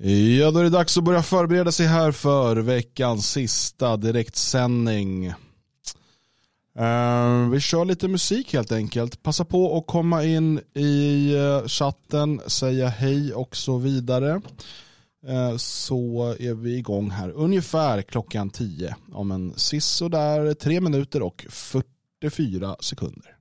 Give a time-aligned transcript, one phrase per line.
[0.00, 5.28] Ja, då är det dags att börja förbereda sig här för veckans sista direktsändning.
[6.78, 9.22] Uh, vi kör lite musik helt enkelt.
[9.22, 14.40] Passa på att komma in i eh, chatten, säga hej och så vidare.
[15.28, 21.46] Uh, så är vi igång här ungefär klockan 10 om en sisådär 3 minuter och
[21.50, 23.38] 44 sekunder.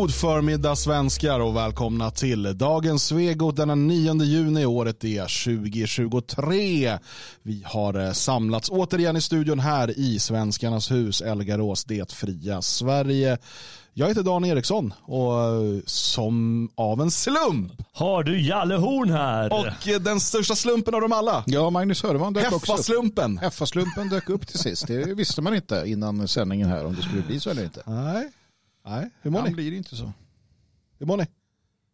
[0.00, 4.66] God förmiddag svenskar och välkomna till dagens Svegot denna 9 juni.
[4.66, 6.98] Året är 2023.
[7.42, 13.38] Vi har eh, samlats återigen i studion här i Svenskarnas hus, Elgarås, det fria Sverige.
[13.94, 19.52] Jag heter Dan Eriksson och eh, som av en slump har du Jalle Horn här.
[19.52, 21.44] Och eh, den största slumpen av dem alla.
[21.46, 23.40] Ja, Magnus Söderman dök också upp.
[23.40, 24.86] Heffaslumpen dök upp till sist.
[24.86, 27.82] Det visste man inte innan sändningen här om det skulle bli så eller inte.
[27.86, 28.30] Nej.
[28.86, 29.50] Nej, hur mår ni?
[29.50, 30.12] blir inte så.
[30.98, 31.26] Hur mår ni?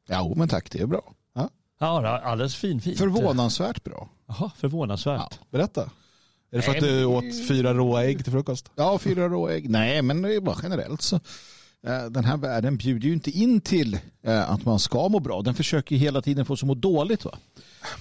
[0.08, 1.12] Ja, men tack, det är bra.
[1.34, 2.98] Ja, ja alldeles fin, fint.
[2.98, 4.08] Förvånansvärt bra.
[4.26, 5.20] Jaha, förvånansvärt.
[5.30, 5.82] Ja, berätta.
[6.50, 8.70] Är det för att du åt fyra råa ägg till frukost?
[8.74, 9.70] Ja, fyra råa ägg.
[9.70, 11.16] Nej, men det är bara generellt så.
[11.86, 15.42] Eh, Den här världen bjuder ju inte in till eh, att man ska må bra.
[15.42, 17.24] Den försöker ju hela tiden få oss att må dåligt.
[17.24, 17.38] Va?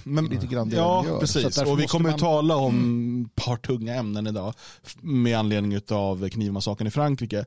[0.04, 1.58] Men, lite grann det ja, precis.
[1.58, 2.14] Och vi kommer man- Mm.
[2.14, 4.54] att tala om ett par tunga ämnen idag
[5.00, 7.44] med anledning av knivmassakern i Frankrike.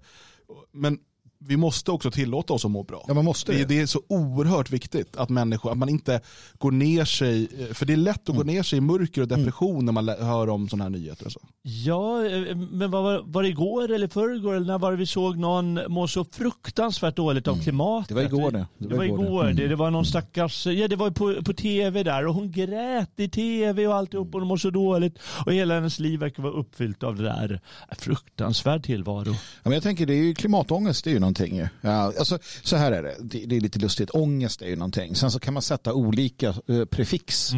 [0.72, 1.00] Men
[1.46, 3.06] vi måste också tillåta oss att må bra.
[3.08, 3.66] Ja, man måste det, det.
[3.66, 6.22] det är så oerhört viktigt att människor, att man inte
[6.58, 8.38] går ner sig, eh, för det är lätt att Mm.
[8.38, 11.26] gå ner sig i mörker och depression när man hör om sådana här nyheter.
[11.26, 11.40] Och så.
[11.62, 15.06] Ja, eh, men vad var, var det igår eller förrgår eller när var det vi
[15.06, 18.12] såg någon må så fruktansvärt dåligt av klimatet?
[18.12, 18.24] Mm.
[18.24, 18.68] Det var igår det.
[18.78, 19.50] Det, var igår det.
[19.50, 19.70] Mm.
[19.70, 23.30] Det var någon stackars, ja det var på, på tv där och hon grät i
[23.30, 25.20] tv och alltihop och hon mår så dåligt.
[25.46, 27.60] Och hela hennes liv verkar vara uppfyllt av det där.
[27.98, 29.32] Fruktansvärd tillvaro.
[29.32, 31.68] Ja, men jag tänker det är ju klimatångest, det är ju någonting.
[31.82, 33.16] Ja, alltså, så här är det.
[33.20, 34.10] det, det är lite lustigt.
[34.14, 35.16] Ångest är ju någonting.
[35.16, 37.52] Sen så kan man sätta olika eh, prefix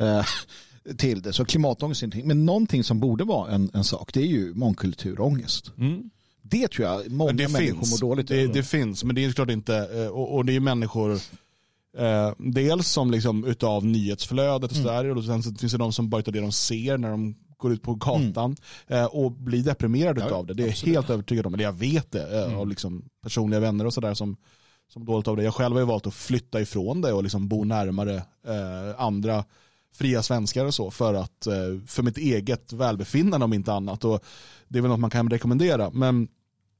[0.00, 0.24] eh,
[0.96, 1.32] till det.
[1.32, 2.28] Så klimatångest är någonting.
[2.28, 5.72] Men någonting som borde vara en, en sak, det är ju mångkulturångest.
[5.78, 6.10] Mm.
[6.42, 8.54] Det tror jag många det människor finns, mår dåligt det, över.
[8.54, 11.12] det finns, men det är klart inte, eh, och, och det är människor
[11.98, 14.86] eh, dels som liksom utav nyhetsflödet och Mm.
[14.86, 17.34] sådär, och sen så finns det de som bara utav det de ser när de
[17.58, 18.56] går ut på gatan
[18.86, 20.22] eh, och blir deprimerade Mm.
[20.22, 20.54] Ja, utav det.
[20.54, 20.86] Det är jag absolut.
[20.86, 21.02] Mm.
[21.02, 24.36] helt övertygad om, eller jag vet det eh, av liksom personliga vänner och sådär som,
[24.92, 25.42] som dåligt av det.
[25.42, 28.16] Jag själv har ju valt att flytta ifrån det och liksom bo närmare
[28.46, 29.44] eh, andra
[29.94, 31.54] fria svenskar och så för att eh,
[31.86, 34.04] för mitt eget välbefinnande om inte annat.
[34.04, 34.24] Och
[34.68, 35.90] det är väl något man kan rekommendera.
[35.90, 36.28] Men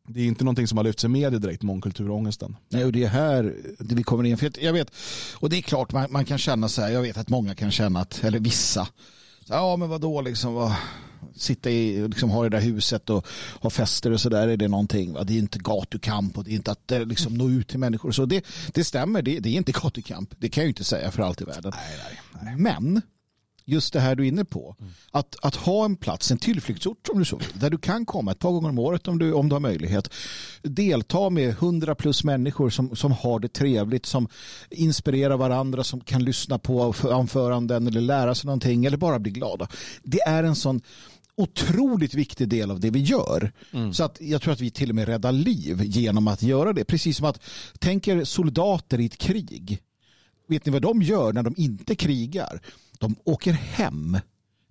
[0.09, 2.57] det är inte någonting som har lyfts i media direkt, mångkulturångesten.
[2.69, 4.39] Nej, och det är här det vi kommer in.
[4.39, 4.93] För jag vet,
[5.35, 7.71] och det är klart man, man kan känna så här, jag vet att många kan
[7.71, 8.89] känna att, eller vissa,
[9.49, 10.75] ja men vadå liksom, vad,
[11.35, 13.27] sitta i, liksom ha det där huset och
[13.61, 15.13] ha fester och sådär, är det någonting?
[15.13, 15.25] Va?
[15.25, 18.13] Det är inte gatukamp och det är inte att eh, liksom, nå ut till människor.
[18.13, 20.35] Så det, det stämmer, det, det är inte gatukamp.
[20.39, 21.73] Det kan jag ju inte säga för allt i världen.
[22.57, 23.03] Men
[23.69, 24.77] just det här du är inne på.
[25.11, 28.33] Att, att ha en plats, en tillflyktsort om du så vill, där du kan komma
[28.33, 30.11] ett par gånger om året om du, om du har möjlighet.
[30.63, 34.29] Delta med hundra plus människor som, som har det trevligt, som
[34.71, 39.69] inspirerar varandra, som kan lyssna på anföranden eller lära sig någonting eller bara bli glada.
[40.03, 40.81] Det är en sån
[41.37, 43.53] otroligt viktig del av det vi gör.
[43.93, 46.85] Så att jag tror att vi till och med räddar liv genom att göra det.
[46.85, 47.41] Precis som att
[47.79, 49.83] tänker soldater i ett krig.
[50.49, 52.61] Vet ni vad de gör när de inte krigar?
[52.99, 54.19] De åker hem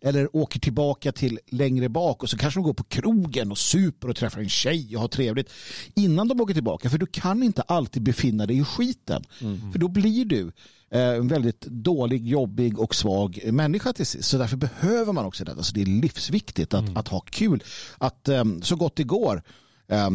[0.02, 4.10] eller åker tillbaka till längre bak och så kanske de går på krogen och super
[4.10, 5.52] och träffar en tjej och har trevligt
[5.96, 6.90] innan de åker tillbaka.
[6.90, 9.24] För du kan inte alltid befinna dig i skiten.
[9.72, 10.52] För då blir du
[10.92, 14.30] eh, en väldigt dålig, jobbig och svag människa till sist.
[14.30, 15.64] Så därför behöver man också detta.
[15.64, 17.64] Så det är livsviktigt att, att ha kul.
[17.98, 19.44] Att eh, så gott det går
[19.88, 20.10] eh,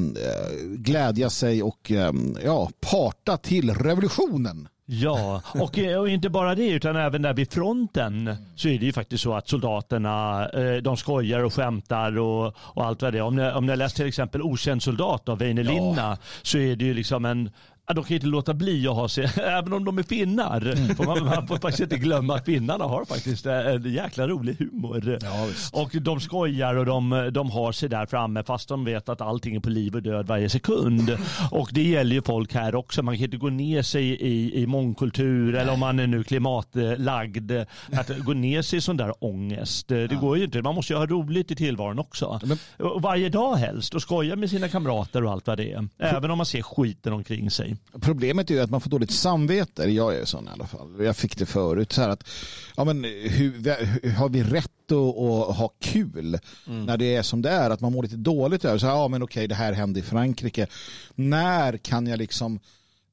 [0.76, 2.12] glädja sig och eh,
[2.44, 4.68] ja, parta till revolutionen.
[4.94, 8.86] Ja, och, eh, och inte bara det utan även där vid fronten så är det
[8.86, 13.18] ju faktiskt så att soldaterna eh, de skojar och skämtar och, och allt vad det
[13.18, 13.22] är.
[13.22, 16.76] Om ni, om ni har läst till exempel Okänd soldat av Väinö Linna så är
[16.76, 17.50] det ju liksom en
[17.92, 20.94] Ja, de kan inte låta bli att ha sig, även om de är finnar.
[20.94, 25.18] Får man, man får faktiskt inte glömma att finnarna har faktiskt en jäkla rolig humor.
[25.22, 29.20] Ja, och de skojar och de, de har sig där framme fast de vet att
[29.20, 31.18] allting är på liv och död varje sekund.
[31.50, 33.02] Och det gäller ju folk här också.
[33.02, 37.52] Man kan inte gå ner sig i, i mångkultur eller om man är nu klimatlagd.
[37.92, 39.88] Att gå ner sig i sån där ångest.
[39.88, 40.62] Det går ju inte.
[40.62, 42.40] Man måste ju ha roligt i tillvaron också.
[42.78, 45.88] Och varje dag helst och skoja med sina kamrater och allt vad det är.
[45.98, 47.76] Även om man ser skiten omkring sig.
[48.00, 49.84] Problemet är ju att man får dåligt samvete.
[49.84, 51.04] Jag är sån i alla fall.
[51.04, 51.92] Jag fick det förut.
[51.92, 52.28] Så att,
[52.76, 57.50] ja, men, hur, har vi rätt att, att ha kul när det är som det
[57.50, 57.70] är?
[57.70, 58.78] Att man mår lite dåligt över.
[58.78, 60.66] Så här, ja, men okej, det här hände i Frankrike.
[61.14, 62.60] När kan jag liksom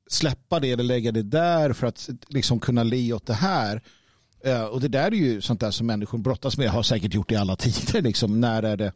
[0.10, 3.82] släppa det eller lägga det där för att liksom kunna le åt det här?
[4.44, 6.70] Eh, och det där är ju sånt där som människor brottas med.
[6.70, 8.02] Har säkert gjort i alla tider.
[8.02, 8.42] Liksom.
[8.42, 8.94] När är det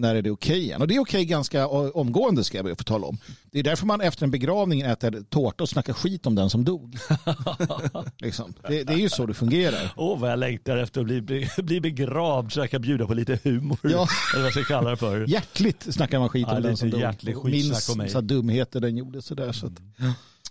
[0.00, 0.80] när är det okej igen?
[0.80, 3.18] Och det är okej ganska omgående ska jag be att få tala om.
[3.50, 6.64] Det är därför man efter en begravning äter tårta och snackar skit om den som
[6.64, 6.98] dog.
[8.18, 8.54] liksom.
[8.68, 9.92] det, det är ju så det fungerar.
[9.96, 13.38] Åh vad jag längtar efter att bli, bli begravd så jag kan bjuda på lite
[13.44, 13.78] humor.
[13.82, 13.88] Ja.
[13.88, 15.26] Eller vad jag ska kalla det för.
[15.28, 17.44] Hjärtligt snackar man skit om Ja, den som dog.
[17.44, 19.22] Minns så dumheter den gjorde.
[19.22, 19.72] Sådär, så att,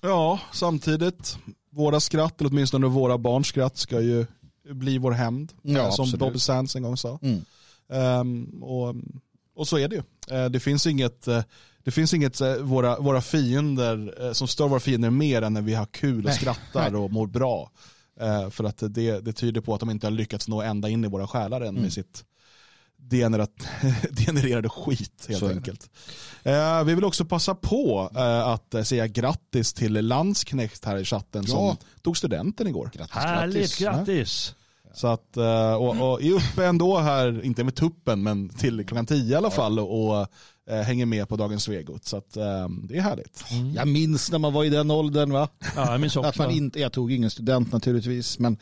[0.01, 1.37] Ja, samtidigt,
[1.71, 4.25] våra skratt, eller åtminstone våra barns skratt, ska ju
[4.69, 5.53] bli vår hämnd.
[5.61, 6.19] Ja, som absolut.
[6.19, 7.19] Bobby Sands en gång sa.
[7.21, 7.41] Mm.
[7.89, 8.95] Ehm, och,
[9.59, 10.01] och så är det ju.
[10.37, 11.43] Eh, det finns inget, eh,
[11.83, 15.73] det finns inget eh, våra, våra fiender, som stör våra fiender mer än när vi
[15.73, 16.99] har kul och Nej, skrattar nej.
[17.01, 17.71] och mår bra.
[18.51, 21.07] För att det, det tyder på att de inte har lyckats nå ända in i
[21.07, 21.81] våra själar än Mm.
[21.81, 22.25] med sitt
[22.97, 23.51] degenerat,
[24.11, 25.89] degenererade skit helt Så enkelt.
[26.43, 31.47] Eh, vi vill också passa på eh, att säga grattis till Landsknecht här i chatten
[31.47, 31.77] som Ja.
[32.01, 32.91] tog studenten igår.
[32.93, 33.79] grattis, Härligt, grattis.
[33.79, 34.55] grattis.
[34.93, 39.05] Så att, eh, och, och är uppe ändå här, inte med tuppen, men till klockan
[39.05, 40.27] tio i alla fall och, och
[40.69, 42.05] eh, hänger med på dagens Svegot.
[42.05, 43.43] Så att, eh, det är härligt.
[43.75, 45.49] Jag minns när man var i den åldern va?
[45.75, 46.41] Ja, jag minns Att också.
[46.41, 48.57] man inte, jag tog ingen student naturligtvis, men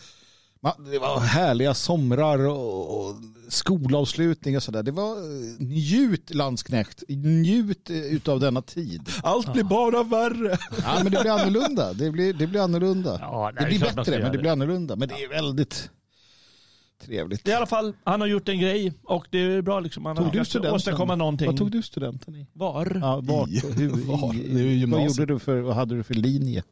[0.61, 3.15] man, det var härliga somrar och, och
[3.47, 4.83] skolavslutning och sådär.
[4.83, 5.15] Det var
[5.63, 9.01] njut landsknäckt, njut utav denna tid.
[9.23, 10.57] Allt blir bara värre.
[10.83, 11.93] Ja, men det blir annorlunda.
[11.93, 13.17] Det blir, det blir annorlunda.
[13.21, 14.95] Ja, det nej, blir man ska bättre, men det blir annorlunda.
[14.95, 15.89] Men det är väldigt
[17.05, 17.47] trevligt.
[17.47, 20.05] I alla fall, han har gjort en grej och det är bra liksom.
[20.05, 21.47] Han Tog har du åstadkomma någonting.
[21.47, 22.47] Vad tog du studenten i?
[22.53, 22.97] Var?
[23.01, 24.35] Ja, vart I- hur, var?
[24.35, 26.63] i, Det är ju vad gjorde du för, vad hade du för linje?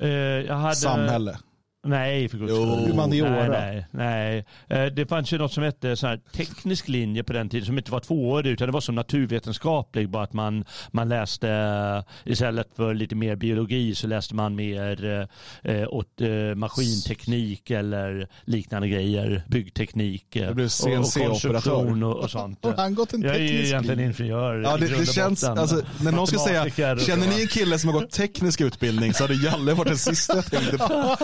[0.00, 0.74] Eh, jag hade...
[0.74, 1.38] Samhälle.
[1.86, 2.90] Nej, för guds skull.
[2.90, 3.48] Humaniora.
[3.48, 4.84] Nej, nej, nej.
[4.86, 7.78] Eh, Det fanns ju något som hette så här teknisk linje på den tiden som
[7.78, 10.10] inte var tvåårig utan det var som naturvetenskaplig.
[10.10, 15.26] Bara att man, man läste eh, istället för lite mer biologi så läste man mer
[15.62, 19.42] eh, åt eh, maskinteknik eller liknande grejer.
[19.48, 22.64] Byggteknik eh, och, och konstruktion och, och sånt.
[22.64, 25.44] Har han gått en Jag är ju egentligen ingenjör Ja, i det, grund det känns,
[25.44, 29.24] alltså, när någon ska säga, känner ni en kille som har gått teknisk utbildning så
[29.24, 31.16] hade Jalle varit den sista jag tänkte på.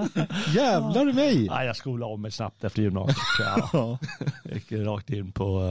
[0.55, 1.45] Jävlar i mig!
[1.45, 3.17] Ja, jag skolade om mig snabbt efter gymnasiet.
[3.39, 3.69] Ja.
[3.73, 3.97] Ja.
[4.43, 5.61] Jag gick rakt in på,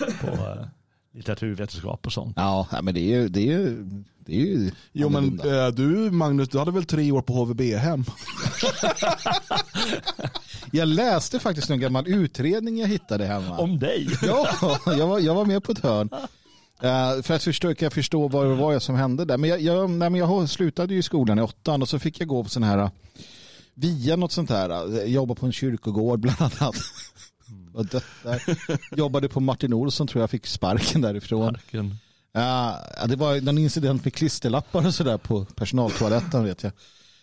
[0.00, 0.66] eh, på eh,
[1.14, 2.32] litteraturvetenskap och sånt.
[2.36, 3.84] Ja, men det är ju, det är ju,
[4.18, 8.04] det är ju Jo men eh, du Magnus, du hade väl tre år på HVB-hem?
[10.72, 13.58] Jag läste faktiskt en gammal utredning jag hittade hemma.
[13.58, 14.08] Om dig?
[14.22, 14.48] Ja,
[14.86, 16.10] jag var, jag var med på ett hörn.
[16.82, 19.38] Eh, för att försöka förstå vad det var som hände där.
[19.38, 22.20] Men jag, jag, nej, men jag slutade ju i skolan i åttan och så fick
[22.20, 22.90] jag gå på sån här uh,
[23.80, 24.86] via något sånt här.
[24.86, 26.74] uh, Jobba på en kyrkogård bland annat.
[27.72, 28.42] Och dött där.
[28.96, 31.44] Jobbade på Martin Olsson tror jag fick sparken därifrån.
[31.52, 31.96] Marken.
[32.32, 36.72] Ja, det var någon incident med klisterlappar och sådär på personaltoaletten vet jag.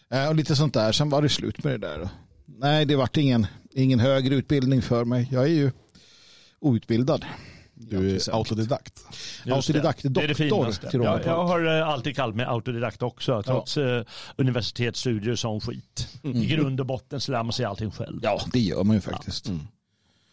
[0.09, 0.91] Eh, Och lite sånt där.
[0.91, 2.09] Sen var det slut med det där.
[2.45, 5.29] Nej, det vart ingen, ingen högre utbildning för mig.
[5.31, 5.71] Jag är ju
[6.59, 7.25] outbildad.
[7.77, 9.05] Du är autodidakt.
[9.45, 10.09] Autodidakt, det.
[10.09, 10.89] Det är det doktor finaste.
[11.25, 14.03] jag, har eh, alltid kallat mig autodidakt också, trots eh,
[14.35, 16.07] universitetsstudier som skit.
[16.23, 16.37] Mm.
[16.37, 18.19] I grund och botten så lär man sig allting själv.
[18.23, 19.45] Ja, det gör man ju faktiskt.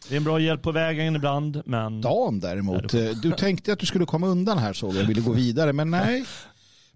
[0.07, 3.79] Det är en bra hjälp på vägen ibland, men Dan däremot, eh, du tänkte att
[3.79, 6.25] du skulle komma undan här såg jag, ville gå vidare, men nej.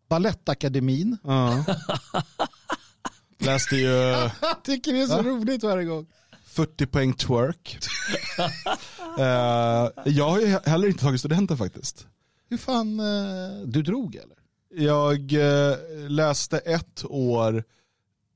[0.09, 1.17] Balettakademin.
[1.23, 1.65] Ja.
[3.39, 4.31] Läste ju Jag
[4.63, 6.05] tycker det är så roligt varje gång.
[6.57, 7.77] 40 poäng twerk.
[9.19, 12.07] Eh, jag har ju heller inte tagit studenten faktiskt.
[12.49, 14.37] Hur fan, eh, du drog eller?
[14.75, 15.77] Jag eh,
[16.09, 17.63] läste ett år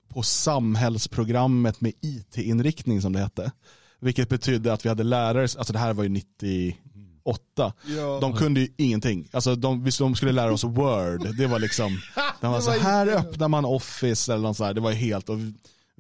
[0.08, 3.52] på samhällsprogrammet med IT-inriktning som det hette.
[4.00, 7.74] Vilket betydde att vi hade lärare, alltså det här var ju 98.
[8.22, 9.30] De kunde ju ingenting.
[9.32, 12.00] Alltså de, visst, de skulle lära oss Word, det var liksom,
[12.42, 14.74] de var så här öppnar man Office eller något så här.
[14.74, 15.38] Det var ju helt, och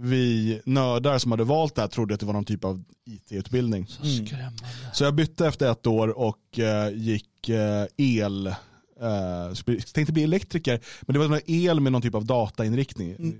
[0.01, 3.88] vi nördar som hade valt det här trodde att det var någon typ av IT-utbildning.
[3.88, 4.65] skrämmande.
[4.93, 9.53] Så jag bytte efter ett år och eh, gick eh, el, eh,
[9.93, 13.36] tänkte bli elektriker, men det var någon el med någon typ av datainriktning.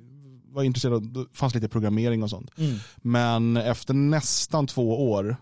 [0.46, 2.52] Var intresserad av, det fanns lite programmering och sånt.
[2.96, 5.38] Men efter nästan två år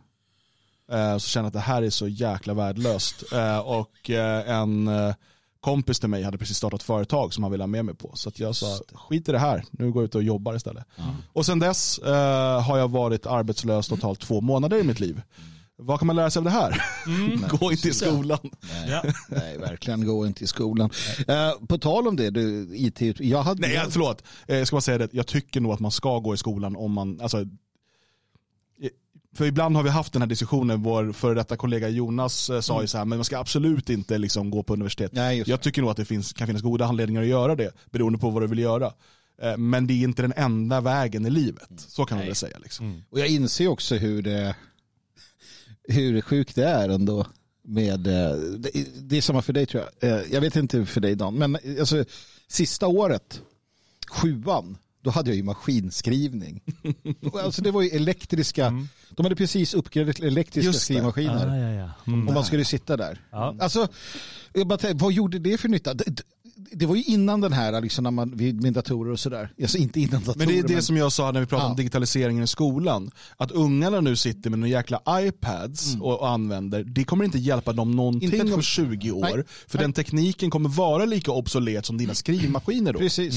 [0.92, 3.24] eh, så kände jag att det här är så jäkla värdelöst.
[3.34, 5.16] Eh, och eh, en eh,
[5.62, 8.12] kompis till mig hade precis startat företag som han ville ha med mig på.
[8.16, 10.86] Så att jag sa, skit i det här, nu går jag ut och jobbar istället.
[11.34, 15.22] Och sen dess eh, har jag varit arbetslös totalt två månader i mitt liv.
[15.82, 16.82] Vad kan man lära sig av det här?
[17.60, 18.39] Gå inte i skolan.
[18.89, 19.04] Ja.
[19.30, 20.89] Nej, verkligen gå inte i skolan.
[21.28, 23.62] Eh, på tal om det, du, IT, jag hade...
[23.62, 24.24] Nej, jag- förlåt.
[24.48, 25.10] Eh, Jag ska bara säga det.
[25.12, 27.46] Jag tycker nog att man ska gå i skolan om man, alltså,
[29.39, 32.81] för ibland har vi haft den här diskussionen, vår före detta kollega Jonas eh, sa
[32.81, 35.12] ju så här, men man ska absolut inte liksom gå på universitet.
[35.13, 38.19] Nej, Jag tycker nog att det finns, kan finnas goda anledningar att göra det, beroende
[38.19, 38.93] på vad du vill göra.
[39.41, 41.69] Eh, Men det är inte den enda vägen i livet.
[41.77, 42.58] Så kan man väl säga.
[42.63, 43.03] Liksom.
[43.10, 44.55] Och jag inser också hur det,
[45.88, 47.25] hur sjukt det är ändå.
[47.63, 50.24] Med, eh, det, det är samma för dig tror jag.
[50.31, 52.05] Jag vet inte för dig Dan, men alltså,
[52.48, 53.41] sista året,
[54.10, 56.62] sjuan, då hade jag ju maskinskrivning.
[57.44, 61.48] alltså det var ju elektriska, de hade precis uppgraderat elektriska skrivmaskiner.
[61.48, 61.89] Ah, ja, ja.
[62.13, 62.27] Mm.
[62.27, 63.22] Och man skulle sitta där.
[63.32, 63.56] Ja.
[63.60, 63.88] Alltså,
[64.53, 65.94] jag bara tänkte, vad gjorde det för nytta?
[65.94, 66.03] Det,
[66.72, 68.29] det- var ju innan den här, liksom, när man,
[68.62, 69.53] med datorer och sådär.
[69.62, 70.38] Alltså inte innan datorer.
[70.38, 73.12] Men det är det som jag sa när vi pratade om digitaliseringen i skolan.
[73.38, 77.74] Att ungarna nu sitter med några jäkla iPads och, och använder, det kommer inte hjälpa
[77.74, 78.41] dem någonting Mm.
[78.41, 78.65] Inte om skit.
[78.65, 79.36] 20 år.
[79.36, 79.44] Nej.
[79.68, 83.00] För den tekniken kommer vara lika obsolet som dina skrivmaskiner då.
[83.00, 83.36] Precis.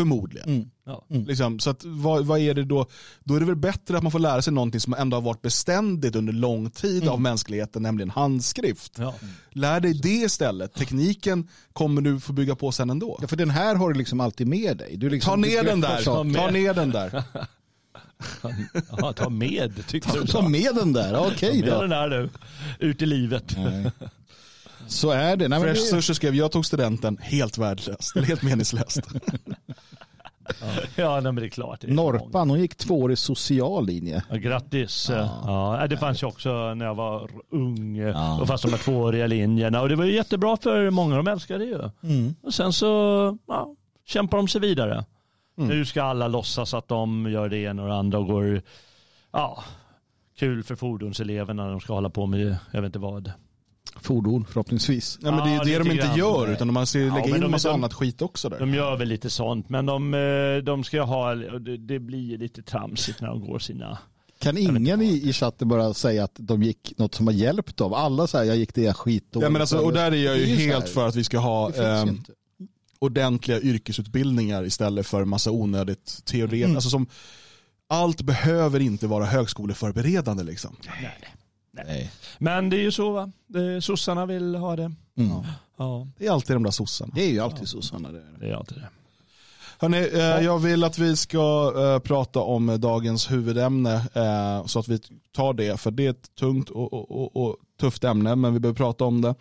[0.00, 0.70] Förmodligen.
[0.86, 1.04] Ja.
[1.08, 2.86] Liksom, så att, vad, vad är det då?
[3.24, 5.42] Då är det väl bättre att man får lära sig någonting som ändå har varit
[5.42, 7.08] beständigt under lång tid Mm.
[7.14, 8.92] av mänskligheten, nämligen handskrift.
[8.98, 9.14] Ja.
[9.50, 10.74] Lär dig det istället.
[10.74, 13.18] Tekniken kommer du få bygga på sen ändå.
[13.22, 14.96] Ja, för den här har du liksom alltid med dig.
[14.96, 16.02] Du liksom, Ta du ner den greppar där.
[16.02, 16.34] saker.
[16.34, 17.22] Ta ner den där.
[18.98, 20.26] Ja, ta med tyckte du.
[20.26, 21.80] Ta med den där, okej Ta med då.
[21.80, 22.30] den där nu.
[22.78, 23.56] Ut i livet.
[23.56, 23.90] Nej.
[24.90, 25.48] Så är det.
[25.48, 28.16] Nej, Fresh det Sushi skrev, jag tog studenten, helt värdelöst.
[28.16, 29.00] Eller helt meningslöst.
[30.96, 31.80] Ja, nej, men det är klart.
[31.80, 32.12] Det är många.
[32.12, 34.22] Norpan, hon gick tvåårig social linje.
[34.30, 35.10] Ja, grattis.
[35.10, 35.86] Ja.
[35.90, 37.96] det fanns ju också när jag var ung.
[37.96, 38.40] Ja.
[38.40, 39.80] Och fast de här tvååriga linjerna.
[39.80, 41.16] Och det var ju jättebra för många.
[41.16, 41.90] De älskade det ju.
[42.02, 42.34] Mm.
[42.42, 42.86] Och sen så
[43.46, 43.74] ja,
[44.06, 45.04] kämpar de sig vidare.
[45.54, 48.62] Nu ska alla låtsas att de gör det ena och det andra och går
[49.32, 49.64] ja,
[50.38, 51.68] kul för fordonseleverna.
[51.68, 53.32] De ska hålla på med jag vet inte vad.
[53.96, 55.18] Fordon förhoppningsvis.
[55.22, 56.18] Ja, men det är ju Ja, det de inte grann.
[56.18, 58.58] gör, utan de ska ju Ja, lägga in en massa de- annat skit också där.
[58.58, 61.34] De gör väl lite sånt men de, eh, de ska ha,
[61.78, 63.98] det, blir lite tramsigt när de går sina
[64.38, 67.92] Kan ingen i, i chatten bara säga att de gick något som har hjälpt dem?
[67.92, 69.44] Alla säger jag gick det skitdåligt.
[69.44, 71.38] Ja, men alltså, och där är jag ju, är ju helt för att vi ska
[71.38, 71.72] ha
[72.04, 72.32] ju inte.
[72.98, 76.62] ordentliga yrkesutbildningar istället för massa onödigt teori.
[76.62, 76.76] Mm.
[76.76, 77.06] Alltså som,
[77.88, 80.76] allt behöver inte vara högskoleförberedande liksom.
[80.86, 81.18] Nej.
[81.72, 82.10] Nej.
[82.38, 83.32] Men det är ju så va?
[83.46, 84.92] Det, sossarna vill ha det.
[85.16, 85.30] Mm.
[85.76, 87.12] Ja, Det är alltid de där sossarna.
[87.14, 88.12] Det är ju alltid så Sanna.
[88.12, 88.46] Det är det.
[88.46, 88.88] det är alltid det.
[89.78, 94.88] Hörrni, eh, jag vill att vi ska eh, prata om dagens huvudämne eh, så att
[94.88, 95.00] vi
[95.32, 98.60] tar det, för det är ett tungt och, och, och, och tufft ämne, men vi
[98.60, 99.34] behöver prata om det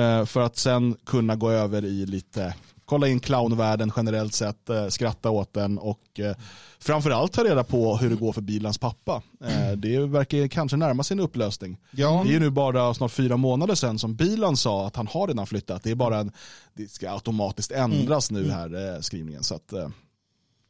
[0.00, 2.54] eh, för att sen kunna gå över i lite,
[2.84, 6.36] kolla in clownvärlden generellt sett, eh, skratta åt den och eh,
[6.78, 9.22] framförallt ta reda på hur det går för bilans pappa.
[9.44, 11.78] Eh, det verkar kanske närma sig en upplösning.
[11.90, 12.22] Ja.
[12.26, 15.46] Det är nu bara snart fyra månader sedan som Bilan sa att han har redan
[15.46, 15.82] flyttat.
[15.82, 16.32] Det är bara en,
[16.74, 19.42] det ska automatiskt ändras nu här skrivningen.
[19.42, 19.72] Så att,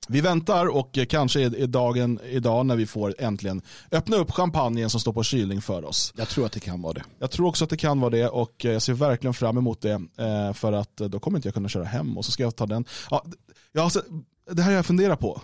[0.08, 5.00] vi väntar och kanske är, dagen idag när vi får äntligen öppna upp champagnen som
[5.00, 6.12] står på kylning för oss.
[6.16, 7.04] Jag tror att det kan vara det.
[7.18, 9.80] Jag tror också att det kan vara det och eh, jag ser verkligen fram emot
[9.80, 12.42] det eh, för att eh, då kommer inte jag kunna köra hem och så ska
[12.42, 12.84] jag ta den.
[13.10, 13.24] Ja,
[13.72, 14.02] ja, alltså,
[14.50, 15.40] det här har jag funderat på.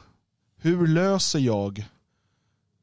[0.62, 1.84] Hur löser jag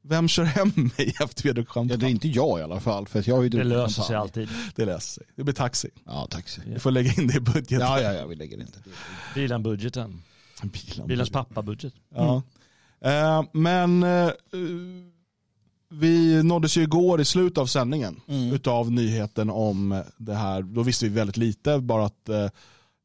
[0.03, 1.95] vem kör hem mig efter vi har druckit Ja, champagne?
[1.99, 3.07] det är inte jag i alla fall.
[3.07, 4.21] För jag har ju Det löser sig champagne.
[4.21, 4.49] alltid.
[4.75, 5.23] Det löser sig.
[5.35, 5.89] Det blir taxi.
[6.05, 6.61] Ja, taxi.
[6.65, 7.79] Vi får lägga in det i budgeten.
[7.79, 8.89] Ja, ja, ja, vi lägger inte det.
[9.35, 10.21] Bilan-budgeten.
[10.63, 11.07] Bilen.
[11.07, 11.93] Bilans pappa-budget.
[12.15, 12.41] Ja.
[13.01, 14.29] Eh, men eh,
[15.89, 18.53] vi nåddes ju igår i slutet av sändningen Mm.
[18.53, 20.61] utav nyheten om det här.
[20.61, 22.49] Då visste vi väldigt lite, bara att, eh,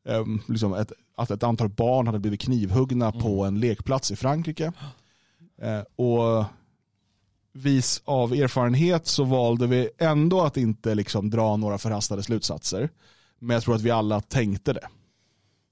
[0.09, 4.73] eh, liksom ett, att ett antal barn hade blivit knivhuggna på en lekplats i Frankrike.
[5.63, 6.45] Eh, och
[7.53, 12.89] vis av erfarenhet så valde vi ändå att inte liksom dra några förhastade slutsatser.
[13.39, 14.89] Men jag tror att vi alla tänkte det.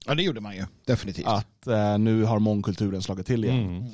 [0.05, 0.65] Ja, det gjorde man ju.
[0.85, 1.27] Definitivt.
[1.27, 3.65] Att eh, nu har mångkulturen slagit till igen.
[3.67, 3.91] Mm.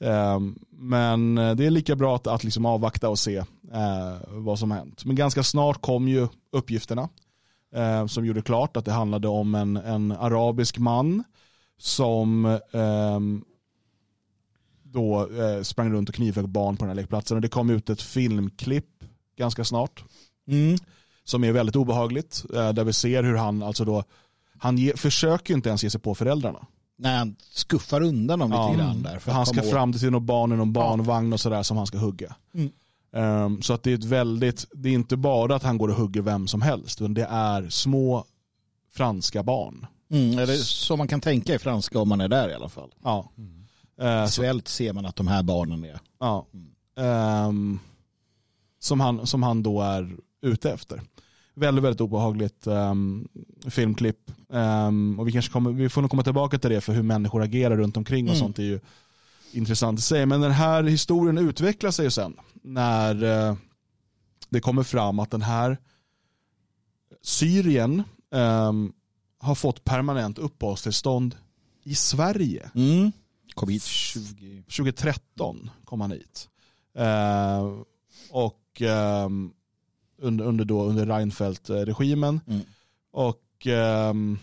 [0.00, 4.58] Ehm, Men eh, det är lika bra att, att liksom avvakta och se eh, vad
[4.58, 5.04] som har hänt.
[5.04, 7.08] Men ganska snart kom ju uppgifterna
[7.74, 11.24] eh, som gjorde klart att det handlade om en, en arabisk man
[11.78, 13.44] som ehm,
[14.82, 15.28] då
[15.62, 17.36] sprang runt och knivhögg barn på den här lekplatsen.
[17.36, 19.04] Och det kom ut ett filmklipp
[19.36, 20.04] ganska snart
[20.48, 20.76] Mm.
[21.24, 22.44] som är väldigt obehagligt.
[22.54, 24.04] Eh, där vi ser hur han alltså då
[24.60, 26.66] han ge, försöker ju inte ens ge sig på föräldrarna.
[26.98, 28.74] När han skuffar undan dem lite Ja.
[28.74, 29.18] grann där.
[29.18, 31.86] För han ska åt- fram till något barn i någon barnvagn och sådär som han
[31.86, 32.36] ska hugga.
[32.54, 32.70] Mm.
[33.12, 35.94] Ehm, så att det är ett väldigt, det är inte bara att han går och
[35.94, 38.24] hugger vem som helst, utan det är små
[38.92, 39.86] franska barn.
[40.10, 42.90] Mm, eller så man kan tänka i franska om man är där i alla fall.
[43.04, 43.30] Ja.
[44.00, 46.00] Eh, så, Visuellt ser man att de här barnen är.
[46.20, 46.46] ja.
[46.98, 47.78] Ehm,
[48.80, 51.02] som, han, som han då är ute efter.
[51.58, 53.28] Väldigt, väldigt obehagligt ehm,
[53.66, 54.30] filmklipp.
[54.52, 57.42] Ehm, och vi, kanske kommer, vi får nog komma tillbaka till det för hur människor
[57.42, 58.40] agerar runt omkring och Mm.
[58.40, 58.80] sånt är ju
[59.52, 60.26] intressant i sig.
[60.26, 63.56] Men den här historien utvecklar sig ju sen när eh,
[64.48, 65.78] det kommer fram att den här
[67.22, 68.02] Syrien
[68.34, 68.92] ehm,
[69.38, 71.36] har fått permanent uppehållstillstånd
[71.84, 72.70] i Sverige.
[72.74, 73.12] Mm.
[73.54, 74.62] Kom hit 20...
[74.62, 76.48] 2013 kom han hit.
[76.98, 77.68] Eh,
[78.30, 79.50] och ehm,
[80.18, 82.40] under, under, då, under Reinfeldt-regimen.
[82.46, 82.60] Mm.
[83.12, 84.38] Och ehm,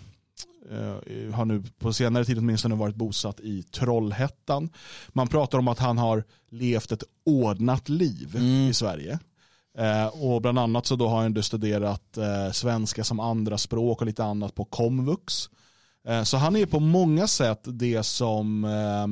[0.71, 4.69] eh, har nu på senare tid åtminstone varit bosatt i Trollhättan.
[5.09, 8.69] Man pratar om att han har levt ett ordnat liv Mm.
[8.69, 9.19] i Sverige.
[9.77, 14.01] Eh, och bland annat så då har han då studerat eh, svenska som andra språk
[14.01, 15.49] och lite annat på komvux.
[16.23, 19.07] Så han är på många sätt det som eh,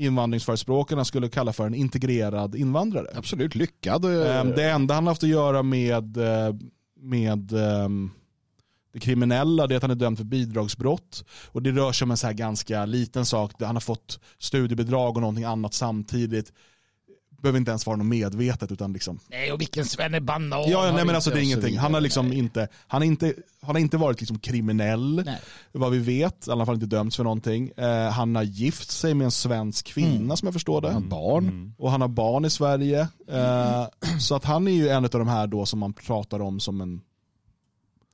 [0.00, 3.06] invandringsförespråkarna skulle kalla för en integrerad invandrare.
[3.14, 4.04] Absolut lyckad.
[4.04, 6.54] Eh, Det enda han har haft att göra med, eh,
[7.00, 8.10] med ehm,
[8.92, 11.24] det kriminella det är att han är dömd för bidragsbrott.
[11.46, 13.52] Och det rör sig om en så ganska liten sak.
[13.58, 16.52] Han har fått studiebidrag och någonting annat samtidigt.
[17.42, 20.50] Behöver inte ens vara något medvetet utan liksom Nej, och vilken svennebanan.
[20.60, 21.78] Ja, ja nej, men har alltså det är ingenting.
[21.78, 22.38] Han har liksom Nej.
[22.38, 25.38] inte, han är inte, han har inte varit liksom kriminell, Nej.
[25.72, 27.70] vad vi vet, i alla fall inte dömts för någonting.
[27.76, 30.36] Eh, han har gift sig med en svensk kvinna Mm.
[30.36, 30.90] som jag förstår det.
[30.92, 31.74] Han har barn.
[31.78, 33.08] Och han har barn i Sverige.
[33.28, 33.84] Eh,
[34.20, 36.80] så att han är ju en av de här då som man pratar om som
[36.80, 37.00] en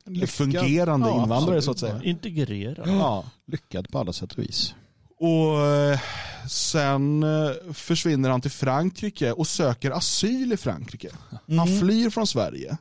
[0.06, 0.28] Lyckad.
[0.28, 1.64] fungerande Ja, invandrare absolut.
[1.64, 2.00] så att säga.
[2.02, 2.82] Integrera.
[2.86, 3.24] Ja.
[3.46, 4.74] Lyckad på alla sätt och vis.
[5.18, 6.00] Och eh,
[6.48, 11.08] sen eh, försvinner han till Frankrike och söker asyl i Frankrike.
[11.48, 11.80] Han Mm.
[11.80, 12.76] flyr från Sverige.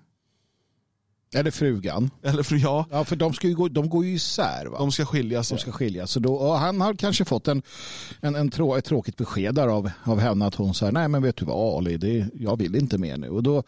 [1.36, 2.10] Eller frugan.
[2.24, 4.66] Eller för ja, Ja, för de, ska ju gå, de går ju isär.
[4.66, 4.78] Va?
[4.80, 5.50] de ska skiljas.
[5.50, 6.12] De ska skiljas.
[6.12, 7.62] Så då, och han har kanske fått en,
[8.22, 11.24] en, en trå, ett tråkigt besked där av, av henne att hon säger nej men
[11.24, 13.30] vet du vad Ali, det, jag vill inte mer nu.
[13.30, 13.64] Och då,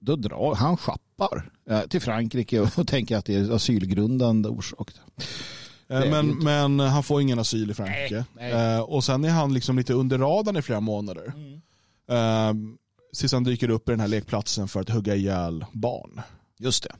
[0.00, 4.90] då drar han schappar eh, till Frankrike och, tänker att det är asylgrundande orsak.
[5.90, 8.24] Eh, Men, men han får ingen asyl i Frankrike.
[8.34, 8.74] Nej, nej.
[8.74, 11.32] Eh, och sen är han liksom lite under radarn i flera månader.
[12.10, 12.52] Eh,
[13.18, 16.20] tills han dyker upp i den här lekplatsen för att hugga ihjäl barn.
[16.58, 16.92] Just det.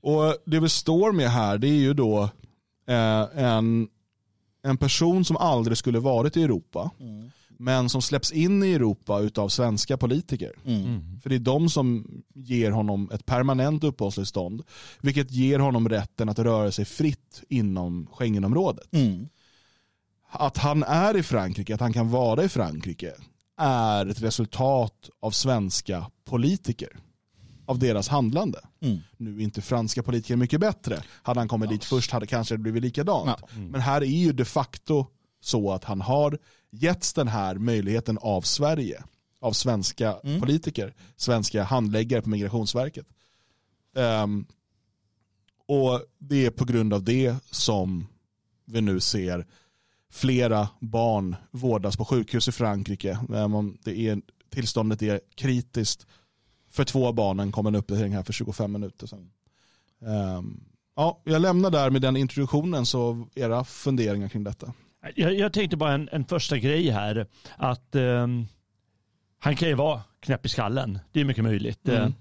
[0.00, 2.28] Och det vi står med här det är ju då
[3.34, 3.88] en,
[4.62, 6.90] en person som aldrig skulle varit i Europa.
[7.60, 10.52] Men som släpps in i Europa utav svenska politiker.
[10.64, 11.20] Mm.
[11.22, 14.62] För det är de som ger honom ett permanent uppehållstillstånd.
[15.00, 18.94] Vilket ger honom rätten att röra sig fritt inom Schengenområdet.
[18.94, 19.28] Mm.
[20.30, 23.12] Att han är i Frankrike, att han kan vara i Frankrike
[23.58, 26.88] är ett resultat av svenska politiker.
[27.66, 28.60] Av deras handlande.
[28.80, 28.98] Mm.
[29.16, 31.02] Nu är inte franska politiker mycket bättre.
[31.22, 33.36] Hade han kommit dit först hade kanske det blivit likadant.
[33.40, 33.48] Ja.
[33.70, 35.06] Men här är ju de facto
[35.40, 36.38] så att han har
[36.70, 39.04] getts den här möjligheten av Sverige.
[39.40, 40.94] Av svenska politiker.
[41.16, 43.06] Svenska handläggare på Migrationsverket.
[43.96, 44.46] Ehm,
[45.66, 48.06] och det är på grund av det som
[48.64, 49.46] vi nu ser
[50.10, 53.18] flera barn vårdas på sjukhus i Frankrike.
[53.34, 56.06] Ehm, Det är, tillståndet är kritiskt.
[56.70, 59.30] För två av barnen kom en uppdatering här för 25 minuter sedan.
[60.06, 60.60] Ehm,
[60.96, 64.72] ja, jag lämnar där med den introduktionen så era funderingar kring detta.
[65.14, 67.26] Jag, jag tänkte bara en, en första grej här.
[67.56, 68.46] Att ehm,
[69.38, 70.98] han kan ju vara knäpp i skallen.
[71.12, 71.88] Det är mycket möjligt.
[71.88, 72.02] Mm.
[72.02, 72.12] Eh,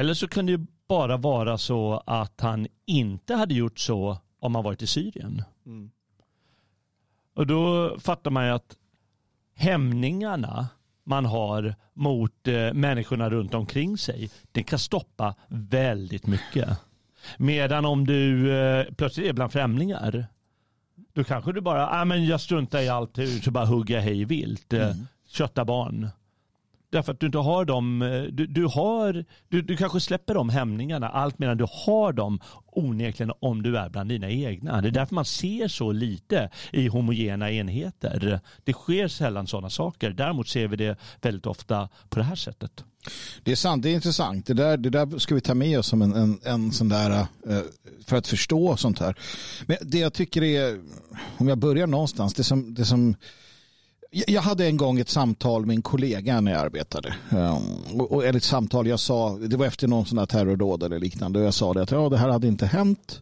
[0.00, 4.54] Eller så kan det ju bara vara så att han inte hade gjort så om
[4.54, 5.42] han varit i Syrien.
[5.66, 5.90] Mm.
[7.34, 8.76] Och då fattar man ju att
[9.54, 10.68] hämningarna
[11.04, 16.68] man har mot eh, människorna runt omkring sig, det kan stoppa väldigt mycket.
[17.38, 20.26] Medan om du eh, plötsligt är bland främlingar,
[21.16, 24.72] då kanske du bara, ah, men jag struntar i allt, så bara hugga hej vilt,
[24.72, 24.94] eh,
[25.28, 26.08] kötta barn.
[26.96, 30.48] Därför att du inte har dem, eh, du, du, har, du, du kanske släpper de
[30.48, 34.80] hämningarna allt medan du har dem onekligen om du är bland dina egna.
[34.80, 38.40] Det är därför man ser så lite i homogena enheter.
[38.64, 40.10] Det sker sällan sådana saker.
[40.10, 42.84] Däremot ser vi det väldigt ofta på det här sättet.
[43.42, 44.46] Det är sant, det är intressant.
[44.46, 47.10] Det där, det där ska vi ta med oss som en, en, en sån där,
[47.10, 47.26] eh,
[48.06, 49.14] för att förstå sånt här.
[49.66, 50.80] Men det jag tycker är,
[51.36, 53.14] om jag börjar någonstans, det som, det som
[54.16, 57.14] jag jag hade en gång ett samtal med en kollega när jag arbetade.
[57.30, 60.98] Um, och, eller ett samtal jag sa, det var efter någon sån här terrordåd eller
[60.98, 61.38] liknande.
[61.38, 63.20] Och jag sa det att ja, det här hade inte hänt.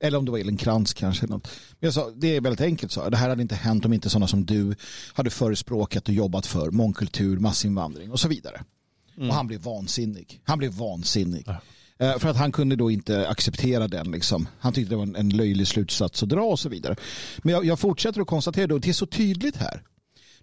[0.00, 1.26] Eller om det var Elin Krantz kanske.
[1.26, 1.48] Något.
[1.80, 2.92] Men jag sa, det är väldigt enkelt.
[2.92, 3.08] Så.
[3.08, 4.74] Det här hade inte hänt om inte sådana som du
[5.14, 8.64] hade förespråkat och jobbat för mångkultur, massinvandring och så vidare.
[9.16, 10.40] Och han blev vansinnig.
[10.44, 11.48] Han blev vansinnig.
[11.98, 14.10] Eh, För att han kunde då inte acceptera den.
[14.10, 14.48] Liksom.
[14.58, 16.96] Han tyckte det var en, en löjlig slutsats att dra och så vidare.
[17.42, 19.82] Men jag, jag fortsätter att konstatera då, det är så tydligt här.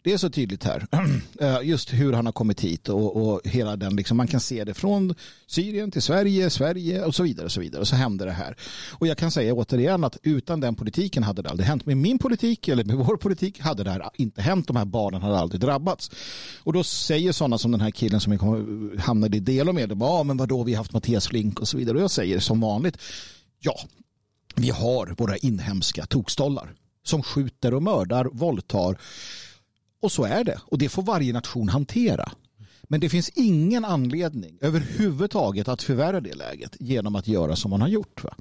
[0.01, 0.88] Det är så tydligt här.
[1.41, 4.63] Eh, just hur han har kommit hit och, och hela den, liksom, man kan se
[4.63, 5.15] det från
[5.47, 7.45] Syrien till Sverige, Sverige och så vidare.
[7.45, 7.81] Och så vidare.
[7.81, 8.55] Och så hände det här.
[8.91, 11.85] Och jag kan säga återigen att utan den politiken hade det aldrig hänt.
[11.85, 14.67] Med min politik eller med vår politik hade det här inte hänt.
[14.67, 16.12] De här barnen hade aldrig drabbats.
[16.63, 19.91] Och då säger sådana som den här killen som jag eh, hamnade i del med,
[19.91, 21.97] ja ah, men vadå, vi har haft Mattias Flink och så vidare.
[21.97, 22.97] Och jag säger som vanligt,
[23.59, 23.79] ja,
[24.55, 28.97] vi har våra inhemska tokstollar som skjuter och mördar, våldtar.
[30.01, 30.59] Och så är det.
[30.65, 32.31] Och det får varje nation hantera.
[32.83, 37.81] Men det finns ingen anledning överhuvudtaget att förvärra det läget genom att göra som man
[37.81, 38.23] har gjort.
[38.23, 38.35] Va?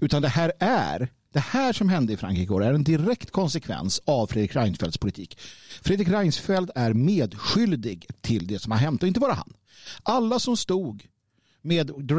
[0.00, 4.00] Utan det här är, det här som hände i Frankrike igår är en direkt konsekvens
[4.04, 5.38] av Fredrik Reinfeldts politik.
[5.82, 9.52] Fredrik Reinfeldt är medskyldig till det som har hänt och inte bara han.
[10.02, 11.06] Alla som stod
[11.62, 12.14] med The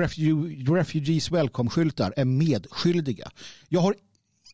[0.74, 3.32] Refugees Welcome-skyltar är medskyldiga.
[3.70, 3.96] Jag har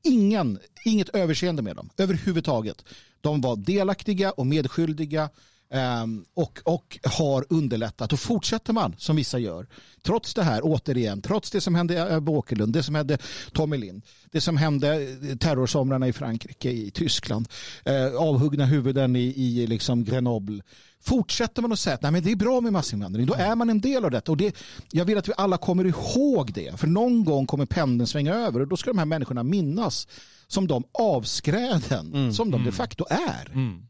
[0.04, 2.86] ingen, inget överseende med dem överhuvudtaget.
[3.22, 5.30] De var delaktiga och medskyldiga
[5.74, 9.68] Um, och, och har underlättat och fortsätter man som vissa gör
[10.04, 13.18] trots det här återigen trots det som hände Ebbe Åkerlund det som hände
[13.54, 14.02] Tommy Lind
[14.32, 17.48] det som hände eh, terrorsomrarna i Frankrike i Tyskland
[17.90, 20.62] uh, avhuggna huvuden i, i liksom Grenoble
[21.02, 24.06] fortsätter man att säga att det är bra med massinvandring då är man en del
[24.06, 24.56] av detta och det,
[24.92, 28.60] jag vill att vi alla kommer ihåg det för någon gång kommer pendeln svänga över
[28.60, 30.08] och då ska de här människorna minnas
[30.48, 32.74] som de avskräden mm, som de de mm.
[32.74, 33.52] facto är.
[33.54, 33.89] Mm.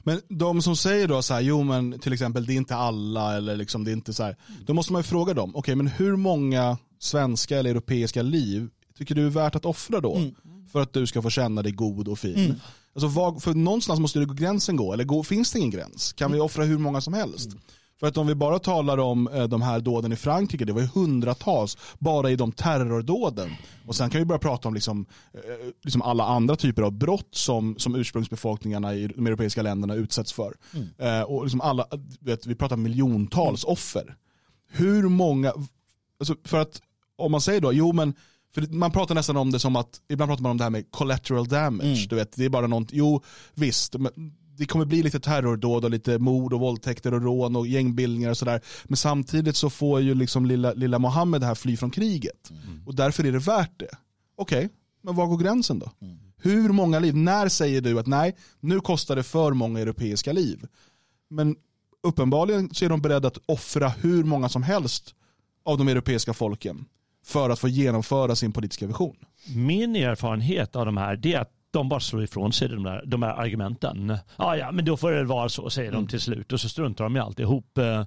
[0.00, 3.36] Men de som säger då så här, jo men till exempel det är inte alla
[3.36, 4.36] eller liksom det är inte så här.
[4.66, 8.68] Då måste man ju fråga dem, okej okay, men hur många svenska eller europeiska liv
[8.98, 10.16] tycker du är värt att offra då?
[10.16, 10.34] Mm.
[10.72, 12.38] För att du ska få känna dig god och fin.
[12.38, 12.56] Mm.
[12.94, 16.12] Alltså, var, för någonstans måste gränsen gå, eller gå, finns det ingen gräns?
[16.12, 17.46] Kan vi offra hur många som helst?
[17.46, 17.60] Mm.
[18.04, 20.80] För att om vi bara talar om eh, de här dåden i Frankrike, det var
[20.80, 23.50] ju hundratals bara i de terrordåden.
[23.86, 25.40] Och sen kan vi börja prata om liksom, eh,
[25.82, 30.54] liksom alla andra typer av brott som, som ursprungsbefolkningarna i de europeiska länderna utsätts för.
[30.74, 30.88] Mm.
[30.98, 31.86] Eh, och liksom alla,
[32.20, 33.72] vet, vi pratar miljontals mm.
[33.72, 34.16] offer.
[34.70, 35.52] Hur många,
[36.18, 36.82] alltså för att
[37.16, 38.14] om man säger då, jo men
[38.54, 40.90] för man pratar nästan om det som att, ibland pratar man om det här med
[40.90, 41.88] collateral damage.
[41.88, 42.08] Mm.
[42.08, 43.22] Du vet, det är bara något, jo
[43.54, 43.94] visst,
[44.56, 48.38] det kommer bli lite terrordåd och lite mord och våldtäkter och rån och gängbildningar och
[48.38, 48.60] sådär.
[48.84, 52.50] Men samtidigt så får ju liksom lilla, lilla Mohammed här fly från kriget.
[52.50, 52.86] Mm.
[52.86, 53.90] Och därför är det värt det.
[54.36, 54.68] Okej, okay,
[55.02, 55.90] men var går gränsen då?
[56.02, 56.18] Mm.
[56.36, 57.16] Hur många liv?
[57.16, 60.66] När säger du att nej, nu kostar det för många europeiska liv?
[61.30, 61.56] Men
[62.02, 65.14] uppenbarligen så är de beredda att offra hur många som helst
[65.64, 66.84] av de europeiska folken
[67.24, 69.16] för att få genomföra sin politiska vision.
[69.54, 73.22] Min erfarenhet av de här är att de bara slår ifrån sig de, där, de
[73.22, 74.18] här argumenten.
[74.36, 76.02] Ja, ja, men då får det vara så, säger mm.
[76.02, 76.52] de till slut.
[76.52, 77.78] Och så struntar de i alltihop.
[77.78, 78.04] Eh,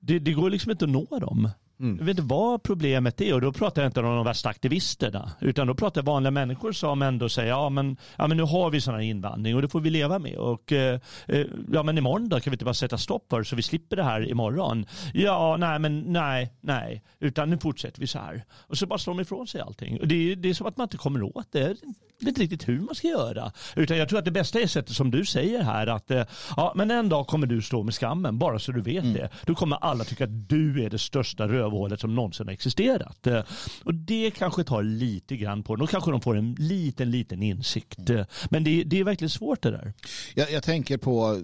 [0.00, 1.50] det, det går liksom inte att nå dem.
[1.80, 1.98] Mm.
[1.98, 5.32] Jag vet inte vad problemet är och då pratar jag inte om de värsta aktivisterna
[5.40, 8.70] utan då pratar jag vanliga människor som ändå säger ja men, ja, men nu har
[8.70, 11.98] vi sån här invandring och det får vi leva med och eh, eh, ja men
[11.98, 14.86] imorgon då kan vi inte bara sätta stopp för så vi slipper det här imorgon.
[15.14, 19.14] Ja nej men nej nej utan nu fortsätter vi så här och så bara slår
[19.14, 20.00] de ifrån sig allting.
[20.00, 21.76] Och det, det är som att man inte kommer åt det
[22.24, 23.52] vet inte riktigt hur man ska göra.
[23.76, 26.24] Utan jag tror att det bästa är sättet som du säger här att eh,
[26.56, 29.14] ja, men en dag kommer du stå med skammen, bara så du vet mm.
[29.14, 29.28] det.
[29.46, 33.26] Då kommer alla tycka att du är det största rövhålet som någonsin har existerat.
[33.26, 33.42] Eh,
[33.84, 38.10] och det kanske tar lite grann på Då kanske de får en liten, liten insikt.
[38.10, 38.24] Mm.
[38.50, 39.92] Men det, det, är verkligen svårt det där.
[40.34, 41.40] Jag, jag tänker på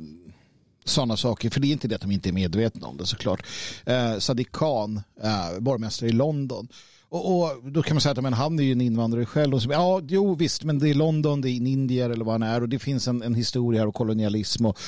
[0.85, 3.47] sådana saker, för det är inte det att de inte är medvetna om det såklart.
[3.85, 6.69] Eh, Sadiq Khan, eh, borgmästare i London,
[7.11, 9.55] och, och, då kan man säga att men han är ju en invandrare själv.
[9.55, 12.43] Och så, ja, jo visst, men det är London, det är indier eller vad han
[12.43, 14.79] är och det finns en, en historia och kolonialism och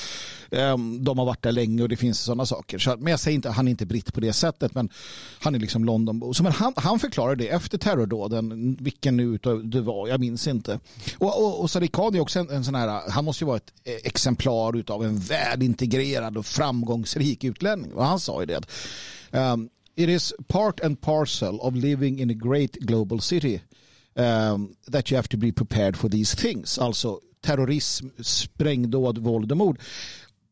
[0.51, 2.79] um, de har varit där länge och det finns sådana saker.
[2.79, 4.89] Så, men jag säger inte, han är inte britt på det sättet, men
[5.39, 6.33] han är liksom Londonbo.
[6.33, 10.79] Så men han, han förklarar det efter terrordåden, vilken nu det var, jag minns inte.
[11.17, 13.57] Och, och, och Sadiq Khan är också en, en sån här, han måste ju vara
[13.57, 13.73] ett
[14.05, 17.93] exemplar av en välintegrerad och framgångsrik utlänning.
[17.93, 18.61] Och han sa ju det
[19.31, 23.61] um, it is part and parcel of living in a great global city
[24.15, 26.79] um, that you have to be prepared for these things.
[26.79, 29.79] Alltså terrorism, sprängdåd, våld och mord.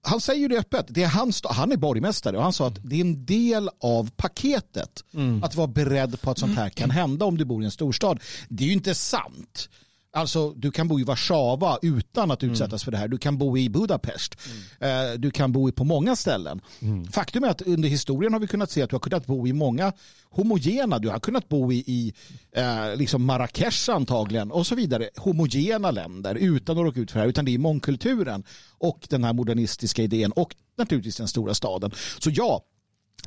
[0.04, 0.86] Han säger det öppet.
[0.90, 4.10] Det är han, han är borgmästare och han sa att det är en del av
[4.10, 5.44] paketet mm.
[5.44, 8.20] att vara beredd på att sånt här kan hända om du bor i en storstad.
[8.50, 9.70] Det är ju inte sant.
[10.14, 12.80] Alltså du kan bo i Warszawa utan att utsättas mm.
[12.80, 13.08] för det här.
[13.08, 14.36] Du kan bo i Budapest.
[14.80, 15.12] Mm.
[15.12, 16.62] Eh, du kan bo på många ställen.
[16.82, 17.06] Mm.
[17.06, 19.54] Faktum är att under historien har vi kunnat se att du har kunnat bo i
[19.54, 19.94] många
[20.30, 21.00] homogena.
[21.00, 22.14] Du har kunnat bo i, i
[22.52, 25.10] eh, liksom Marrakesh antagligen och så vidare.
[25.18, 27.30] Homogena länder utan att råka ut för det här.
[27.30, 28.44] Utan det är mångkulturen
[28.78, 31.92] och den här modernistiska idén och naturligtvis den stora staden.
[32.20, 32.62] Så ja,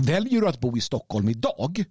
[0.02, 1.84] väljer du att bo i Stockholm idag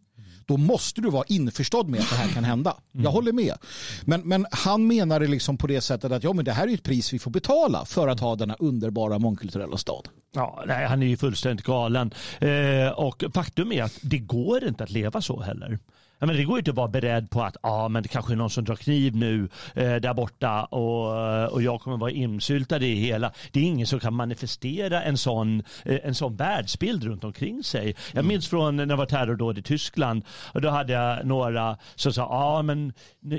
[0.46, 2.78] då måste du vara införstådd med att det här kan hända.
[2.92, 3.14] Jag mm.
[3.14, 3.58] håller med.
[4.02, 6.74] Men, men han menar det liksom på det sättet att ja, men det här är
[6.74, 10.08] ett pris vi får betala för att ha denna underbara mångkulturella stad.
[10.36, 12.14] Ja, nej, han är ju fullständigt galen.
[12.40, 15.80] Eh, och faktum är att det går inte att leva så heller.
[16.24, 18.34] Ja, men det går ju inte att vara beredd på att ah, men det kanske
[18.34, 22.78] är någon som drar kniv nu eh, där borta och, och jag kommer vara insyltad
[22.78, 23.32] i hela.
[23.52, 27.96] Det är ingen som kan manifestera en sån, eh, en sån världsbild runt omkring sig.
[28.12, 28.28] Jag mm.
[28.28, 32.26] minns från när det var terrordåd i Tyskland och då hade jag några som sa
[32.26, 32.94] ah, men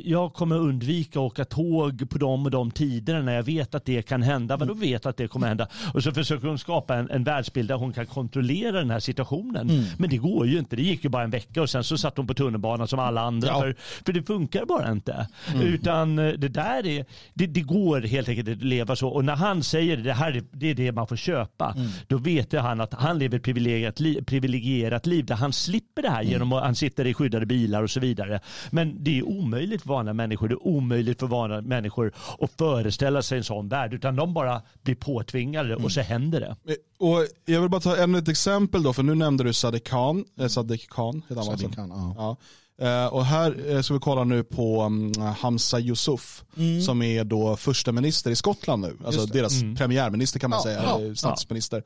[0.05, 3.85] jag kommer undvika att åka tåg på de och de tiderna när jag vet att
[3.85, 4.57] det kan hända.
[4.57, 4.81] Vadå mm.
[4.81, 5.69] vet att det kommer hända?
[5.95, 9.71] Och så försöker hon skapa en, en världsbild där hon kan kontrollera den här situationen.
[9.71, 9.85] Mm.
[9.99, 10.77] Men det går ju inte.
[10.77, 12.99] Det gick ju bara en vecka och sen så satt hon på tunnelbanan vana som
[12.99, 13.49] alla andra.
[13.49, 13.61] Ja.
[13.61, 15.27] För, för det funkar bara inte.
[15.55, 15.67] Mm.
[15.67, 19.09] Utan eh, det där är, det, det går helt enkelt att leva så.
[19.09, 21.75] Och när han säger det, här är, det är det man får köpa.
[21.77, 21.89] Mm.
[22.07, 26.11] Då vet han att han lever ett privilegierat, li, privilegierat liv där han slipper det
[26.11, 26.33] här Mm.
[26.33, 28.41] genom att han sitter i skyddade bilar och så vidare.
[28.71, 30.49] Men det är omöjligt för vanliga människor.
[30.49, 33.95] Det är omöjligt för vanliga människor att föreställa sig en sån värld.
[33.95, 36.47] Utan de bara blir påtvingade och så händer det.
[36.73, 39.85] Eh, Och jag vill bara ta ännu ett exempel då, för nu nämnde du Sadiq
[39.85, 40.25] Khan.
[40.41, 41.45] Eh, Sadiq Khan heter han?
[41.45, 42.15] Sadiq Khan, ja.
[42.19, 42.37] Ja.
[42.81, 46.45] Eh, Och här eh, ska vi kolla nu på mm, Hamza Yusuf
[46.87, 48.97] som är då första minister i Skottland nu.
[49.05, 51.83] Alltså deras premiärminister kan man Ja, säga, ja, statsminister.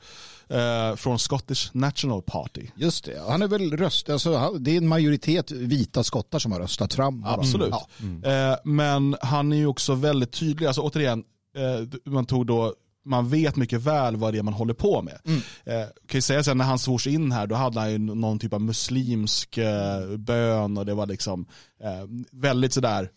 [0.48, 2.66] Eh, Från Scottish National Party.
[2.76, 6.60] Just det, han är väl röst, alltså, det är en majoritet vita skottar som har
[6.60, 7.24] röstat fram.
[7.26, 7.74] Absolut.
[8.22, 8.50] Ja.
[8.50, 11.24] Eh, Men han är ju också väldigt tydlig, alltså återigen,
[12.04, 12.74] man tog då
[13.08, 15.18] man vet mycket väl vad det är man håller på med.
[15.64, 18.38] Eh, kan ju säga sen när han svors in här, då hade han ju någon
[18.38, 21.46] typ av muslimsk eh, bön och det var liksom
[21.82, 23.10] eh, väldigt sådär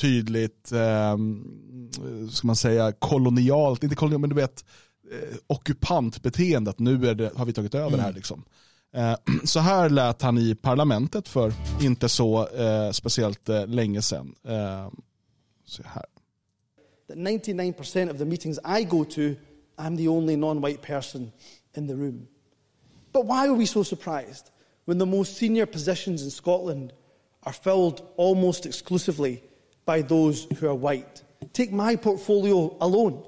[0.00, 1.16] tydligt, eh,
[2.30, 4.64] ska man säga, kolonialt, inte kolonialt men du vet,
[5.12, 8.44] eh, ockupantbeteende, att nu det, har vi tagit över det här liksom.
[8.96, 14.34] Eh, Så här lät han i parlamentet för inte så eh, speciellt eh, länge sedan.
[15.66, 16.04] Så här.
[17.08, 19.36] That 99% of the meetings I go to,
[19.78, 21.32] I'm the only non white person
[21.74, 22.28] in the room.
[23.12, 24.50] But why are we so surprised
[24.84, 26.92] when the most senior positions in Scotland
[27.44, 29.42] are filled almost exclusively
[29.84, 31.22] by those who are white?
[31.52, 33.24] Take my portfolio alone.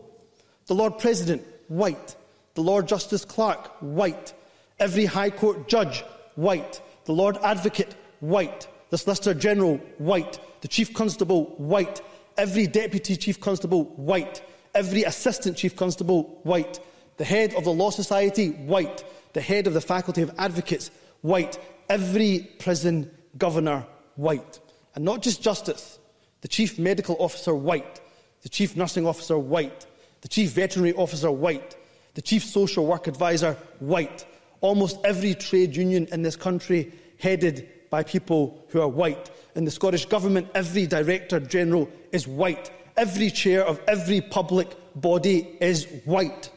[0.67, 2.17] The Lord President, white.
[2.55, 4.35] The Lord Justice Clerk, white.
[4.79, 6.03] Every High Court judge,
[6.35, 6.81] white.
[7.05, 8.69] The Lord Advocate, white.
[8.91, 10.39] The Solicitor General, white.
[10.61, 12.03] The Chief Constable, white.
[12.39, 14.43] Every Deputy Chief Constable, white.
[14.73, 16.79] Every Assistant Chief Constable, white.
[17.17, 19.03] The head of the Law Society, white.
[19.33, 21.59] The head of the Faculty of Advocates, white.
[21.89, 24.61] Every prison governor, white.
[24.95, 25.99] And not just justice.
[26.43, 28.01] The Chief Medical Officer, white.
[28.43, 29.87] The Chief Nursing Officer, white.
[30.21, 31.77] The Chief Veterinary Officer, white.
[32.15, 34.25] The Chief Social Work Advisor, white.
[34.61, 39.31] Almost every trade union in this country headed by people who are white.
[39.55, 42.71] In the Scottish Government, every Director General is white.
[42.97, 46.51] Every chair of every public body is white.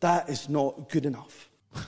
[0.00, 1.48] That is not good enough.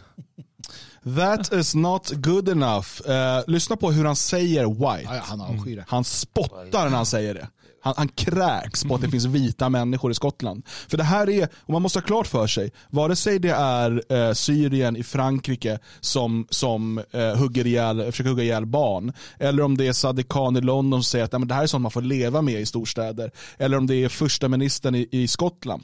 [1.16, 3.00] That is not good enough.
[3.08, 5.04] Eh, lyssna på hur han säger white.
[5.04, 5.84] Ja, ja, han avskyr det.
[5.88, 7.48] Han spottar när han säger det.
[7.88, 10.62] Han, han kräks på att det finns vita människor i Skottland.
[10.88, 14.02] För det här är, och man måste ha klart för sig, vare sig det är
[14.12, 19.76] eh, Syrien i Frankrike som, som eh, hugger ihjäl, försöker hugga ihjäl barn, eller om
[19.76, 21.82] det är Sadiq Khan i London som säger att "Nej, men det här är sånt
[21.82, 25.82] man får leva med i storstäder, eller om det är första ministern i, i Skottland.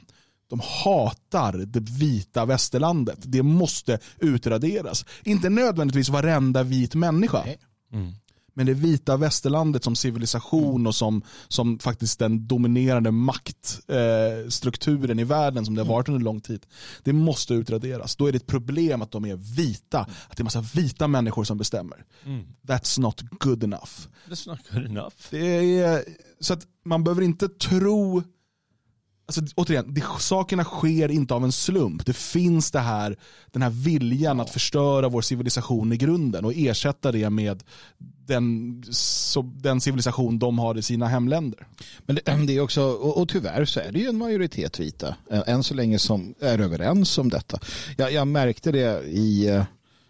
[0.49, 3.17] De hatar det vita västerlandet.
[3.21, 5.05] Det måste utraderas.
[5.23, 7.43] Inte nödvändigtvis varenda vit människa.
[7.45, 7.57] Nej.
[8.57, 15.25] Men det vita västerlandet som civilisation och som, som faktiskt den dominerande maktstrukturen eh, i
[15.25, 16.65] världen som det har varit under lång tid.
[17.03, 18.15] Det måste utraderas.
[18.15, 19.99] Då är det ett problem att de är vita.
[19.99, 22.05] Att det är massa vita människor som bestämmer.
[22.67, 23.91] That's not good enough.
[24.29, 25.15] That's not good enough.
[25.29, 26.03] Det är,
[26.39, 28.23] så att man behöver inte tro
[29.27, 32.05] Alltså, återigen, det, sakerna sker inte av en slump.
[32.05, 33.17] Det finns det här,
[33.51, 37.63] den här viljan att förstöra vår civilisation i grunden och ersätta det med
[38.27, 41.67] den, så, den civilisation de har i sina hemländer.
[42.05, 45.15] Men det, det är också, och, och tyvärr så är det ju en majoritet vita,
[45.29, 47.59] än så länge som är överens om detta.
[47.97, 49.63] Jag, jag märkte det i, eh,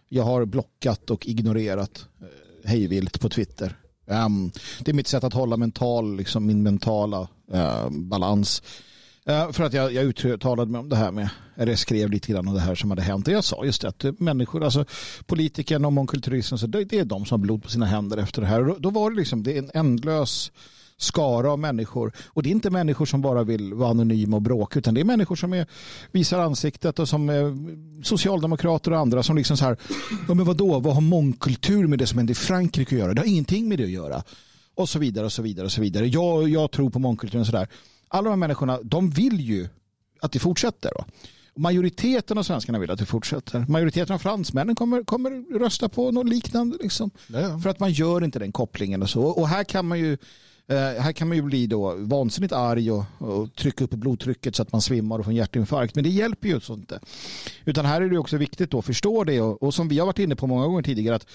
[0.09, 3.75] jag har blockat och ignorerat eh, hejvilt på Twitter.
[4.07, 8.61] Ehm, det är mitt sätt att hålla mental, liksom min mentala eh, balans.
[9.27, 12.47] Eh, för att jag, jag uttalade mig om det här med, eller skrev lite grann
[12.47, 13.27] om det här som hade hänt.
[13.27, 14.85] Jag sa just det, att eh, människor, alltså
[15.25, 18.41] politikerna och mångkulturismen, så det, det är de som har blod på sina händer efter
[18.41, 18.59] det här.
[18.59, 20.51] Och då, då var det liksom, det är en ändlös
[20.97, 22.13] skara av människor.
[22.27, 25.05] Och det är inte människor som bara vill vara anonyma och bråka, utan det är
[25.05, 25.67] människor som är,
[26.11, 27.55] visar ansiktet och som är
[28.03, 29.77] socialdemokrater och andra som liksom så här,
[30.27, 33.13] ja men vadå, vad har mångkultur med det som händer i Frankrike att göra?
[33.13, 34.23] Det har ingenting med det att göra.
[34.75, 36.07] Och så vidare och så vidare och så vidare.
[36.07, 37.67] Jag, jag tror på mångkulturen och sådär.
[38.07, 39.67] Alla de här människorna, de vill ju
[40.21, 40.91] att det fortsätter.
[40.97, 41.05] Då.
[41.57, 43.65] Majoriteten av svenskarna vill att det fortsätter.
[43.69, 46.77] Majoriteten av fransmännen kommer, kommer rösta på något liknande.
[46.81, 47.11] Liksom.
[47.27, 47.59] Ja.
[47.59, 49.23] För att man gör inte den kopplingen och så.
[49.23, 50.13] Och här kan man ju,
[50.67, 54.61] eh, här kan man ju bli då vansinnigt arg och, och trycka upp blodtrycket så
[54.61, 55.95] att man svimmar och får en hjärtinfarkt.
[55.95, 56.99] Men det hjälper ju så inte.
[57.65, 60.19] Utan här är det också viktigt att förstå det och, och som vi har varit
[60.19, 61.27] inne på många gånger tidigare att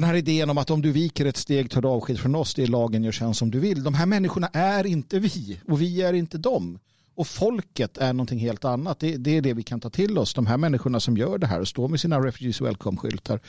[0.00, 2.54] den här idén om att om du viker ett steg tar du avsked från oss,
[2.54, 3.82] det är lagen gör sen som du vill.
[3.82, 6.78] De här människorna är inte vi och vi är inte dem.
[7.14, 9.00] Och folket är någonting helt annat.
[9.00, 10.34] Det, det är det vi kan ta till oss.
[10.34, 13.40] De här människorna som gör det här och står med sina Refugees Welcome-skyltar,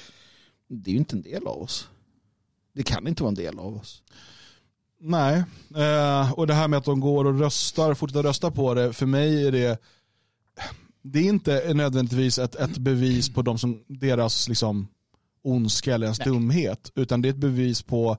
[0.69, 1.89] det är ju inte en del av oss.
[2.73, 4.03] Det kan inte vara en del av oss.
[4.99, 5.43] Nej,
[5.75, 9.05] eh, och det här med att de går och röstar, fortsätter rösta på det, för
[9.05, 9.81] mig är det
[11.01, 14.87] det är inte nödvändigtvis ett, ett bevis på de som, deras liksom,
[15.49, 16.27] ondska eller ens Nej.
[16.27, 18.17] dumhet, utan det är ett bevis på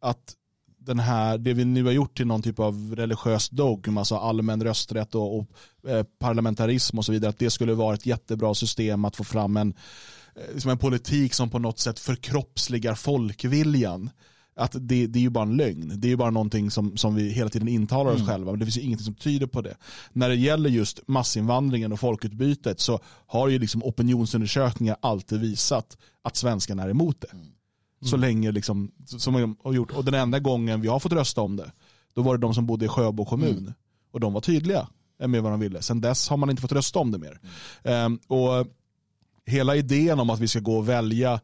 [0.00, 0.34] att
[0.78, 4.64] den här, det vi nu har gjort till någon typ av religiös dogm, alltså allmän
[4.64, 5.46] rösträtt och, och
[5.88, 9.56] eh, parlamentarism och så vidare, att det skulle vara ett jättebra system att få fram
[9.56, 9.74] en,
[10.36, 14.10] eh, liksom en politik som på något sätt förkroppsligar folkviljan.
[14.56, 15.92] Att det, det är ju bara en lögn.
[15.96, 18.28] Det är ju bara någonting som, som vi hela tiden intalar oss Mm.
[18.28, 18.50] själva.
[18.50, 19.76] Men det finns ju ingenting som tyder på det.
[20.12, 26.36] När det gäller just massinvandringen och folkutbytet så har ju liksom opinionsundersökningar alltid visat att
[26.36, 27.28] svenskarna är emot det.
[28.06, 29.90] Så länge liksom, som de har gjort.
[29.90, 31.72] Och den enda gången vi har fått rösta om det,
[32.14, 33.74] då var det de som bodde i Sjöbo kommun.
[34.12, 34.88] Och de var tydliga
[35.26, 35.82] med vad de ville.
[35.82, 37.40] Sen dess har man inte fått rösta om det mer.
[37.82, 38.66] Ehm, och
[39.46, 41.40] hela idén om att vi ska gå och välja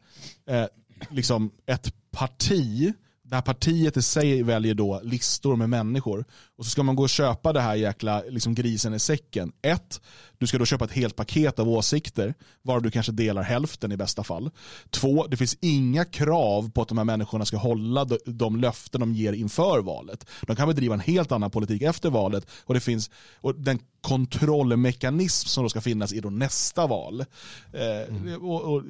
[0.47, 0.65] eh,
[1.11, 2.93] liksom ett parti,
[3.31, 6.25] det här partiet i sig väljer då listor med människor
[6.57, 9.53] och så ska man gå och köpa det här jäkla liksom grisen i säcken.
[9.63, 10.01] Ett,
[10.39, 13.97] du ska då köpa ett helt paket av åsikter varav du kanske delar hälften i
[13.97, 14.51] bästa fall.
[14.91, 19.15] Två, det finns inga krav på att de här människorna ska hålla de, löften de
[19.15, 20.27] ger inför valet.
[20.43, 25.49] De kan bedriva en helt annan politik efter valet och det finns och den kontrollmekanism
[25.49, 27.25] som då ska finnas i då nästa val.
[27.73, 28.83] Eh, och, och,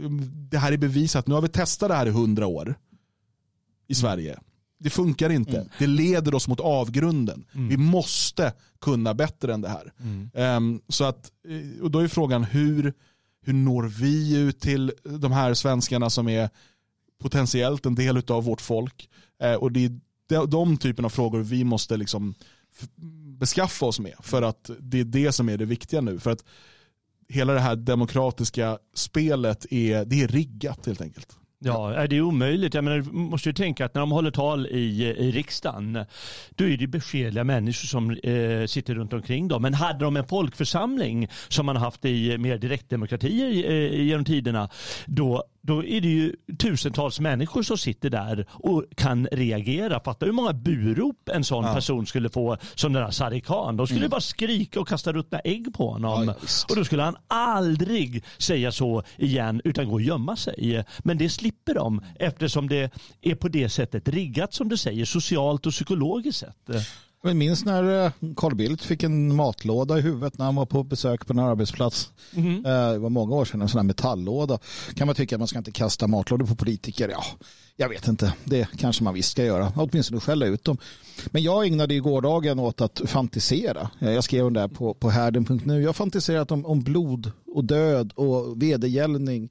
[0.51, 2.75] det här är bevisat, nu har vi testat det här i hundra år
[3.91, 4.39] i Sverige.
[4.79, 5.67] Det funkar inte.
[5.79, 7.45] Det leder oss mot avgrunden.
[7.53, 9.93] Vi måste kunna bättre än det här.
[10.35, 12.93] Ehm, så att, eh, och då är frågan hur,
[13.43, 16.51] hur når vi ut till de här svenskarna som är
[17.23, 19.09] potentiellt en del av vårt folk.
[19.43, 22.35] Eh, och det är de, de typen av frågor vi måste liksom
[23.39, 24.15] beskaffa oss med.
[24.21, 26.19] För att det är det som är det viktiga nu.
[26.19, 26.45] För att
[27.29, 31.40] hela det här demokratiska spelet är, det är riggat helt enkelt.
[31.65, 32.75] Ja, det är omöjligt.
[32.75, 36.05] Jag menar, du måste ju tänka att när de håller tal i, eh, i riksdagen,
[36.51, 39.63] då är det beskedliga människor som eh, sitter runt omkring dem.
[39.63, 44.69] Men hade de en folkförsamling som man haft i eh, mer direktdemokratier eh, genom tiderna,
[45.07, 50.01] då, då är det ju tusentals människor som sitter där och kan reagera.
[50.01, 51.75] Fattar hur många burop en sån Ja.
[51.75, 53.77] person skulle få som den här Sadiq Khan.
[53.77, 56.25] De skulle bara skrika och kasta ruttna ägg på honom.
[56.27, 56.35] Ja,
[56.69, 60.85] och då skulle han aldrig säga så igen utan gå och gömma sig.
[60.99, 62.91] Men det slipper de eftersom det
[63.21, 66.87] är på det sättet riggat som du säger, socialt och psykologiskt sett.
[67.23, 70.83] Men minns när eh, Carl Bildt fick en matlåda i huvudet när han var på
[70.83, 72.11] besök på en arbetsplats.
[72.37, 74.59] Eh, Det var många år sedan, en sån här metalllåda.
[74.95, 77.09] Kan man tycka att man ska inte kasta matlådor på politiker?
[77.09, 77.23] Ja,
[77.77, 78.35] jag vet inte.
[78.45, 79.73] Det kanske man visst ska göra.
[79.77, 80.77] Åtminstone skälla ut dem.
[81.31, 83.91] Men jag ägnade ju gårdagen åt att fantisera.
[83.99, 85.81] Eh, Jag skrev om det här på, på härden.nu.
[85.81, 89.49] Jag har fantiserat om, om blod och död och vedergällning.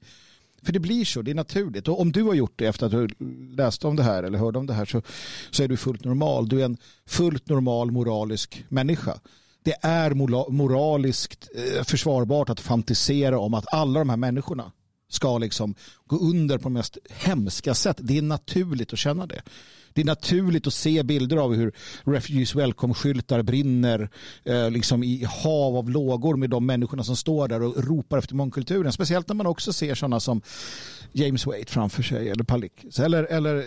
[0.62, 1.88] För det blir så, det är naturligt.
[1.88, 3.08] Och om du har gjort det efter att du
[3.56, 5.02] läste om det här eller hörde om det här så,
[5.50, 6.48] så är du fullt normal.
[6.48, 9.20] Du är en fullt normal moralisk människa.
[9.62, 10.14] Det är
[10.50, 14.72] moraliskt eh, försvarbart att fantisera om att alla de här människorna
[15.08, 15.74] ska liksom
[16.06, 17.96] gå under på de mest hemska sätt.
[18.00, 19.42] Det är naturligt att känna det.
[20.00, 21.72] Det är naturligt att se bilder av hur
[22.04, 24.10] Refugees Welcome-skyltar brinner
[24.44, 28.34] eh, liksom i hav av lågor med de människorna som står där och ropar efter
[28.34, 28.92] mångkulturen.
[28.92, 30.42] Speciellt när man också ser sådana som
[31.12, 33.64] James Wade framför sig eller Palik eller, eller eh,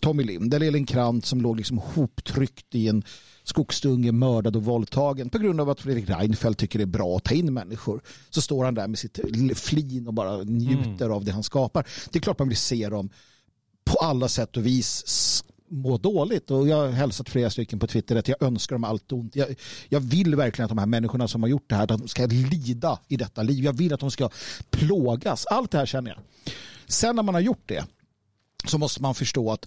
[0.00, 3.02] Tommy Lind eller Elin Krant som låg liksom hoptryckt i en
[3.42, 7.24] skogsdunge mördad och våldtagen på grund av att Fredrik Reinfeldt tycker det är bra att
[7.24, 8.00] ta in människor.
[8.30, 9.18] Så står han där med sitt
[9.54, 11.86] flin och bara njuter av det han skapar.
[12.10, 13.10] Det är klart man vill se dem
[13.84, 15.04] på alla sätt och vis
[15.70, 16.50] må dåligt.
[16.50, 19.36] Och jag har hälsat flera stycken på Twitter att jag önskar dem allt ont.
[19.36, 19.54] Jag,
[19.88, 22.26] jag vill verkligen att de här människorna som har gjort det här att de ska
[22.26, 23.64] lida i detta liv.
[23.64, 24.30] Jag vill att de ska
[24.70, 25.46] plågas.
[25.46, 26.20] Allt det här känner jag.
[26.86, 27.84] Sen när man har gjort det
[28.66, 29.66] så måste man förstå att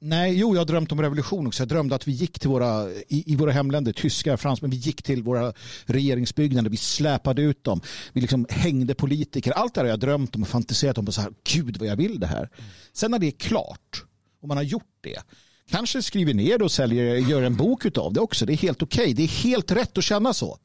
[0.00, 1.62] Nej, jo, jag har drömt om revolution också.
[1.62, 5.02] Jag drömde att vi gick till våra, i, i våra hemländer, tyskar, fransmän, vi gick
[5.02, 5.52] till våra
[5.84, 7.80] regeringsbyggnader, vi släpade ut dem,
[8.12, 9.52] vi liksom hängde politiker.
[9.52, 11.88] Allt det här har jag drömt om och fantiserat om och så här, gud vad
[11.88, 12.50] jag vill det här.
[12.92, 14.04] Sen när det är klart
[14.46, 15.22] om man har gjort det,
[15.70, 18.46] kanske skriver ner det och säljer, gör en bok av det också.
[18.46, 19.14] Det är helt okej.
[19.14, 20.58] Det är helt rätt att känna så.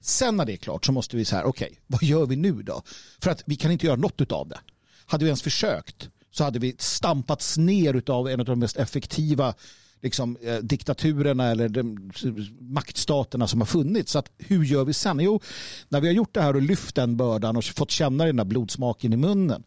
[0.00, 2.82] Sen när det är klart så måste vi säga, okej, vad gör vi nu då?
[3.20, 4.58] För att vi kan inte göra något av det.
[5.06, 9.54] Hade vi ens försökt så hade vi stampats ner av en av de mest effektiva
[10.02, 12.12] liksom, eh, diktaturerna eller de,
[12.60, 14.12] maktstaterna som har funnits.
[14.12, 15.20] Så att, hur gör vi sen?
[15.20, 15.40] Jo,
[15.88, 18.44] när vi har gjort det här och lyft den bördan och fått känna den där
[18.44, 19.64] blodsmaken i munnen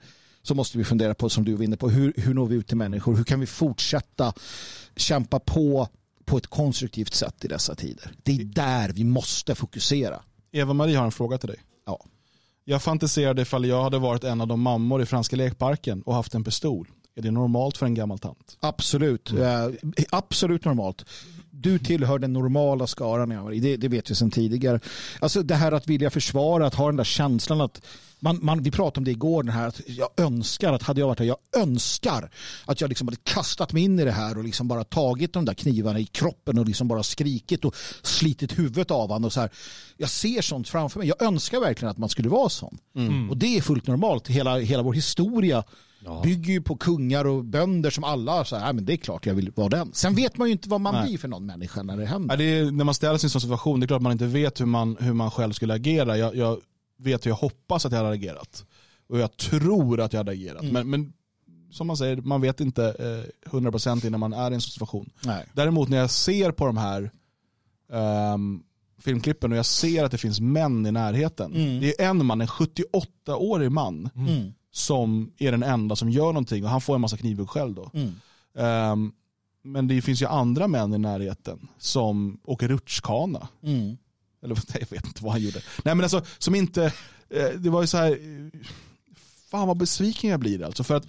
[0.47, 2.67] så måste vi fundera på, som du var inne på, hur, hur når vi ut
[2.67, 3.15] till människor?
[3.15, 4.33] Hur kan vi fortsätta
[4.95, 5.87] kämpa på
[6.25, 8.11] på ett konstruktivt sätt i dessa tider?
[8.23, 10.21] Det är där vi måste fokusera.
[10.51, 11.59] Eva-Marie har en fråga till dig.
[11.85, 12.05] Ja.
[12.65, 16.35] Jag fantiserade ifall jag hade varit en av de mammor i Franska lekparken och haft
[16.35, 16.87] en pistol.
[17.15, 18.57] Är det normalt för en gammal tant?
[18.59, 19.31] Absolut.
[19.31, 19.67] Eh,
[20.09, 21.05] absolut normalt.
[21.51, 24.79] Du tillhör den normala skaran, det, det vet vi sedan tidigare.
[25.19, 27.81] Alltså det här att vilja försvara, att ha den där känslan att
[28.19, 31.07] man, man, vi pratade om det igår, den här att jag önskar att hade jag
[31.07, 32.31] varit här, jag önskar
[32.65, 35.45] att jag liksom hade kastat mig in i det här och liksom bara tagit de
[35.45, 39.25] där knivarna i kroppen och liksom bara skrikit och slitit huvudet av honom.
[39.25, 39.49] Och så här.
[39.97, 41.07] Jag ser sånt framför mig.
[41.07, 42.77] Jag önskar verkligen att man skulle vara sån.
[42.95, 43.29] Mm.
[43.29, 44.27] Och det är fullt normalt.
[44.27, 45.63] Hela, hela vår historia
[46.05, 46.21] ja.
[46.23, 49.33] bygger ju på kungar och bönder som alla så här, men det är klart jag
[49.33, 49.93] vill vara den.
[49.93, 51.07] Sen vet man ju inte vad man Nej.
[51.07, 52.33] blir för någon människa när det händer.
[52.33, 54.25] Ja, det är, när man ställs i en sån situation, det är klart man inte
[54.25, 56.17] vet hur man, hur man själv skulle agera.
[56.17, 56.57] Jag, jag
[56.97, 58.65] vet hur jag hoppas att jag hade agerat.
[59.09, 60.61] Och jag tror att jag hade agerat.
[60.61, 60.73] Mm.
[60.73, 61.13] Men, men
[61.71, 62.85] som man säger, man vet inte
[63.45, 65.09] eh, 100% innan man är i en situation.
[65.23, 65.45] Nej.
[65.53, 67.11] Däremot när jag ser på de här
[68.33, 68.63] um,
[68.99, 71.55] filmklippen och jag ser att det finns män i närheten.
[71.55, 71.79] Mm.
[71.79, 74.53] Det är en man, en 78-årig man, mm.
[74.71, 77.91] som är den enda som gör någonting och han får en massa knivhugg själv då.
[78.63, 79.13] Um,
[79.63, 83.47] men det finns ju andra män i närheten som åker rutschkana.
[83.63, 83.97] Mm.
[84.43, 85.61] Eller jag vet inte vad han gjorde.
[85.83, 86.93] Nej men alltså som inte,
[87.29, 88.19] eh, det var ju så här,
[89.51, 90.83] fan vad besviken jag blir alltså.
[90.83, 91.07] För att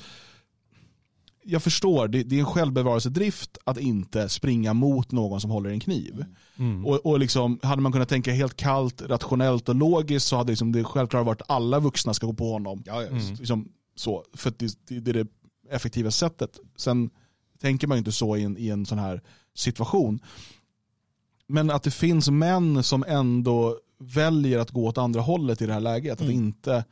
[1.50, 5.80] jag förstår, det, det är en självbevarelsedrift att inte springa mot någon som håller en
[5.80, 6.24] kniv.
[6.58, 6.86] Mm.
[6.86, 10.72] Och, och liksom, hade man kunnat tänka helt kallt, rationellt och logiskt så hade liksom
[10.72, 12.82] det självklart varit att alla vuxna ska gå på honom.
[12.86, 13.34] Ja, ja, mm.
[13.34, 15.26] liksom, så, för det, det, det är det
[15.70, 16.58] effektiva sättet.
[16.76, 17.10] Sen
[17.60, 19.22] tänker man ju inte så i en, i en sån här
[19.54, 20.20] situation.
[21.48, 25.72] Men att det finns män som ändå väljer att gå åt andra hållet i det
[25.72, 26.20] här läget.
[26.20, 26.30] Mm.
[26.30, 26.84] Att inte,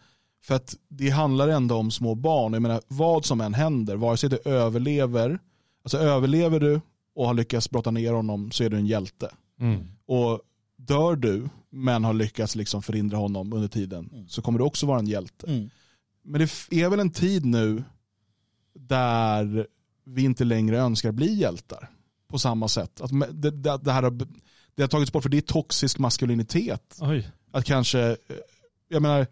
[0.44, 2.52] för att det handlar ändå om små barn.
[2.52, 5.38] Jag menar, vad som än händer, vare sig du överlever,
[5.82, 6.80] alltså överlever du
[7.14, 9.30] och har lyckats brotta ner honom så är du en hjälte.
[9.60, 9.88] Mm.
[10.06, 10.40] Och
[10.76, 14.28] dör du men har lyckats liksom förhindra honom under tiden mm.
[14.28, 15.46] så kommer du också vara en hjälte.
[15.46, 15.70] Mm.
[16.22, 17.84] Men det är väl en tid nu
[18.74, 19.66] där
[20.04, 21.90] vi inte längre önskar bli hjältar
[22.28, 23.00] på samma sätt.
[23.00, 24.18] Att det, det, det här har,
[24.76, 26.96] det har tagits bort för det är toxisk maskulinitet.
[27.00, 27.30] Oj.
[27.52, 28.16] Att kanske, eh,
[28.88, 29.26] jag menar,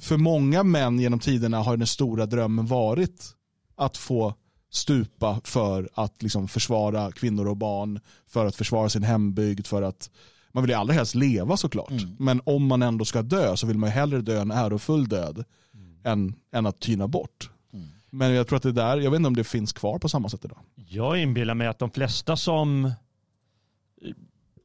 [0.00, 3.34] för många män genom tiderna har den stora drömmen varit
[3.76, 4.34] att få
[4.70, 10.10] stupa för att liksom försvara kvinnor och barn, för att försvara sin hembygd, för att
[10.52, 11.90] man vill ju allra helst leva såklart.
[11.90, 12.16] Mm.
[12.18, 15.44] Men om man ändå ska dö så vill man ju hellre dö en ärofull död
[15.74, 15.98] mm.
[16.04, 17.50] än, än att tyna bort.
[18.14, 20.28] Men jag tror att det där, jag vet inte om det finns kvar på samma
[20.28, 20.58] sätt idag.
[20.74, 22.92] Jag inbillar mig att de flesta som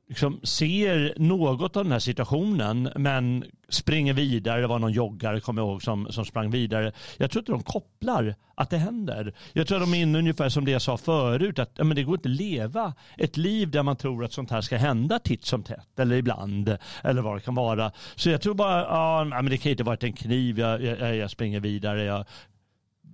[0.10, 4.62] liksom ser något av den här situationen men springer vidare.
[4.62, 6.92] Det var någon joggare, kommer jag ihåg, som, som sprang vidare.
[7.18, 9.34] Jag tror inte de kopplar att det händer.
[9.54, 11.96] Jag tror att de är inne ungefär som det jag sa förut, att ja, men
[11.96, 15.20] det går inte att leva ett liv där man tror att sånt här ska hända
[15.20, 17.92] titt som tätt eller ibland eller vad det kan vara.
[18.16, 21.32] Så jag tror bara, ja, men det kan inte varit en kniv, jag, jag, jag
[21.32, 22.26] springer vidare, jag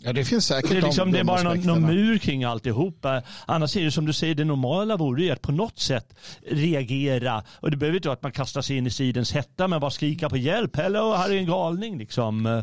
[0.04, 2.44] Ja, det finns säkert det är, liksom, de, det är bara någon, någon, mur kring
[2.44, 3.22] alltihopa.
[3.46, 6.16] Annars är det som du säger, det normala vore ju att på något sätt
[6.52, 7.44] reagera.
[7.60, 9.92] Och det behöver inte vara att man kastar sig in i stridens hetta, men bara
[9.92, 10.76] skrika på hjälp.
[10.76, 12.46] Hello, här är en galning liksom.
[12.46, 12.62] Uh,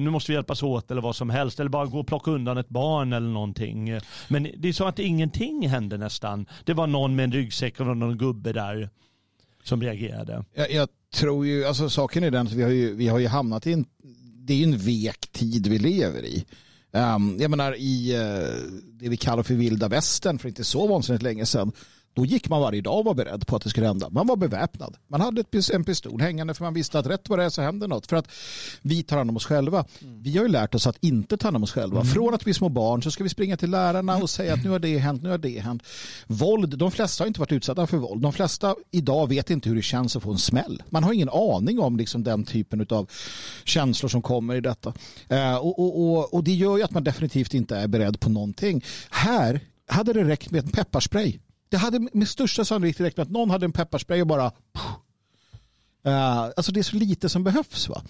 [0.00, 1.60] nu måste vi hjälpas åt eller vad som helst.
[1.60, 4.00] Eller bara gå och plocka undan ett barn eller någonting.
[4.28, 6.46] Men det är så att ingenting hände nästan.
[6.64, 8.90] Det var någon med en ryggsäck och någon gubbe där
[9.64, 10.44] som reagerade.
[10.54, 13.28] Jag, jag tror ju, alltså saken är den att vi har ju, vi har ju
[13.28, 13.84] hamnat i en
[14.46, 16.44] det är ju en vek tid vi lever i.
[16.92, 21.22] Um, jag menar i uh, det vi kallar för vilda västern för inte så vansinnigt
[21.22, 21.72] länge sedan
[22.14, 24.10] då gick man varje dag och var beredd på att det skulle hända.
[24.10, 24.96] Man var beväpnad.
[25.08, 27.88] Man hade en pistol hängande för man visste att rätt vad det är så händer
[27.88, 28.06] något.
[28.06, 28.28] För att
[28.82, 29.84] vi tar hand om oss själva.
[30.02, 30.22] Mm.
[30.22, 32.00] Vi har ju lärt oss att inte ta hand om oss själva.
[32.00, 32.12] Mm.
[32.12, 34.64] Från att vi är små barn så ska vi springa till lärarna och säga att
[34.64, 35.82] nu har det hänt, nu har det hänt.
[36.26, 38.22] Våld, de flesta har inte varit utsatta för våld.
[38.22, 40.82] De flesta idag vet inte hur det känns att få en smäll.
[40.88, 43.10] Man har ingen aning om liksom den typen av
[43.64, 44.92] känslor som kommer i detta.
[45.32, 48.30] Uh, och, och, och, och det gör ju att man definitivt inte är beredd på
[48.30, 48.84] någonting.
[49.10, 51.38] Här hade det räckt med en pepparspray.
[51.74, 54.46] Det hade med största sannolikhet räckt med att någon hade en pepparspray och bara...
[56.06, 57.88] Uh, alltså det är så lite som behövs.
[57.88, 58.02] va.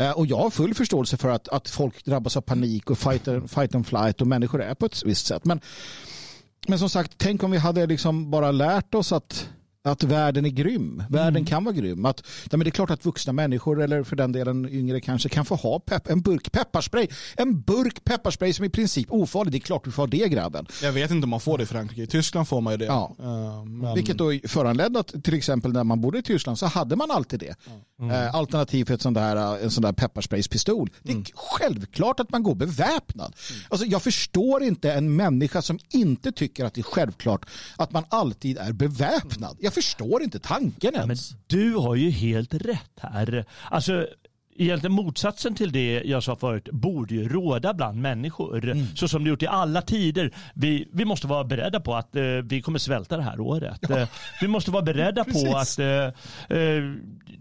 [0.00, 3.28] Uh, och jag har full förståelse för att, att folk drabbas av panik och fight,
[3.48, 5.44] fight and flight och människor är på ett visst sätt.
[5.44, 5.60] Men,
[6.66, 9.48] men som sagt, tänk om vi hade liksom bara lärt oss att
[9.86, 11.02] att världen är grym.
[11.08, 11.46] Världen mm.
[11.46, 12.04] kan vara grym.
[12.04, 15.44] Att, men det är klart att vuxna människor eller för den delen yngre kanske kan
[15.44, 17.08] få ha pepp, en burk pepparspray.
[17.36, 19.52] En burk pepparspray som i princip ofarlig.
[19.52, 20.66] Det är klart du får ha det grabben.
[20.82, 22.02] Jag vet inte om man får det i Frankrike.
[22.02, 22.84] I Tyskland får man ju det.
[22.84, 23.16] Ja.
[23.20, 23.94] Uh, men...
[23.94, 27.40] Vilket då föranledde att till exempel när man bodde i Tyskland så hade man alltid
[27.40, 27.54] det.
[28.00, 28.10] Mm.
[28.10, 30.90] Uh, alternativt ett sån där, en sån där pepparsprayspistol.
[31.02, 31.26] Det är mm.
[31.34, 33.34] självklart att man går beväpnad.
[33.50, 33.62] Mm.
[33.68, 38.04] Alltså, jag förstår inte en människa som inte tycker att det är självklart att man
[38.08, 39.56] alltid är beväpnad.
[39.60, 41.30] Jag förstår inte tanken ens.
[41.32, 43.44] Men du har ju helt rätt här.
[43.70, 44.06] Alltså,
[44.58, 48.64] egentligen motsatsen till det jag sa förut borde ju råda bland människor.
[48.64, 48.86] Mm.
[48.94, 50.30] Så som det gjort i alla tider.
[50.54, 53.80] Vi, vi måste vara beredda på att eh, vi kommer svälta det här året.
[53.88, 53.98] Ja.
[53.98, 54.08] Eh,
[54.40, 56.82] vi måste vara beredda på att eh, eh,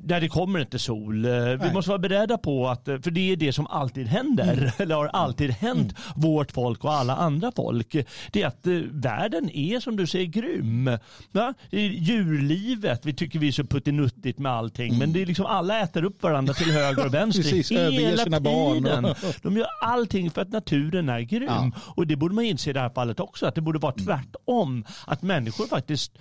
[0.04, 1.26] när det kommer inte sol.
[1.26, 4.54] Eh, vi måste vara beredda på att, eh, för det är det som alltid händer,
[4.54, 4.70] mm.
[4.78, 6.22] eller har alltid hänt mm.
[6.22, 7.96] vårt folk och alla andra folk.
[8.32, 10.98] Det är att världen är som du säger grym.
[11.32, 11.54] Ja?
[11.72, 15.00] Djurlivet, vi tycker vi är så puttinuttigt med allting, mm.
[15.00, 18.44] men det är liksom alla äter upp varandra till höger och vänster Precis, hela tiden.
[18.44, 19.16] Barn.
[19.42, 21.44] De gör allting för att naturen är grym.
[21.48, 21.72] Ja.
[21.78, 24.06] Och det borde man inse i det här fallet också, att det borde vara mm.
[24.06, 24.86] tvärtom.
[25.08, 26.18] Att människor faktiskt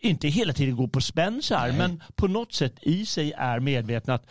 [0.00, 4.26] inte hela tiden går på spänsar, men på något sätt i sig är medvetna att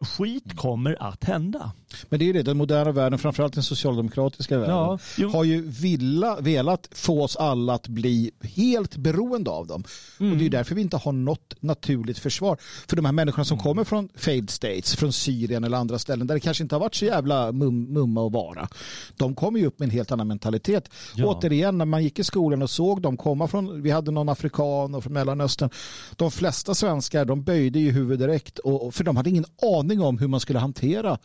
[0.00, 1.72] skit kommer att hända.
[2.08, 6.40] Men det är det, den moderna världen, framförallt den socialdemokratiska världen, ja, har ju villa,
[6.40, 9.84] velat få oss alla att bli helt beroende av dem.
[10.20, 10.32] Mm.
[10.32, 12.58] Och det är därför vi inte har något naturligt försvar.
[12.88, 13.62] För de här människorna som mm.
[13.62, 16.94] kommer från failed states, från Syrien eller andra ställen där det kanske inte har varit
[16.94, 18.68] så jävla mum, mumma och vara.
[19.16, 20.90] De kommer ju upp med en helt annan mentalitet.
[21.16, 21.26] Ja.
[21.26, 24.94] Återigen, när man gick i skolan och såg dem komma från, vi hade någon afrikan
[24.94, 25.70] och från Mellanöstern.
[26.16, 30.18] De flesta svenskar, de böjde ju huvudet direkt och, för de hade ingen aning om
[30.18, 31.18] hur man skulle hantera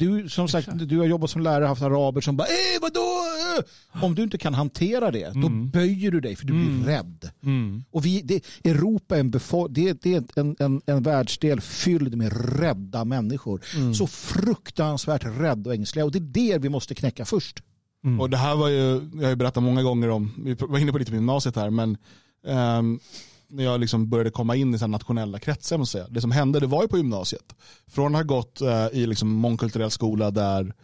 [0.00, 3.22] du, som sagt, du har jobbat som lärare och haft araber som bara eh, vadå?
[4.02, 5.40] Om du inte kan hantera det, mm.
[5.40, 6.86] då böjer du dig för du blir mm.
[6.86, 7.30] rädd.
[7.42, 7.84] Mm.
[7.90, 9.30] Och vi, det, Europa är, en,
[9.70, 13.60] det, det är en, en, en världsdel fylld med rädda människor.
[13.76, 13.94] Mm.
[13.94, 16.04] Så fruktansvärt rädda och ängsliga.
[16.04, 17.62] Och det är det vi måste knäcka först.
[18.04, 18.20] Mm.
[18.20, 20.92] Och det här var ju, jag har ju berättat många gånger om, vi var inne
[20.92, 21.96] på lite på gymnasiet här, men
[22.78, 23.00] um,
[23.50, 25.78] när jag liksom började komma in i så nationella kretsar.
[25.78, 26.08] Måste säga.
[26.08, 27.54] Det som hände det var ju på gymnasiet.
[27.86, 30.74] Från att ha gått eh, i liksom mångkulturell skola där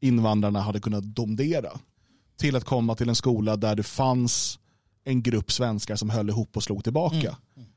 [0.00, 1.70] invandrarna hade kunnat domdera
[2.36, 4.58] till att komma till en skola där det fanns
[5.04, 7.16] en grupp svenskar som höll ihop och slog tillbaka.
[7.16, 7.34] Mm.
[7.56, 7.68] mm.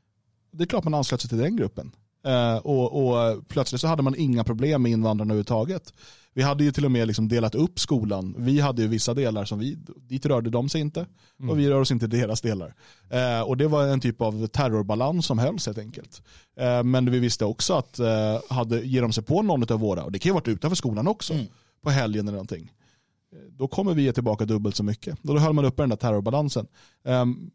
[0.52, 1.92] Det är klart man anslöt sig till den gruppen.
[2.26, 5.92] Eh, och, och, plötsligt så hade man inga problem med invandrarna överhuvudtaget.
[6.38, 8.34] Vi hade ju till och med liksom delat upp skolan.
[8.38, 9.78] Vi hade ju vissa delar som vi,
[10.08, 11.06] dit rörde de sig inte
[11.38, 11.50] mm.
[11.50, 12.74] och vi rör oss inte deras delar.
[13.10, 16.22] Eh, och det var en typ av terrorbalans som hölls helt enkelt.
[16.56, 20.04] Eh, men vi visste också att eh, hade, ger de sig på någon av våra,
[20.04, 21.46] och det kan ju ha varit utanför skolan också, mm.
[21.82, 22.72] på helgen eller någonting,
[23.32, 25.18] eh, då kommer vi ge tillbaka dubbelt så mycket.
[25.22, 26.66] Då höll man uppe den där terrorbalansen.
[27.04, 27.50] Ehm,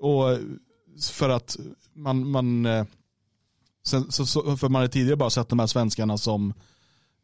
[0.00, 0.38] och
[1.10, 1.56] för att
[1.94, 2.84] man, man eh,
[3.84, 6.54] sen, så, för man hade tidigare bara sett de här svenskarna som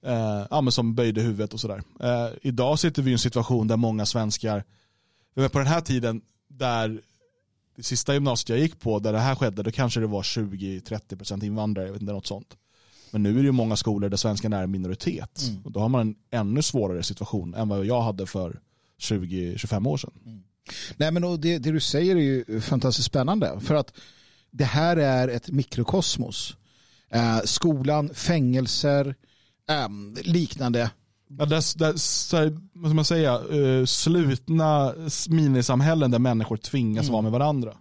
[0.04, 1.82] eh, ja, men som böjde huvudet och sådär.
[2.00, 4.64] Eh, idag sitter vi i en situation där många svenskar,
[5.34, 7.00] på den här tiden där
[7.76, 11.44] det sista gymnasiet jag gick på där det här skedde, då kanske det var 20-30%
[11.44, 12.56] invandrare, jag vet inte, något sånt.
[13.10, 15.42] Men nu är det ju många skolor där svenskarna är en minoritet.
[15.48, 15.62] Mm.
[15.64, 18.60] Och då har man en ännu svårare situation än vad jag hade för
[19.00, 20.12] 20-25 år sedan.
[20.26, 20.42] Mm.
[20.96, 23.60] Nej, men det, det, du säger är ju fantastiskt spännande.
[23.60, 23.92] För att
[24.50, 26.56] det här är ett mikrokosmos.
[27.10, 29.14] Eh, skolan, fängelser,
[29.68, 30.90] um, liknande.
[31.38, 34.94] Ja, så här, vad ska man säga, uh, slutna
[35.28, 37.12] minisamhällen där människor tvingas mm.
[37.12, 37.76] vara med varandra.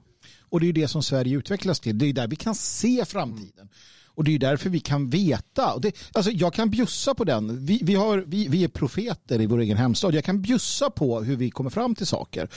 [0.49, 1.97] Och det är det som Sverige utvecklas till.
[1.97, 3.69] Det är där vi kan se framtiden.
[4.17, 5.79] Och det är därför vi kan veta.
[5.79, 7.65] Det, alltså jag kan bjussa på den.
[7.65, 10.13] Vi, vi, har, vi, vi är profeter i vår egen hemstad.
[10.13, 12.49] Jag kan bjussa på hur vi kommer fram till saker.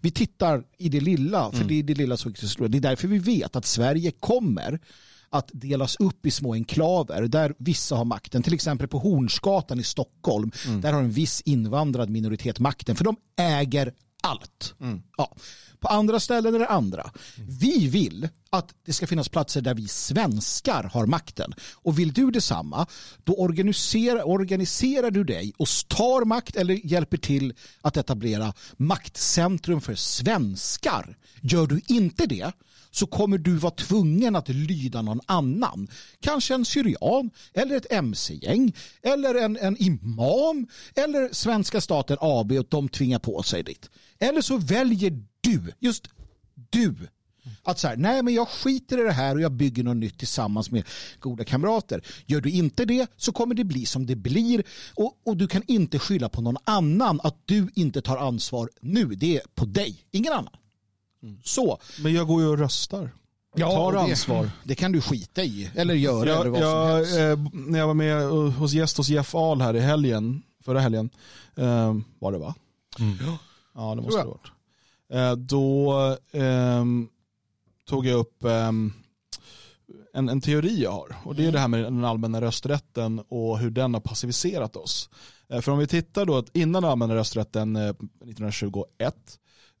[0.00, 1.68] Vi tittar i det lilla, för mm.
[1.68, 4.80] det är det lilla som Det är därför vi vet att Sverige kommer
[5.30, 8.42] att delas upp i små enklaver där vissa har makten.
[8.42, 10.50] Till exempel på Hornsgatan i Stockholm.
[10.66, 10.80] Mm.
[10.80, 14.74] Där har en viss invandrad minoritet makten för de äger allt.
[14.80, 15.02] Mm.
[15.16, 15.36] Ja.
[15.80, 17.10] På andra ställen är det andra.
[17.60, 21.54] Vi vill att det ska finnas platser där vi svenskar har makten.
[21.74, 22.86] Och vill du detsamma,
[23.24, 29.94] då organiserar, organiserar du dig och tar makt eller hjälper till att etablera maktcentrum för
[29.94, 31.16] svenskar.
[31.40, 32.52] Gör du inte det,
[32.98, 35.88] så kommer du vara tvungen att lyda någon annan.
[36.20, 38.72] Kanske en syrian eller ett mc-gäng
[39.02, 43.90] eller en, en imam eller svenska staten AB och de tvingar på sig ditt.
[44.18, 46.08] Eller så väljer du, just
[46.70, 46.94] du,
[47.62, 50.18] att så här, nej men jag skiter i det här och jag bygger något nytt
[50.18, 50.84] tillsammans med
[51.20, 52.02] goda kamrater.
[52.26, 55.62] Gör du inte det så kommer det bli som det blir och, och du kan
[55.66, 59.04] inte skylla på någon annan att du inte tar ansvar nu.
[59.04, 60.54] Det är på dig, ingen annan.
[61.22, 61.38] Mm.
[61.44, 61.78] Så.
[62.02, 63.10] Men jag går ju och röstar.
[63.54, 64.50] Jag tar det, ansvar.
[64.64, 65.70] Det kan du skita i.
[65.74, 66.28] Eller göra.
[66.28, 67.18] Jag, eller vad jag, som helst.
[67.18, 71.10] Eh, när jag var med hos gäst hos Jeff Ahl här i helgen, förra helgen,
[71.56, 72.54] eh, var det va?
[72.98, 73.16] Mm.
[73.74, 74.52] Ja, det måste det ha varit.
[75.12, 75.94] Eh, då
[76.32, 77.08] ehm,
[77.88, 78.92] tog jag upp ehm,
[80.14, 81.16] en, en teori jag har.
[81.24, 81.52] Och det är mm.
[81.52, 85.10] det här med den allmänna rösträtten och hur den har passiviserat oss.
[85.48, 89.12] Eh, för om vi tittar då att innan den allmänna rösträtten 1921 eh,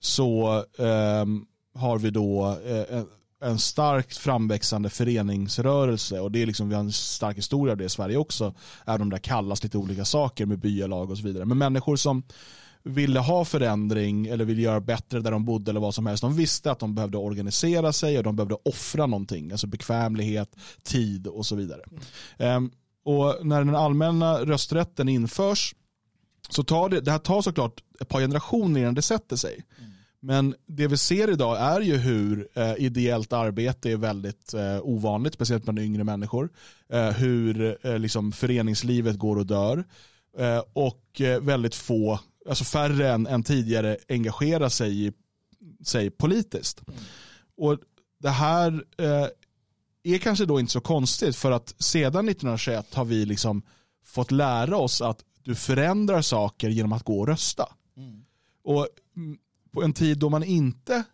[0.00, 1.26] så eh,
[1.74, 3.02] har vi då eh,
[3.40, 7.84] en starkt framväxande föreningsrörelse och det är liksom, vi har en stark historia av det
[7.84, 8.54] i Sverige också,
[8.86, 11.44] även om det kallas lite olika saker med byalag och så vidare.
[11.44, 12.22] Men människor som
[12.82, 16.20] ville ha förändring eller ville göra bättre där de bodde eller vad som helst.
[16.20, 19.52] De visste att de behövde organisera sig och de behövde offra någonting.
[19.52, 21.82] Alltså bekvämlighet, tid och så vidare.
[22.38, 22.70] Mm.
[23.04, 25.74] och när den allmänna rösträtten införs
[26.48, 29.64] så tar det, det här tar såklart ett par generationer innan det sätter sig.
[29.78, 29.87] Mm.
[30.20, 35.34] Men det vi ser idag är ju hur eh, ideellt arbete är väldigt eh, ovanligt,
[35.34, 36.50] speciellt bland yngre människor.
[36.88, 39.84] Eh, hur eh, liksom föreningslivet går och dör.
[40.38, 45.12] Eh, och eh, väldigt få alltså färre än, än tidigare engagerar sig, i,
[45.84, 46.88] sig politiskt.
[46.88, 47.00] Mm.
[47.56, 47.78] Och
[48.18, 49.26] det här eh,
[50.02, 53.62] är kanske då inte så konstigt för att sedan 1921 har vi liksom
[54.04, 57.68] fått lära oss att du förändrar saker genom att gå och rösta.
[57.96, 58.24] Mm.
[58.64, 59.38] Och mm,
[59.72, 61.04] på en tid då man inte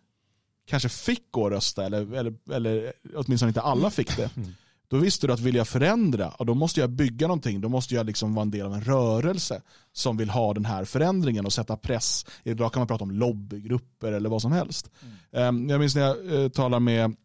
[0.67, 4.35] kanske fick gå och rösta eller, eller, eller åtminstone inte alla fick det.
[4.37, 4.53] Mm.
[4.87, 7.61] Då visste du att vill jag förändra, och då måste jag bygga någonting.
[7.61, 9.61] Då måste jag liksom vara en del av en rörelse
[9.93, 12.25] som vill ha den här förändringen och sätta press.
[12.43, 14.91] Idag kan man prata om lobbygrupper eller vad som helst.
[15.31, 15.69] Mm.
[15.69, 17.15] Jag minns när jag eh, talar med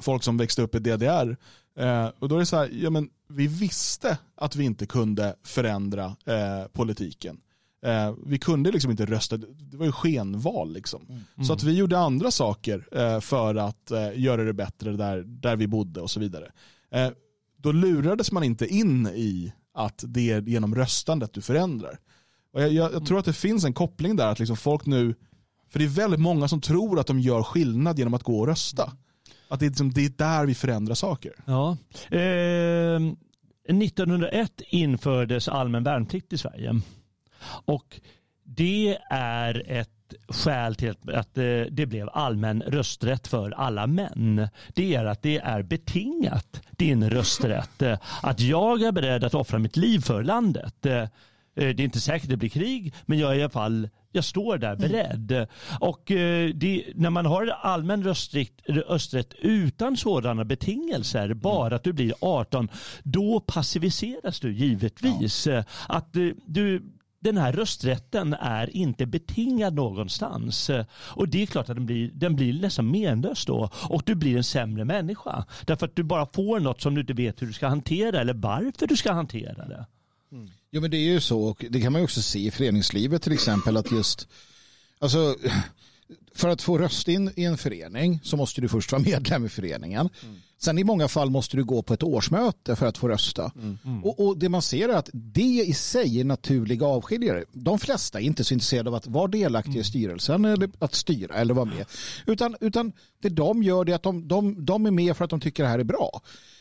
[0.00, 1.36] folk som växte upp i DDR.
[1.78, 5.36] Eh, och då är det så här, ja, men vi visste att vi inte kunde
[5.44, 7.40] förändra eh, politiken.
[7.86, 10.72] Eh, vi kunde liksom inte rösta, det var ju skenval.
[10.72, 11.06] Liksom.
[11.08, 11.44] Mm.
[11.46, 15.56] Så att vi gjorde andra saker eh, för att eh, göra det bättre där, där
[15.56, 16.52] vi bodde och så vidare.
[16.90, 17.10] Eh,
[17.56, 21.98] då lurades man inte in i att det är genom röstandet du förändrar.
[22.52, 25.14] Och jag, jag, jag tror att det finns en koppling där, att liksom folk nu,
[25.68, 28.46] för det är väldigt många som tror att de gör skillnad genom att gå och
[28.46, 28.92] rösta.
[29.48, 31.32] Att det är, liksom, det är där vi förändrar saker.
[31.44, 31.76] Ja.
[32.10, 33.00] Eh,
[33.68, 36.80] 1901 infördes allmän värnplikt i Sverige.
[37.64, 38.00] Och
[38.44, 39.88] det är ett
[40.28, 44.48] skäl till att eh, det blev allmän rösträtt för alla män.
[44.74, 47.82] Det är att det är betingat din rösträtt.
[48.22, 50.86] Att jag är beredd att offra mitt liv för landet.
[50.86, 51.04] Eh,
[51.54, 54.58] det är inte säkert det blir krig, men jag är i alla fall jag står
[54.58, 55.32] där beredd.
[55.32, 55.48] Mm.
[55.80, 61.38] Och eh, det, när man har allmän rösträtt, rösträtt utan sådana betingelser, mm.
[61.38, 62.68] bara att du blir 18,
[63.02, 65.46] då passiviseras du givetvis.
[65.46, 65.64] Ja.
[65.88, 66.12] Att
[66.46, 66.82] du,
[67.22, 70.70] den här rösträtten är inte betingad någonstans.
[70.94, 73.70] Och det är klart att den blir, den blir nästan menlös då.
[73.88, 75.44] Och du blir en sämre människa.
[75.66, 78.34] Därför att du bara får något som du inte vet hur du ska hantera eller
[78.34, 79.86] varför du ska hantera det.
[80.32, 80.50] Mm.
[80.70, 83.22] Jo men det är ju så och det kan man ju också se i föreningslivet
[83.22, 84.28] till exempel att just
[85.02, 85.36] Alltså
[86.34, 89.48] för att få röst in i en förening så måste du först vara medlem i
[89.48, 90.08] föreningen.
[90.22, 90.40] Mm.
[90.64, 93.52] Sen i många fall måste du gå på ett årsmöte för att få rösta.
[93.56, 93.78] Mm.
[93.84, 94.04] Mm.
[94.04, 97.44] Och, och, det man ser är att det i sig är naturliga avskiljare.
[97.52, 99.84] De flesta är inte så intresserade av att vara delaktiga i mm.
[99.84, 101.86] styrelsen eller att styra eller vara med.
[102.26, 102.92] Utan, utan
[103.22, 105.68] det de gör är att de, de, de är med för att de tycker det
[105.68, 106.20] här är bra.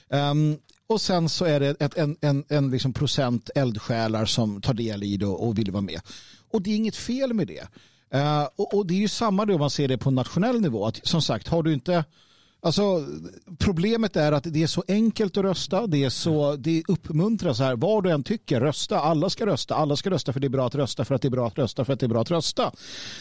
[0.10, 4.74] Um, och sen så är det ett, en, en, en liksom procent eldsjälar som tar
[4.74, 6.02] del i det och vill vara med.
[6.52, 7.68] Och det är inget fel med det.
[8.16, 10.86] Uh, och, och, det är ju samma då man ser det på nationell nivå.
[10.86, 12.04] Att, som sagt, har du inte
[12.64, 13.05] Alltså,
[13.59, 15.88] problemet är att det är så enkelt att rösta.
[15.88, 17.76] Det är så det uppmuntras här.
[17.76, 18.99] Vad du än tycker, rösta.
[18.99, 19.76] Alla ska rösta.
[19.76, 21.57] Alla ska rösta för det är bra att rösta för att det är bra att
[21.57, 22.72] rösta för att det är bra att rösta.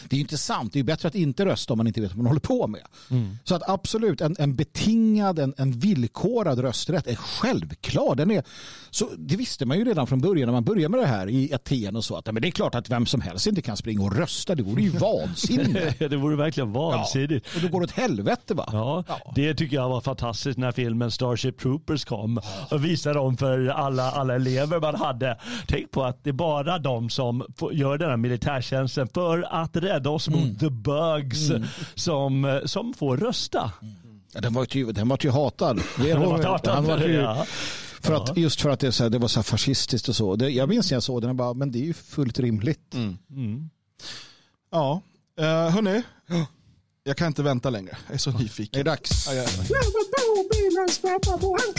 [0.09, 0.73] Det är inte sant.
[0.73, 2.81] Det är bättre att inte rösta om man inte vet vad man håller på med.
[3.09, 3.37] Mm.
[3.43, 8.15] Så att absolut, en, en betingad, en, en villkorad rösträtt är självklar.
[8.15, 8.43] Den är,
[8.89, 11.53] så det visste man ju redan från början när man började med det här i
[11.53, 12.15] Aten och så.
[12.15, 14.55] Att, men det är klart att vem som helst inte kan springa och rösta.
[14.55, 15.93] Det vore ju vansinne.
[15.99, 17.47] det vore verkligen vansinnigt.
[17.51, 18.69] Ja, och då går det åt helvete va?
[18.71, 19.03] Ja.
[19.07, 19.30] ja.
[19.35, 24.11] Det tycker jag var fantastiskt när filmen Starship Troopers kom och visade dem för alla,
[24.11, 25.37] alla elever man hade.
[25.67, 30.09] Tänk på att det är bara de som gör den här militärtjänsten för att rädda
[30.09, 30.39] oss mm.
[30.39, 31.63] mot the bugs mm.
[31.95, 33.71] som, som får rösta.
[33.81, 33.95] Mm.
[34.33, 35.81] Den, var ju, den var ju hatad.
[35.97, 37.45] Den var hatad var ju, ja.
[38.01, 40.35] För att, just för att det, så här, det var så fascistiskt och så.
[40.35, 42.93] Det, jag minns när jag såg den och bara, men det är ju fullt rimligt.
[42.93, 43.17] Mm.
[43.29, 43.69] Mm.
[44.71, 45.01] Ja,
[45.39, 46.03] uh, hörni.
[47.03, 47.97] Jag kan inte vänta längre.
[48.07, 48.69] Jag är så nyfiken.
[48.73, 49.27] Det är dags.
[49.27, 49.49] Ja, jag, är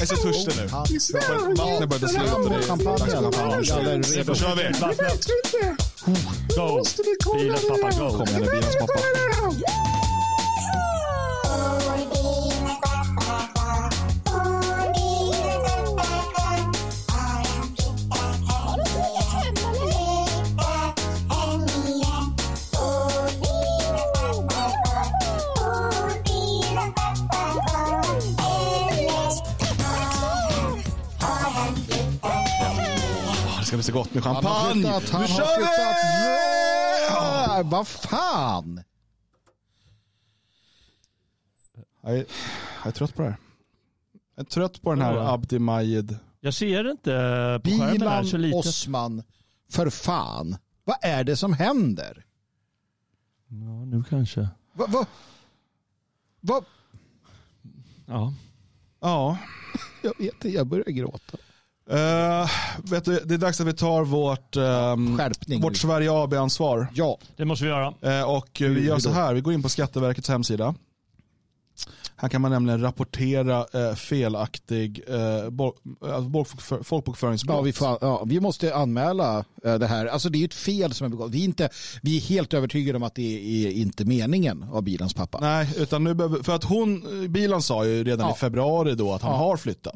[0.07, 0.67] så törstig nu.
[1.57, 2.63] Vattnet börjar sluta.
[2.63, 3.07] Champagne.
[4.27, 4.63] Då kör vi.
[6.57, 6.83] Go.
[7.39, 8.19] Bilens pappa, go.
[8.19, 10.02] Kom igen nu, bilens pappa.
[33.73, 34.49] Ska bli så gott med champagne.
[34.49, 35.65] Han har flyttat, han nu kör vi!
[37.49, 37.71] Yeah!
[37.71, 38.83] Vad fan?
[42.03, 42.27] Jag
[42.85, 43.37] är trött på det här.
[44.37, 45.33] Jag är trött på den här Ja.
[45.33, 46.19] Abdi Majid.
[46.41, 48.57] Jag ser inte på skärmen här så lite.
[48.57, 49.23] Osman,
[49.71, 50.57] för fan.
[50.85, 52.25] Vad är det som händer?
[53.49, 54.49] Ja, nu kanske.
[54.73, 54.91] Vad...
[54.91, 55.07] Va,
[56.41, 56.65] va,
[58.07, 58.35] Ja.
[59.01, 59.39] Ja,
[60.03, 61.39] jag vet inte, jag börjar gråta.
[61.93, 62.51] Eh,
[62.91, 64.55] vet du, det är dags att vi tar vårt,
[65.19, 65.61] Skärpning.
[65.63, 66.87] vårt Sverige AB-ansvar.
[66.95, 67.95] Ja, Det måste vi göra.
[68.21, 70.75] Eh, och vi gör så här, vi går in på Skatteverkets hemsida.
[72.17, 77.57] Här kan man nämligen rapportera eh, felaktig eh, bol- alltså folkbokför- folkbokföringsbrott.
[77.57, 80.07] ja, vi, får, ja, vi måste anmäla eh, det här.
[80.07, 81.31] Alltså det är ju ett fel som är begått.
[81.31, 81.69] Vi är, inte,
[82.03, 85.39] vi är helt övertygade om att det är inte meningen av bilens pappa.
[85.41, 88.35] Nej, utan nu behöver, för att hon, Bilan sa ju redan Ja.
[88.35, 89.37] i februari då att han Ja.
[89.39, 89.95] har flyttat.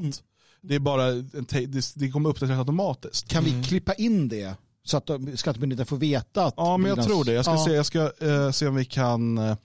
[0.69, 3.29] Det är bara, det, det kommer uppdateras automatiskt.
[3.29, 4.55] Kan vi klippa in det
[4.85, 7.33] så att Skattemyndigheten får veta att Ja, men jag bilens- tror det.
[7.33, 7.65] Jag ska, Ja.
[7.65, 9.57] se, jag ska eh, se om vi kan eh,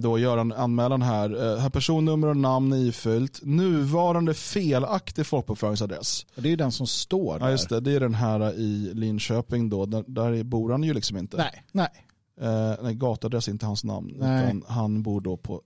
[0.00, 1.52] då göra en anmälan här.
[1.54, 3.40] Eh, här personnummer och namn är ifyllt.
[3.42, 6.26] Nuvarande felaktig folkbokföringsadress.
[6.34, 7.46] Det är ju den som står där.
[7.46, 7.80] Ja, just det.
[7.80, 9.86] Det är den här i Linköping då.
[9.86, 11.36] Där, där bor han ju liksom inte.
[11.36, 11.88] Nej, nej.
[12.82, 14.14] Nej, gatadress är inte hans namn.
[14.18, 14.44] Nej.
[14.44, 15.62] Utan han bor då på,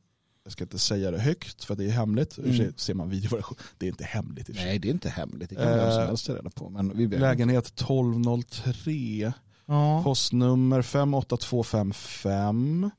[0.47, 2.39] jag ska inte säga det högt för det är hemligt.
[2.39, 2.73] Mm.
[2.77, 4.53] Ser man videoversion, det är inte hemligt i.
[4.53, 5.51] Nej, det är inte hemligt.
[5.51, 6.71] Det kan vem som Eh, helst ta reda på.
[6.71, 9.33] Men vi Lägenhet 1203.
[9.67, 10.03] Ja.
[10.05, 12.91] Postnummer 58255.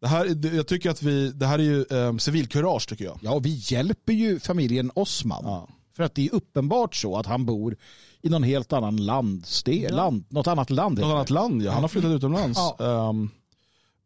[0.00, 3.18] Det här, jag tycker att vi, det här är ju eh, civilkurage tycker jag.
[3.22, 5.42] ja, vi hjälper ju familjen Osman.
[5.44, 5.68] Ja.
[5.96, 7.76] För att det är uppenbart så att han bor
[8.22, 9.94] i någon helt annan landsdel.
[9.96, 10.98] Land, något annat land.
[10.98, 12.58] Något annat land ja, han har flyttat utomlands.
[12.78, 13.08] Ja.
[13.10, 13.30] Ehm,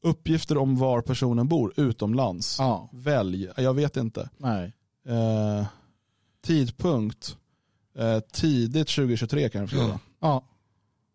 [0.02, 2.56] uppgifter om var personen bor utomlands.
[2.58, 4.30] Ja, Välj, jag vet inte.
[4.36, 4.72] nej.
[5.06, 5.66] Eh,
[6.42, 7.36] tidpunkt,
[7.98, 9.98] eh, tidigt 2023 kan jag förstå.
[10.20, 10.44] Ja.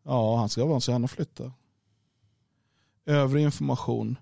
[0.03, 1.51] Ja, han ska vara så han har flyttat.
[3.05, 4.17] Övrig information.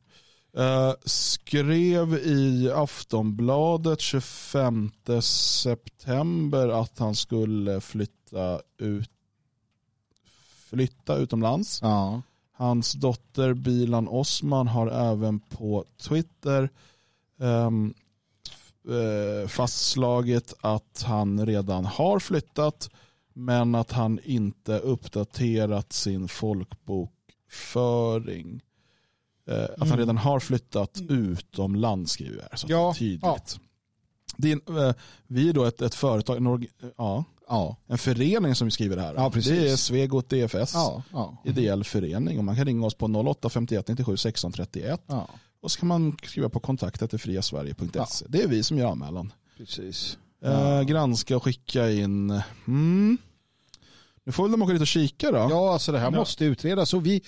[0.58, 4.92] Eh, skrev i Aftonbladet 25
[5.22, 9.10] september att han skulle flytta ut
[10.70, 11.80] flytta utomlands.
[11.82, 12.22] ja.
[12.58, 16.70] Hans dotter Bilan Osman har även på Twitter
[17.40, 17.94] ehm,
[18.50, 22.90] f- eh, fastslagit att han redan har flyttat
[23.34, 28.62] men att han inte uppdaterat sin folkbokföring.
[29.48, 30.00] Eh, att han Mm.
[30.00, 32.56] redan har flyttat utomlands skriver vi här.
[32.56, 33.60] Så Ja, tydligt.
[34.38, 34.94] Det är, eh,
[35.28, 37.78] vi är då ett, ett företag, en, ja, Ja.
[37.88, 39.14] en förening som skriver det här.
[39.14, 39.52] Ja, precis.
[39.52, 41.04] det är Svegot DFS Ja.
[41.12, 41.38] Ja.
[41.46, 45.28] ideell förening och man kan ringa oss på 08 51 97 16 31 ja.
[45.62, 47.90] och så kan man skriva på kontaktet friasverige.se.
[47.94, 48.08] Ja.
[48.30, 49.34] Det är vi som gör anmälan.
[49.58, 50.18] Precis.
[50.46, 52.42] Eh, granska och skicka in.
[52.68, 53.18] Mm.
[54.24, 55.38] Nu får väl de åka dit och kika då.
[55.38, 56.94] Ja, alltså det här måste utredas.
[56.94, 57.22] Och vi,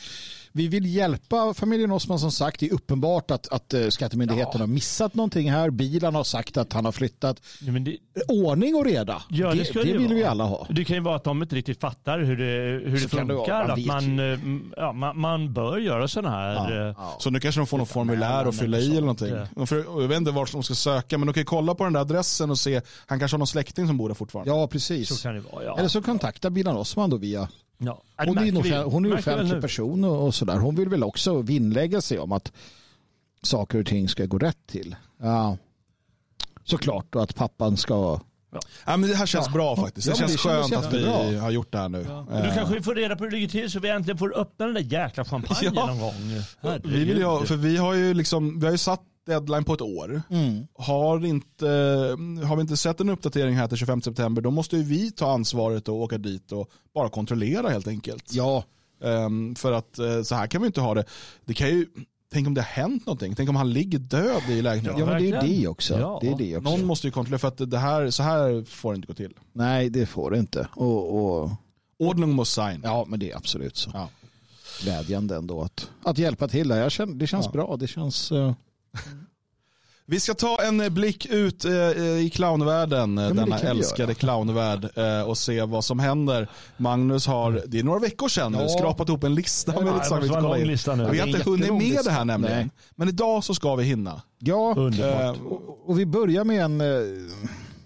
[0.58, 2.60] vi vill hjälpa familjen Osman som sagt.
[2.60, 4.60] Det är uppenbart att, att eh, Skattemyndigheten Ja.
[4.60, 5.70] har missat någonting här.
[5.70, 7.42] Bilen har sagt att han har flyttat.
[7.62, 7.98] Ja, men det,
[8.28, 9.22] Ordning och reda.
[9.30, 10.14] Ja, det det, ska det vill vara.
[10.16, 10.68] vi alla ha.
[10.70, 13.68] det kan ju vara att de inte riktigt fattar hur det, hur Så det funkar.
[13.68, 14.40] Man att man, eh,
[14.78, 16.88] ja, man, man bör göra sådana här...
[16.90, 19.34] eh, Så nu kanske de får något formulär att fylla i eller någonting.
[20.02, 22.00] Jag vet inte vart de ska söka men de kan ju kolla på den där
[22.00, 22.82] adressen och se.
[23.06, 24.52] Han kanske har någon släkting som bor där fortfarande.
[24.52, 25.10] Ja, precis.
[25.10, 25.78] Så kan det vara, ja.
[25.80, 27.48] Eller så kontakta Bilan Osman då via...
[27.78, 28.02] ja.
[28.18, 30.58] Hon är ju en märker vi- offent- hon är offentlig person och, och sådär.
[30.58, 32.52] Hon vill väl också vinnlägga sig om att
[33.44, 34.96] saker och ting ska gå rätt till.
[35.22, 35.58] Ja.
[36.64, 38.20] Såklart och att pappan ska...
[38.86, 39.52] Ja, men det här känns Ja.
[39.54, 40.08] bra faktiskt.
[40.08, 41.42] Ja, Det känns det kändes skönt att vi jättebra.
[41.42, 42.04] har gjort det här nu.
[42.30, 44.38] Men Du Eh, kanske får reda på hur det ligger till så vi äntligen får
[44.40, 45.86] öppna den där jäkla champagnen Ja.
[45.86, 46.14] någon gång.
[46.84, 49.82] vi vill ju för vi har ju liksom, vi har ju satt deadline på ett
[49.82, 50.22] år.
[50.78, 51.68] Har, inte,
[52.48, 55.32] har vi inte sett en uppdatering här till 25 september då måste ju vi ta
[55.32, 58.34] ansvaret och åka dit och bara kontrollera helt enkelt.
[58.34, 58.64] Ja,
[59.04, 61.06] Ehm, för att eh, så här kan vi inte ha det.
[61.46, 61.86] Det kan ju,
[62.34, 63.36] tänk om det har hänt någonting.
[63.36, 65.00] Tänk om han ligger död i lägenheten.
[65.00, 66.00] ja men det är det också.
[66.00, 66.20] Ja.
[66.22, 66.70] Det är det också.
[66.70, 69.34] Någon måste ju kontrollera för att det här, så här får det inte gå till.
[69.54, 70.68] Nej, det får det inte.
[70.76, 71.52] Och, och,
[72.00, 72.82] Ordnung muss sein.
[72.84, 73.92] ja, men det är absolut så.
[73.94, 74.10] Ja.
[74.82, 76.68] Glädjande ändå att, att hjälpa till.
[76.68, 76.78] där.
[76.78, 77.52] Jag känner, det känns Ja.
[77.52, 77.78] bra.
[77.78, 78.32] Det känns...
[78.94, 79.00] eh,
[80.10, 81.72] Vi ska ta en eh, blick ut eh,
[82.26, 86.48] i clownvärlden, eh, det denna älskade clownvärld eh, och se vad som händer.
[86.78, 88.68] Magnus har, det är några veckor sedan nu, Ja.
[88.70, 90.68] skrapat ihop en lista med Ja, lite saker vi ska kolla in.
[90.68, 91.10] lista nu.
[91.12, 92.58] Vi Ja, har inte hunnit med det här nämligen.
[92.58, 92.70] Nej.
[92.96, 94.22] Men idag så ska vi hinna.
[94.40, 95.36] Ja, Underbart.
[95.38, 96.82] Eh, och, och vi börjar med en...
[96.82, 96.88] eh,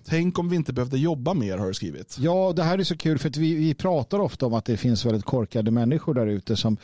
[0.10, 2.18] tänk om vi inte behövde jobba mer har du skrivit.
[2.20, 4.78] Ja, det här är så kul för att vi, vi pratar ofta om att det
[4.78, 6.78] finns väldigt korkade människor där ute som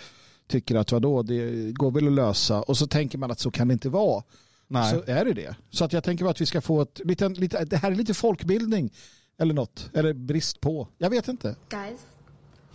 [0.48, 2.62] tycker att vadå, det går väl att lösa.
[2.62, 4.24] Och så tänker man att så kan det inte vara.
[4.68, 4.92] Nej.
[4.92, 5.56] Så är det det.
[5.70, 8.14] Så att jag tänker att vi ska få ett lite, lite, det här är lite
[8.14, 8.94] folkbildning
[9.38, 9.90] eller något.
[9.94, 10.88] Eller brist på.
[10.98, 11.56] Jag vet inte.
[11.70, 12.00] Guys,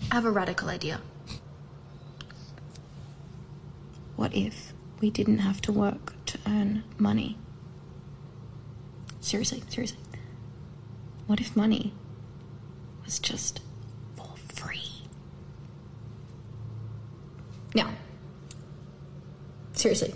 [0.01, 0.97] I have a radical idea.
[4.17, 7.37] What if we didn't have to work to earn money?
[9.23, 9.99] seriously, seriously.
[11.27, 11.95] What if money
[13.05, 13.61] was just
[17.75, 17.91] Now,
[19.73, 20.15] seriously,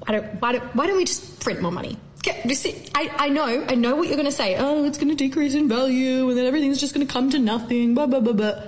[0.00, 1.98] why don't, why don't, why don't we just print more money?
[2.22, 4.56] Get, you see, I, I know, I know what you're going to say.
[4.56, 7.38] Oh, it's going to decrease in value and then everything's just going to come to
[7.38, 8.62] nothing, blah, blah, blah, blah.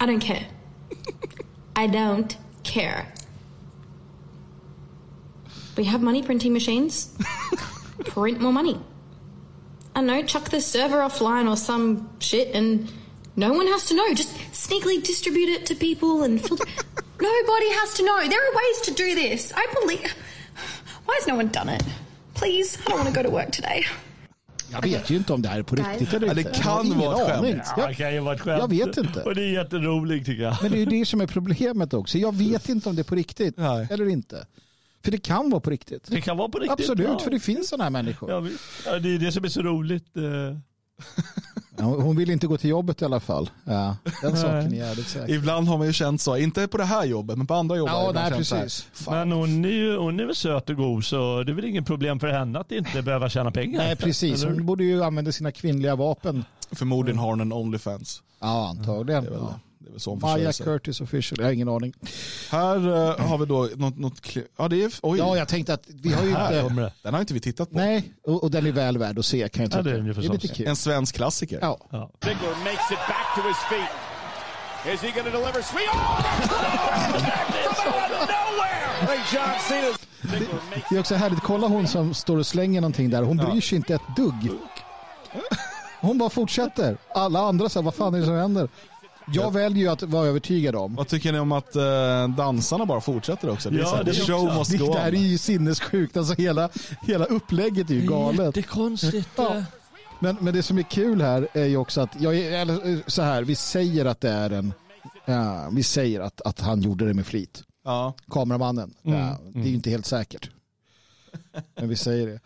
[0.00, 0.46] I don't care.
[1.76, 3.12] I don't care.
[5.76, 7.14] We have money printing machines.
[8.06, 8.80] Print more money.
[9.94, 12.90] I don't know, chuck the server offline or some shit and
[13.36, 14.08] no one has to know.
[14.14, 16.64] Just sneakily distribute it to people and filter.
[17.30, 18.18] Nobody has to know.
[18.28, 19.52] There are ways to do this.
[19.56, 20.14] I believe.
[21.06, 21.82] Why has no one done it?
[22.34, 23.84] Please, I don't want to go to work today.
[24.72, 26.52] Jag vet ju inte om det här är på riktigt eller Ja, det inte.
[26.62, 27.38] kan Jag vara ett skämt.
[27.38, 27.60] aning.
[27.76, 28.58] Ja, det kan ju vara ett skämt.
[28.60, 29.22] Jag vet inte.
[29.22, 30.56] Och det är jätteroligt tycker jag.
[30.62, 32.18] Men det är ju det som är problemet också.
[32.18, 33.86] Jag vet inte om det är på riktigt Nej.
[33.90, 34.46] eller inte.
[35.04, 36.04] För det kan vara på riktigt.
[36.06, 36.80] Det kan vara på riktigt.
[36.80, 37.18] Absolut, ja.
[37.18, 38.30] för det finns sådana här människor.
[38.86, 40.06] Ja, det är det som är så roligt.
[41.78, 43.50] hon vill inte gå till jobbet i alla fall.
[43.64, 45.34] Ja, den saken är jävligt säker.
[45.34, 47.88] Ibland har man ju känt så, inte på det här jobbet men på andra jobb.
[47.88, 48.88] har Ja, nej, precis.
[49.10, 51.84] Men hon är ju hon är väl söt och god så det är väl ingen
[51.84, 53.78] problem för henne att inte behöva tjäna pengar.
[53.78, 54.44] Nej, precis.
[54.44, 56.44] Hon borde ju använda sina kvinnliga vapen.
[56.72, 58.22] Förmodligen har hon en Onlyfans.
[58.40, 59.24] Ja, antagligen.
[59.24, 59.60] Det är väl, Ja.
[59.86, 60.52] Det är väl så hon Maja.
[60.52, 61.92] Curtis official, jag har ingen aning.
[62.50, 65.82] Här eh, har vi då något, något ja det är, oj, Ja, jag tänkte att
[66.02, 66.62] vi har ju inte...
[66.68, 66.92] kommer det.
[67.02, 67.76] den har inte vi tittat på.
[67.76, 69.82] Nej, och, och den är väl värd att se kan jag Ja, tycka.
[69.82, 70.66] det är den ju det är lite kul.
[70.66, 71.58] En svensk klassiker.
[71.62, 71.78] Ja.
[71.90, 72.10] Ja.
[72.24, 73.90] Ziggler makes it back to his feet.
[74.94, 75.62] Is he going to deliver?
[75.62, 75.88] Sweet.
[75.94, 76.22] Oh!
[77.82, 79.02] From out of nowhere!
[79.02, 79.98] I think John Cena's.
[80.32, 83.22] Ziggler makes Det är också härligt, kolla hon som står och slänger någonting där.
[83.22, 84.50] Hon bryr sig inte ett dugg.
[86.00, 86.96] Hon bara fortsätter.
[87.14, 88.68] Alla andra säger vad fan är det som händer?
[89.32, 90.94] Jag väljer ju att vara övertygad om.
[90.94, 93.70] Vad tycker ni om att eh, dansarna bara fortsätter också?
[93.70, 95.22] Det är Ja, så här, det är show också- Det där är on.
[95.22, 96.16] ju sinnessjukt.
[96.16, 96.68] Alltså hela,
[97.02, 98.56] hela upplägget är ju galet.
[98.56, 99.28] Jättekonstigt.
[99.36, 99.62] Ja.
[100.20, 102.98] Men, men det som är kul här är ju också att, jag, är- eller, eh,
[103.06, 104.72] så här, vi säger att det är en,
[105.24, 107.62] ja, vi säger att, att han gjorde det med flit.
[107.84, 108.14] Ja.
[108.30, 108.94] Kameramannen.
[109.02, 110.50] Ja, det är ju inte helt säkert.
[111.76, 112.40] Men vi säger det.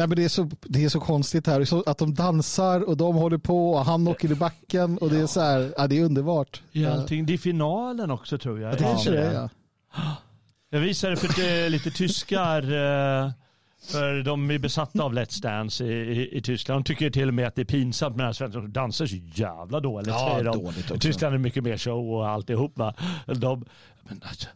[0.00, 2.96] Nej, men det, är så, det är så konstigt här, så att de dansar och
[2.96, 5.98] de håller på och han åker i backen och det är så här, ja, det
[5.98, 6.62] är underbart.
[6.72, 7.26] I Ja, allting.
[7.26, 8.72] Det är finalen också tror jag.
[8.72, 9.48] det kanske Är det är,
[9.94, 10.16] ja.
[10.70, 13.30] Jag visade för lite tyskar, eh,
[13.92, 16.84] för de är besatta av Let's Dance i, i, i Tyskland.
[16.84, 19.80] De tycker till och med att det är pinsamt med svenskar som dansar så jävla
[19.80, 20.08] dåligt.
[20.08, 20.58] Ja, säger de.
[20.64, 20.98] dåligt också.
[20.98, 22.78] Tyskland är mycket mer show och alltihop.
[22.78, 22.94] Va?
[23.26, 23.64] De,
[24.02, 24.48] men alltså,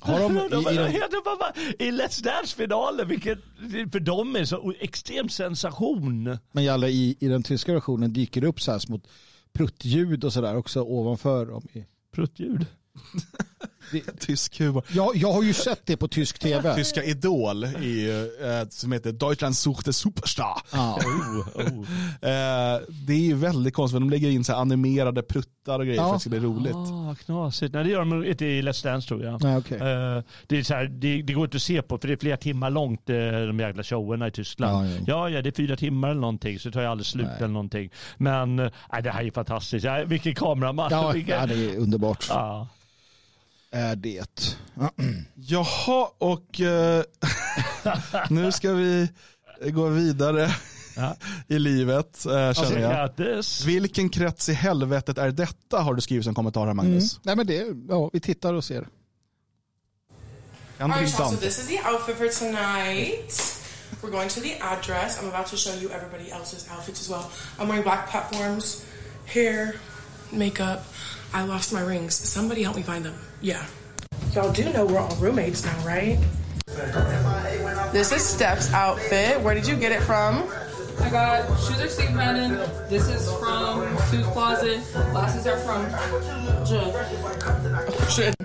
[0.00, 0.18] Har
[0.50, 3.38] de, i, i, de- de, bara, I Let's Dance-finalen, vilket
[3.92, 6.38] för dem är så extrem sensation.
[6.52, 9.00] men Jalle, i, i den tyska versionen dyker det upp så här små
[9.52, 11.68] pruttljud och sådär också ovanför dem.
[11.72, 12.66] i- Pruttljud.
[14.20, 14.84] Tysk humor.
[14.92, 16.74] Jag, jag har ju sett det på tysk tv.
[16.74, 18.08] Tyska Idol i,
[18.42, 20.62] eh, som heter Deutschland suchte Superstar.
[20.72, 20.98] Ja.
[21.04, 21.78] Oh, oh.
[22.30, 26.00] Eh, det är ju väldigt konstigt, de lägger in så här animerade pruttar och grejer
[26.00, 26.02] Ja.
[26.02, 26.74] för att det ska bli roligt.
[26.74, 27.74] Ah, knasigt.
[27.74, 29.42] Nej, det gör de inte i Let's Dance tror jag.
[29.42, 29.78] Nej, okej.
[29.78, 32.18] Eh, det, är så här, det, det går inte att se på för det är
[32.18, 34.88] flera timmar långt eh, de jäkla showerna i Tyskland.
[34.88, 35.28] Ja, ja.
[35.30, 37.36] Ja, det är fyra timmar eller någonting så det tar ju aldrig slut Nej.
[37.38, 37.90] eller någonting.
[38.16, 39.84] Men eh, nej, det här är fantastiskt.
[39.84, 40.88] Ja, vilken kameraman.
[40.90, 41.40] Ja, vilken...
[41.40, 42.26] ja, det är underbart.
[42.28, 42.68] Ja.
[43.70, 44.56] Är det.
[45.34, 47.02] Jaha, och eh,
[48.30, 49.08] nu ska vi
[49.60, 50.54] gå vidare
[50.96, 51.16] Ja.
[51.48, 52.92] i livet, eh, känner jag.
[52.92, 53.64] Grattis.
[53.64, 57.20] Vilken krets i helvetet är detta, har du skrivit som kommentar här Magnus.
[57.22, 58.88] Nej men det, ja, vi tittar och ser.
[60.78, 63.42] Kan right, so this is the outfit for tonight.
[64.02, 65.18] We're going to the address.
[65.20, 67.24] I'm about to show you everybody else's outfits as well.
[67.58, 68.84] I'm wearing black platforms,
[69.26, 69.74] hair,
[70.30, 70.84] makeup.
[71.32, 72.14] I lost my rings.
[72.14, 73.14] Somebody help me find them.
[73.40, 73.64] Yeah.
[74.34, 76.18] Y'all do know we're all roommates now, right?
[77.92, 79.40] This is Steph's outfit.
[79.40, 80.48] Where did you get it from?
[81.00, 82.52] I got shoes are Steve Madden.
[82.88, 84.80] This is from Sue's Closet.
[85.12, 85.84] Glasses are from
[88.10, 88.34] Shit.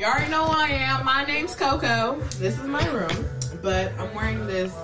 [0.00, 1.04] You already know who I am.
[1.04, 2.18] My name's Coco.
[2.40, 3.24] This is my room.
[3.62, 4.74] But I'm wearing this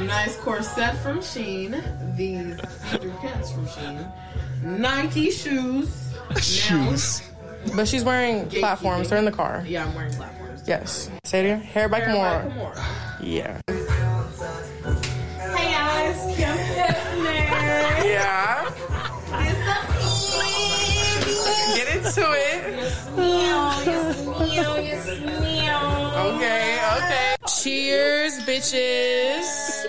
[0.00, 1.80] nice corset from Sheen.
[2.16, 2.56] These
[2.90, 4.04] cedar pants from Sheen.
[4.64, 6.05] Nike shoes.
[6.40, 7.22] Shoes.
[7.74, 9.08] But she's wearing platforms.
[9.08, 9.64] They're in the car.
[9.66, 10.62] Yeah, I'm wearing platforms.
[10.66, 11.10] Yes.
[11.24, 11.60] Say it again.
[11.60, 12.44] Hair back more.
[12.54, 12.74] more.
[13.20, 13.60] Yeah.
[13.66, 13.84] Hey
[15.72, 18.04] guys, Kim Hefner.
[18.04, 18.70] Yeah.
[21.74, 22.76] Get into it.
[22.76, 26.34] Yes Meow, yes meow, yes, meow.
[26.34, 27.34] Okay, okay.
[27.46, 29.86] Cheers, bitches.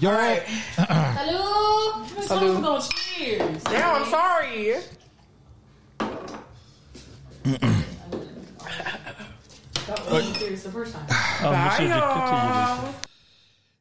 [0.00, 0.36] Ja,
[0.76, 2.04] Hello.
[2.28, 2.60] Hello.
[2.60, 3.62] No, cheers.
[3.64, 4.74] Damn, I'm sorry.
[9.86, 11.06] That wasn't serious the first time.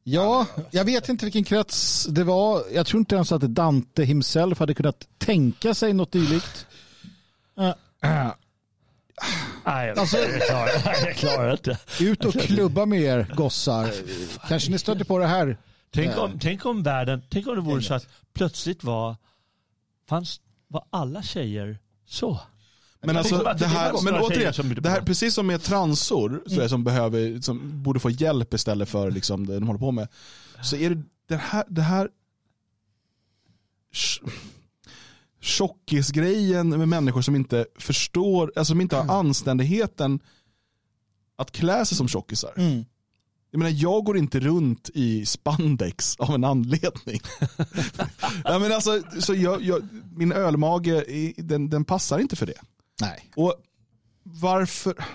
[0.05, 2.64] Ja, jag vet inte vilken krets det var.
[2.74, 6.68] Jag tror inte ens att Dante himself hade kunnat tänka sig något dylikt.
[7.55, 7.74] Nej,
[9.88, 10.70] jag, Alltså- jag, klarar,
[11.05, 11.78] jag klarar inte.
[12.01, 13.91] Ut och klubba med er gossar.
[14.47, 15.57] Kanske ni stötte på det här.
[15.91, 19.16] Tänk om, tänk om världen, tänk om det vore så att plötsligt var,
[20.09, 22.39] fanns, var alla tjejer så.
[23.03, 26.59] Men alltså det här, men återigen, bytte det här, precis som med transor, så är
[26.59, 30.07] det som, behöver, som borde få hjälp istället för liksom det de håller på med.
[30.61, 32.09] Så är det det här, det här
[33.93, 34.29] tj-
[35.41, 40.19] tjockisgrejen med människor som inte förstår, alltså som inte har anständigheten
[41.35, 42.53] att klä sig som tjockisar.
[42.57, 42.85] Mm.
[43.51, 47.19] Jag menar, jag går inte runt i spandex av en anledning.
[48.43, 51.03] ja, men alltså, så jag, jag, min ölmage,
[51.37, 52.61] den, den passar inte för det.
[53.01, 53.29] Nej.
[53.35, 53.55] Och
[54.23, 55.05] varför?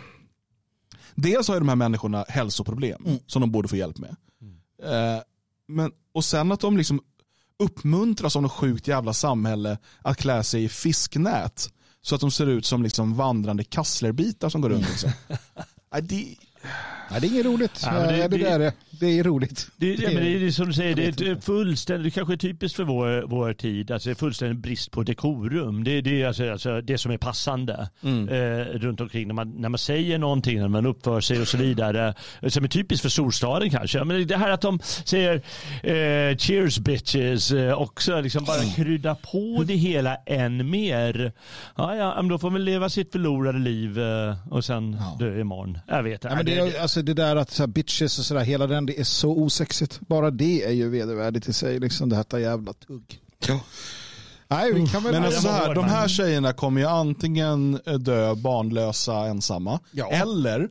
[1.15, 3.19] Dels har ju de här människorna hälsoproblem Mm.
[3.27, 4.17] som de borde få hjälp med.
[4.83, 5.23] Eh,
[5.69, 7.01] men, och sen att de liksom
[7.59, 11.73] uppmuntras av något sjukt jävla samhälle att klä sig i fisknät.
[12.03, 14.89] Så att de ser ut som liksom vandrande kasslerbitar som går runt.
[14.89, 15.11] Liksom.
[16.03, 16.37] Det,
[17.11, 17.81] Nej, det är inget roligt.
[17.85, 19.67] Ja, det- det, det, det- är, det är roligt.
[19.77, 22.77] Det, ja, men det är det som du säger, det är fullständigt, det kanske typiskt
[22.77, 25.85] för vår, vår tid, alltså det är fullständig brist på dekorum.
[25.85, 28.29] Det, det är alltså, alltså det som är passande Mm.
[28.29, 31.57] eh, runt omkring när man, när man säger någonting, när man uppför sig och så
[31.57, 32.15] vidare.
[32.49, 34.05] Som är typiskt för storstaden kanske.
[34.05, 35.35] Men det här att de säger
[35.83, 41.33] eh, cheers bitches eh, och så liksom bara krydda på det hela än mer.
[41.77, 45.79] Ja, ja, men då får man leva sitt förlorade liv eh, och sen dö imorgon.
[45.89, 48.41] Jag vet Ja, men det, är, alltså det där att så här, bitches och sådär,
[48.45, 50.01] hela den, det är så osexigt.
[50.01, 53.21] Bara det är ju vedervärdigt i sig, liksom det här jävla tugg.
[54.49, 55.13] Nej, vi kan väl...
[55.13, 60.09] men alltså så här, de här tjejerna kommer ju antingen dö barnlösa ensamma, Ja.
[60.11, 60.69] eller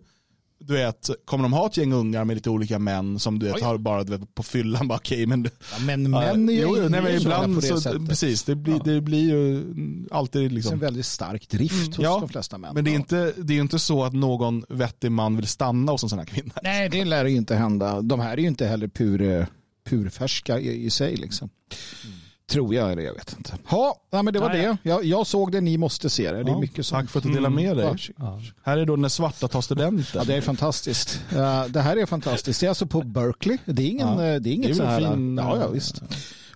[0.60, 3.56] du vet, kommer de ha ett gäng ungar med lite olika män som du vet,
[3.56, 3.62] Oj.
[3.62, 6.76] har bara du vet, på fyllan, bara okej men ja, men män är ju jo,
[6.76, 8.10] nej, men inne ibland på det så, sättet.
[8.10, 9.64] precis, det blir, det blir ju
[10.12, 12.74] alltid Det är en liksom väldigt stark drift hos Ja, de flesta män.
[12.74, 13.00] Men det är, Ja.
[13.00, 16.20] inte, det är ju inte så att någon vettig man vill stanna hos en sån
[16.20, 16.54] här kvinna.
[16.64, 18.02] Nej, det lär ju inte hända.
[18.02, 19.48] De här är ju inte heller pur,
[19.90, 21.16] purfärska i, i sig.
[21.16, 21.50] Liksom.
[22.52, 23.58] Tror jag, eller jag vet inte.
[23.72, 24.78] Ja, nej, men det var Ja, ja.
[24.84, 24.90] det.
[24.90, 26.44] Jag, jag såg det, ni måste se det.
[26.44, 27.00] Det är Ja, mycket som...
[27.02, 27.86] Tack för att du delar med dig.
[27.86, 28.44] Varsågod.
[28.64, 30.06] Här är då när svarta tar studenten.
[30.14, 31.22] Ja, det är fantastiskt.
[31.36, 32.60] Ja, det här är fantastiskt.
[32.60, 33.58] Det är alltså på Berkeley.
[33.66, 34.26] Det är, ingen, Ja.
[34.26, 35.00] eh, det är inget Det är så här...
[35.14, 36.02] fin, ja, ja, eh, visst.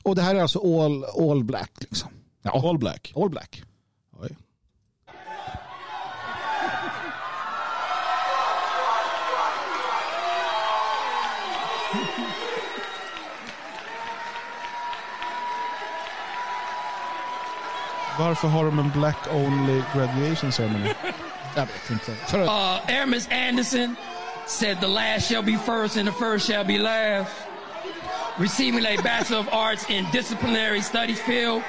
[0.04, 1.72] Och det här är alltså all, all black.
[1.80, 2.10] Liksom.
[2.44, 3.14] Ja, All black.
[3.16, 3.64] all black.
[18.20, 20.93] Varför har de en black only graduation ceremony?
[21.55, 22.12] Jag vet inte.
[22.16, 23.95] För att, Uh, Aramis Anderson
[24.47, 27.32] said the last shall be first and the first shall be last.
[28.38, 31.64] Receiving a Bachelor of Arts in Disciplinary Studies field,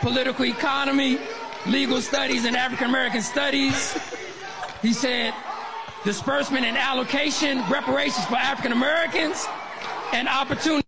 [0.00, 1.18] Political Economy,
[1.66, 3.96] Legal Studies, and African American Studies.
[4.82, 5.34] He said
[6.04, 9.46] disbursement and allocation, reparations for African Americans,
[10.14, 10.86] and opportunity.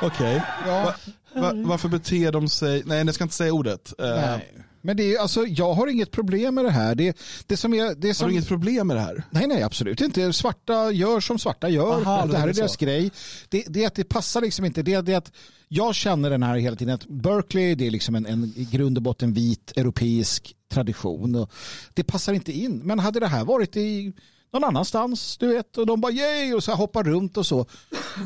[0.00, 0.42] Okej.
[0.66, 0.94] ja,
[1.34, 2.82] Va, va, varför beter de sig...
[2.86, 3.94] Nej, jag ska inte säga ordet.
[3.98, 4.54] Eh, nej.
[4.80, 6.94] Men det är, alltså, jag har inget problem med det här.
[6.94, 9.22] Det, det som är, det Har som, du inget problem med det här?
[9.30, 10.32] Nej, nej, absolut inte.
[10.32, 12.00] Svarta gör som svarta gör.
[12.00, 12.60] Aha, det det här är så.
[12.60, 13.10] deras grej.
[13.48, 14.82] Det, det är att det passar liksom inte.
[14.82, 15.32] Det, det är att
[15.68, 18.98] jag känner den här hela tiden att Berkeley det är liksom en, en i grund
[18.98, 21.34] och botten vit europeisk tradition.
[21.34, 21.50] Och
[21.94, 22.78] det passar inte in.
[22.78, 24.12] Men hade det här varit i
[24.52, 27.66] någon annanstans, du vet, och de bara yay och så hoppar runt och så.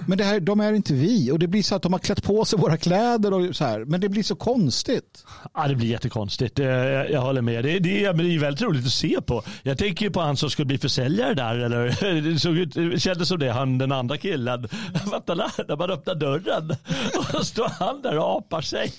[0.09, 2.23] Men det här, de är inte vi och det blir så att de har klätt
[2.23, 3.85] på sig våra kläder och så här.
[3.85, 5.25] Men det blir så konstigt.
[5.55, 6.59] Ja, det blir jättekonstigt.
[6.59, 7.65] Eh, Jag, jag håller med.
[7.65, 9.43] Det, det, men det är väldigt roligt att se på.
[9.63, 11.59] Jag tänker ju på han som skulle bli försäljare där.
[11.59, 14.69] Eller, det, såg ut, det kändes som det, han den andra killen.
[15.11, 15.65] Fattar du?
[15.69, 16.71] När man öppnar dörren
[17.19, 18.93] och så står han där och apar sig.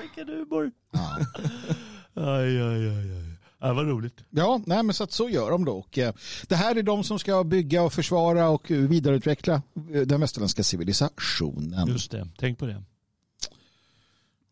[0.00, 0.70] Vilken humor.
[2.14, 3.29] Aj, aj, aj, aj.
[3.60, 4.14] Ja, vad roligt.
[4.30, 5.72] Ja, nej, men så att så gör de då.
[5.72, 6.12] Och, eh,
[6.48, 9.62] det här är de som ska bygga och försvara och eh, vidareutveckla
[9.94, 11.88] eh, den västerländska civilisationen.
[11.88, 12.82] Just det, tänk på det.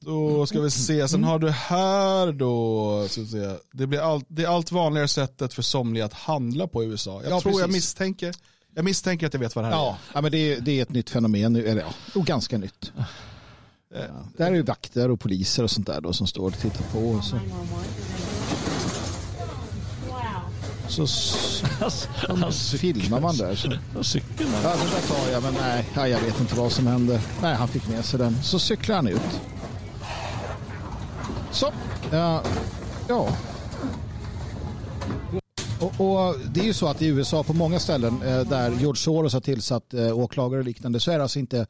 [0.01, 3.55] Då ska vi se, sen har du här då, ska vi se.
[3.73, 7.23] Det, blir allt, det är allt vanligare sättet för somliga att handla på i USA.
[7.23, 7.73] Jag Ja, tror jag precis.
[7.75, 8.35] misstänker,
[8.75, 10.83] jag misstänker att jag vet vad det här Ja, ja men det är, det är
[10.83, 12.93] ett nytt fenomen nu, eller ja, och ganska nytt.
[12.97, 13.05] Ja,
[14.37, 16.99] där är ju vakter och poliser och sånt där då som står och tittar på.
[16.99, 17.37] Och så.
[20.89, 21.07] Så,
[22.51, 23.55] så filmar man där.
[23.55, 23.73] Så.
[23.99, 24.51] Och cykeln.
[24.63, 27.21] Ja, den där tar jag, men nej, ja, jag vet inte vad som hände.
[27.43, 28.43] Nej, han fick med sig den.
[28.43, 29.41] Så cyklar han ut.
[31.53, 31.73] Så,
[32.11, 32.43] ja.
[33.09, 33.37] ja.
[35.81, 39.01] Och, och det är ju så att i USA på många ställen eh, där George
[39.01, 41.67] Soros har tillsatt eh, åklagare och liknande så är det alltså inte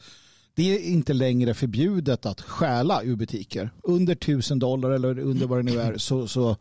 [0.54, 3.70] det är inte längre förbjudet att stjäla ur butiker.
[3.82, 6.56] Under tusen dollar eller under vad det nu är så, så,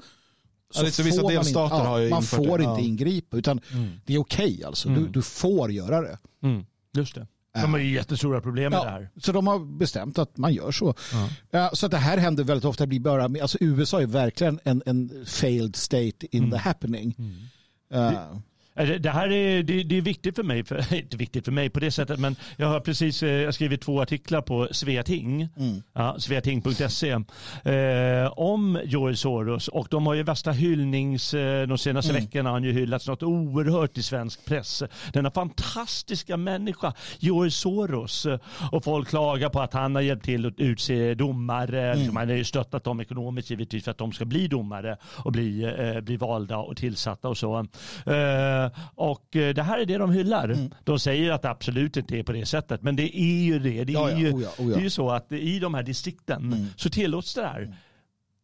[0.75, 2.63] Ja, så vissa får man delstater inte, har ju Man får det.
[2.63, 2.87] inte Ja.
[2.87, 3.61] ingripa utan
[4.05, 4.89] det är okej alltså.
[4.89, 6.17] Du, du får göra det.
[6.43, 7.27] Mm, just det.
[7.61, 9.09] De har ju jättestora problem med det här.
[9.17, 10.93] Så de har bestämt att man gör så.
[11.51, 12.87] Ja, så att det här händer väldigt ofta.
[12.87, 17.15] Blir bara, alltså USA är verkligen en, en failed state in the happening.
[17.89, 17.97] Ja.
[17.97, 18.41] Det
[18.77, 21.79] det här är, det, det är viktigt för mig, för, inte viktigt för mig på
[21.79, 25.49] det sättet, men jag har precis eh, jag har skrivit två artiklar på Sveating,
[25.93, 32.13] ja, sveating.se, eh, om George Soros och de har ju värsta hyllnings, eh, de senaste
[32.13, 34.83] veckorna har han ju hyllats något oerhört i svensk press.
[35.13, 38.39] Denna fantastiska människa, George Soros, eh,
[38.71, 42.35] och folk klagar på att han har hjälpt till att utse domare, liksom, han har
[42.35, 46.17] ju stöttat dem ekonomiskt givetvis för att de ska bli domare och bli, eh, bli
[46.17, 47.59] valda och tillsatta och så.
[48.05, 50.57] Eh, och eh, det här är det de hyllar.
[50.83, 53.83] De säger att det absolut inte är på det sättet, men det är ju det.
[53.83, 54.67] Det är, Ja, ja, ju, oh ja, oh.
[54.69, 57.75] Det är ju så att i de här distrikten så tillåts det här.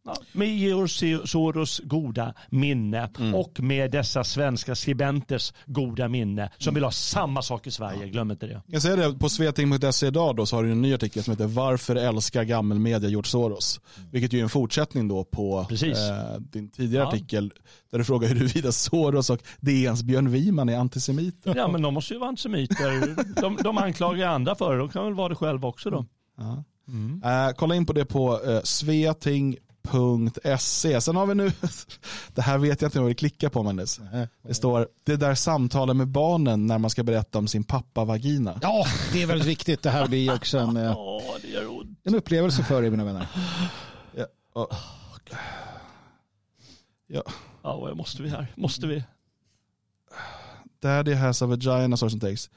[0.06, 6.84] Ja, med George Soros goda minne och med dessa svenska skribenters goda minne som vill
[6.84, 8.08] ha samma sak i Sverige.
[8.08, 8.62] Glöm inte det.
[8.66, 11.46] Jag säger det, på sveting.se idag då så har du en ny artikel som heter
[11.46, 13.80] Varför älskar gammelmedia George Soros?
[14.12, 17.08] Vilket ju är en fortsättning då på eh, din tidigare Ja.
[17.08, 17.52] artikel
[17.90, 21.54] där du frågar huruvida Soros och DNs Björn Wiman är antisemiter.
[21.56, 23.14] Ja men de måste ju vara antisemiter.
[23.40, 24.78] De, de anklagar andra för det.
[24.78, 26.04] De kan väl vara det själva också då.
[27.24, 28.60] Eh, kolla in på det på eh,
[29.84, 31.00] sveting.se.
[31.00, 31.52] Sen har vi nu,
[32.34, 34.00] det här vet jag inte vad vi klickar på Mendes.
[34.42, 38.58] Det står, det där samtalet med barnen när man ska berätta om sin pappa-vagina.
[38.62, 39.82] ja, det är väldigt viktigt.
[39.82, 41.20] Det här blir också en, eh, Ja,
[42.04, 43.26] en upplevelse för er mina vänner.
[44.16, 44.72] Ja, och,
[47.06, 47.22] ja.
[47.62, 48.46] Ja, måste vi här?
[48.56, 49.04] Måste vi?
[50.82, 52.50] Daddy has a vagina, and takes.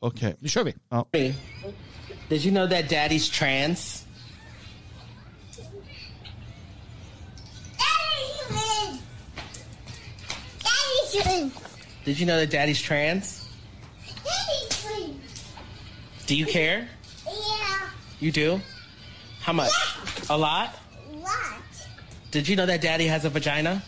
[0.00, 0.36] Okej.
[0.38, 0.74] Nu kör vi.
[2.28, 4.05] Did you know that daddy's trans?
[12.04, 13.48] Did you know that daddy's trans?
[16.26, 16.88] Do you care?
[17.24, 17.88] Yeah.
[18.20, 18.60] You do?
[19.40, 19.72] How much?
[20.28, 20.74] A lot?
[22.32, 23.82] Did you know that daddy has a vagina?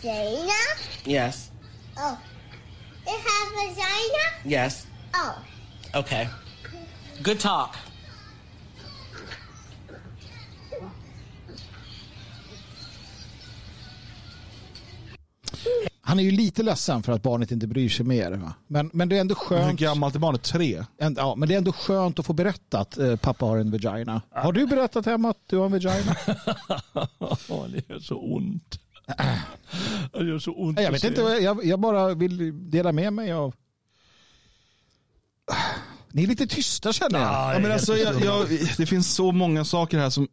[0.00, 0.52] Vagina?
[1.04, 1.50] Yes.
[1.96, 2.18] Oh.
[3.06, 4.24] It has vagina?
[4.44, 4.86] Yes.
[5.14, 5.44] Oh.
[5.94, 6.28] Okay.
[7.22, 7.76] Good talk.
[16.14, 18.32] Han är ju lite ledsen för att barnet inte bryr sig mer.
[18.32, 18.54] Va?
[18.66, 19.80] Men, men det är ändå Hur skönt.
[19.80, 20.42] gammalt är barnet?
[20.42, 20.84] Tre?
[20.98, 24.22] En, ja, men det är ändå skönt att få berättat eh, pappa har en vagina.
[24.30, 26.16] Har du berättat hemma att du har en vagina?
[27.48, 28.80] Ja, det gör så ont.
[30.12, 33.32] Det gör så ont Jag att vet inte, jag, jag bara vill dela med mig
[33.32, 33.54] av...
[36.12, 37.28] Ni är lite tysta känner jag.
[37.28, 40.28] Ja, Ja, men alltså, jag, jag, det finns så många saker här som,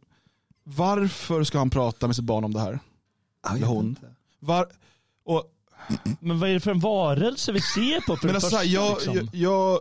[0.64, 2.80] varför ska han prata med sitt barn om det här?
[3.44, 3.96] jag Eller hon.
[4.40, 4.68] Var,
[5.24, 5.44] och,
[6.20, 8.16] Men vad är det för en varelse vi ser på?
[8.18, 9.16] För men det alltså, första, jag, liksom?
[9.16, 9.80] jag, jag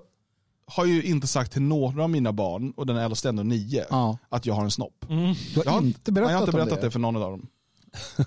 [0.67, 3.87] har ju inte sagt till några av mina barn, och den äldsta är ändå nio,
[3.91, 4.19] Ja.
[4.29, 5.05] att jag har en snopp.
[5.09, 5.35] Du har
[5.65, 6.91] Jag har, inte nej, berättat, jag har inte om berättat det.
[6.91, 7.47] för någon av dem.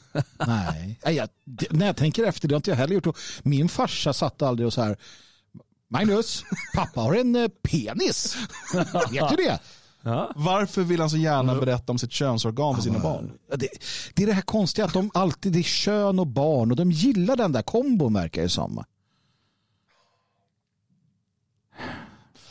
[0.47, 0.99] Nej.
[1.05, 3.07] Nej jag, det, när jag tänker efter, det har inte jag heller gjort.
[3.07, 4.97] Och Min farsa satt aldrig och så här,
[5.89, 6.43] Magnus,
[6.75, 8.37] pappa har en eh, penis.
[9.11, 9.59] Vet du det?
[10.35, 13.31] Varför vill han så gärna berätta om sitt könsorgan för sina barn?
[13.49, 13.67] Ja, Det,
[14.13, 16.91] det är det här konstiga att de alltid, det är kön och barn och de
[16.91, 18.83] gillar den där kombon verkar det som.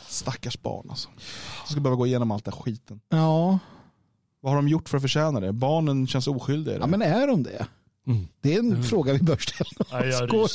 [0.07, 1.09] Stackars barn alltså.
[1.67, 2.99] De ska behöva gå igenom allt den skiten.
[3.09, 3.59] Ja,
[4.41, 5.53] Vad har de gjort för att förtjäna det?
[5.53, 7.67] Barnen känns oskyldiga ja men är de det?
[8.41, 10.25] Det är en fråga vi bör ställa Ja.
[10.25, 10.47] Gå,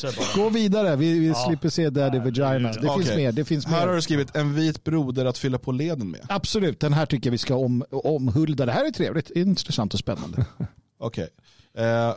[0.43, 1.35] gå vidare, vi, vi Ja.
[1.49, 2.69] slipper se Daddy Vagina.
[2.73, 3.17] Det finns Okej.
[3.17, 3.33] mer.
[3.33, 3.95] Det finns Här har mer.
[3.95, 6.21] du skrivit en vit broder att fylla på leden med.
[6.29, 8.67] Absolut, den här tycker jag vi ska om, omhulda.
[8.67, 10.45] Det här är trevligt, intressant och spännande.
[10.99, 11.29] Okej.
[11.75, 12.15] Eh,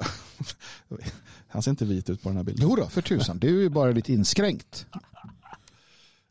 [1.48, 2.68] han ser inte vit ut på den här bilden.
[2.70, 3.40] Jo då, för tusan.
[3.40, 4.86] Du är ju bara lite inskränkt.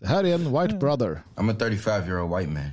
[0.01, 1.23] Det här är en white brother.
[1.37, 2.71] I'm a 35 year old white man.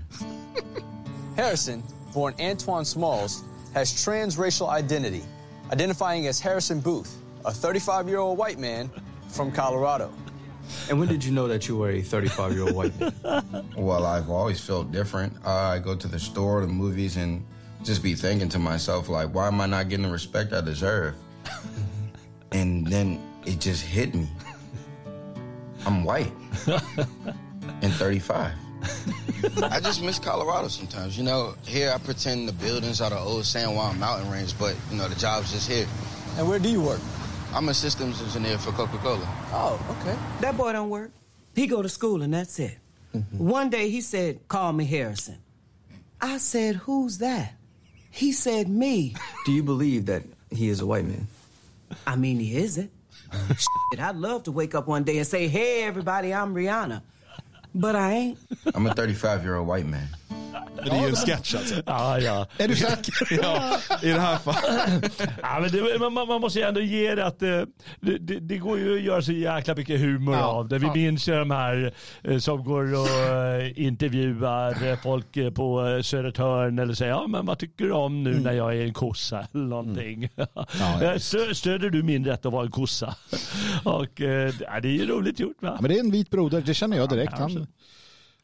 [1.37, 1.83] Harrison,
[2.13, 3.43] born Antoine Smalls,
[3.73, 5.21] has transracial identity,
[5.71, 8.89] identifying as Harrison Booth, a 35 year old white man
[9.29, 10.11] from Colorado.
[10.89, 13.13] And when did you know that you were a 35 year old white man?
[13.77, 15.33] well, I've always felt different.
[15.45, 17.45] Uh, I go to the store, the movies, and
[17.83, 21.15] just be thinking to myself, like, why am I not getting the respect I deserve?
[22.51, 24.27] and then it just hit me.
[25.85, 26.33] I'm white
[27.81, 28.51] and 35.
[29.63, 31.17] I just miss Colorado sometimes.
[31.17, 34.75] You know, here I pretend the buildings are the old San Juan mountain range, but,
[34.91, 35.87] you know, the job's just here.
[36.37, 36.99] And where do you work?
[37.53, 39.27] I'm a systems engineer for Coca-Cola.
[39.51, 40.17] Oh, okay.
[40.41, 41.11] That boy don't work.
[41.55, 42.77] He go to school and that's it.
[43.15, 43.47] Mm-hmm.
[43.47, 45.37] One day he said, call me Harrison.
[46.21, 47.53] I said, who's that?
[48.11, 49.15] He said, me.
[49.45, 51.27] Do you believe that he is a white man?
[52.05, 52.91] I mean, he isn't.
[53.47, 57.01] Shit, I'd love to wake up one day and say, hey, everybody, I'm Rihanna.
[57.79, 58.39] But I ain't.
[58.73, 60.07] I'm a 35 year old white man.
[60.89, 61.75] Det är ju en sketch alltså.
[61.85, 62.47] Ja, ja.
[62.57, 63.13] Är du säker?
[63.43, 65.21] Ja, I det här fallet.
[65.41, 67.49] ja, men det, man, man måste ju ändå ge det att eh,
[67.99, 70.41] det, det, det går ju att göra så jäkla mycket humor Ja.
[70.43, 70.77] av det.
[70.79, 70.93] Vi Ja.
[70.93, 71.93] minns ju de här
[72.23, 77.85] eh, som går och eh, intervjuar folk på Södertörn eller säger ja men vad tycker
[77.85, 80.17] du om nu när jag är en kossa eller någonting.
[80.17, 80.29] Mm.
[81.01, 83.15] ja, Stö- Stöder du min rätt att vara en kossa?
[83.83, 85.69] och ja, det är ju roligt gjort va?
[85.75, 87.33] Ja, men det är en vit broder, det känner jag direkt.
[87.33, 87.67] Han,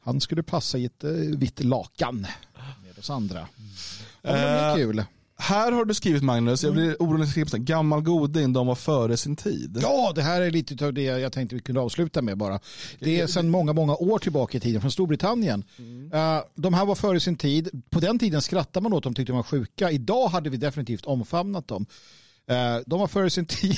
[0.03, 2.27] han skulle passa i ett eh, vitt lakan
[2.83, 3.47] med oss andra.
[4.21, 5.03] Ja, det är Eh, kul.
[5.37, 9.17] Här har du skrivit Magnus, jag blir orolig så här, gammal goding, de var före
[9.17, 9.79] sin tid.
[9.81, 12.59] Ja, det här är lite av det jag tänkte vi kunde avsluta med bara.
[12.99, 15.63] Det är sedan många, många år tillbaka i tiden från Storbritannien.
[16.13, 17.83] Eh, de här var före sin tid.
[17.89, 19.91] På den tiden skrattade man åt dem, tyckte de var sjuka.
[19.91, 21.85] Idag hade vi definitivt omfamnat dem.
[22.85, 23.75] De var före sin tid.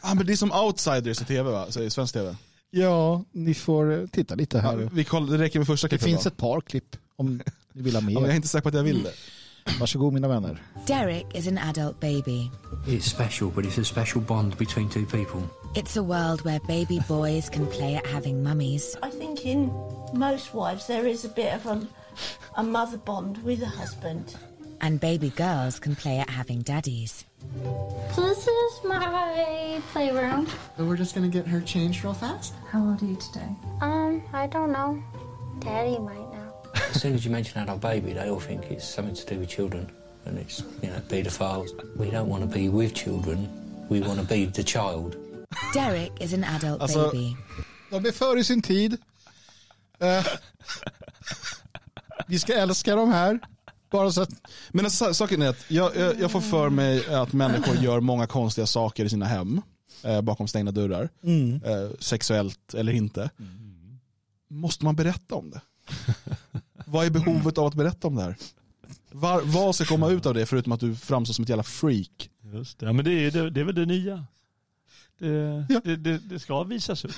[0.00, 1.66] Ah, men det är som outsiders i tv va?
[1.70, 2.36] Så i svensk tv.
[2.74, 4.88] Ja, ni får eh, titta lite Ja, här.
[4.92, 6.28] vi koll, det räcker med första Det klippet finns då.
[6.28, 7.42] ett par klipp om
[7.72, 8.34] ni vill ha Ja, men jag är mer.
[8.34, 9.12] inte säker på att jag vill det.
[9.80, 10.62] Varsågod mina vänner.
[10.86, 12.50] Derek is an adult baby.
[12.86, 15.40] It's special, but it's a special bond between two people.
[15.74, 18.96] It's a world where baby boys can play at having mummies.
[19.02, 19.70] I think in
[20.12, 21.80] most wives there is a bit of a,
[22.56, 24.24] a mother bond with a husband.
[24.80, 27.24] And baby girls can play at having daddies.
[28.14, 30.46] So this is my playroom.
[30.76, 32.54] So we're just gonna get her changed real fast.
[32.70, 33.48] How old are you today?
[33.80, 35.02] Um, I don't know.
[35.60, 36.52] Daddy might know.
[36.90, 39.48] As soon as you mention adult baby, they all think it's something to do with
[39.48, 39.90] children,
[40.26, 41.70] and it's you know paedophiles.
[41.96, 43.48] We don't want to be with children.
[43.88, 45.16] We want to be the child.
[45.72, 47.36] Derek is an adult Alltså- baby.
[47.90, 48.98] De är före sin tid.
[50.00, 50.24] Eh,
[52.26, 53.40] vi ska älska de här.
[53.94, 54.30] Bara så att...
[54.70, 58.26] Men alltså, saken är att jag, jag, jag får för mig att människor gör många
[58.26, 59.62] konstiga saker i sina hem.
[60.02, 61.08] Eh, bakom stängda dörrar.
[61.22, 61.60] Mm.
[61.64, 63.30] Eh, sexuellt eller inte.
[64.50, 65.60] Måste man berätta om det?
[66.86, 68.36] Vad är behovet av att berätta om det här?
[69.10, 72.30] Var, vad ska komma ut av det förutom att du framstår som ett jävla freak?
[72.52, 72.86] Just det.
[72.86, 74.26] Ja, men det, är, det, det är väl det nya.
[75.18, 77.12] Det, det, det, det ska visas upp.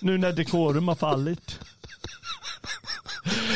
[0.00, 1.58] Nu när dekorum har fallit.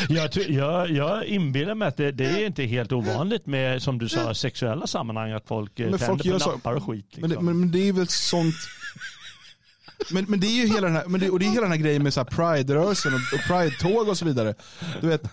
[0.09, 3.97] Jag, tror- jag, jag inbillar mig att det, det är inte helt ovanligt med, som
[3.99, 7.05] du sa, sexuella sammanhang att folk eh, Men tänder folk på nappar och skit.
[7.11, 7.45] Men, det, Liksom.
[7.45, 8.55] men, men det är väl sånt...
[10.11, 11.71] Men, men det är ju hela den här, men det, och det är hela den
[11.71, 14.55] här grejen med så här Pride-rörelsen och, och Pride-tåg och så vidare.
[15.01, 15.23] Du vet,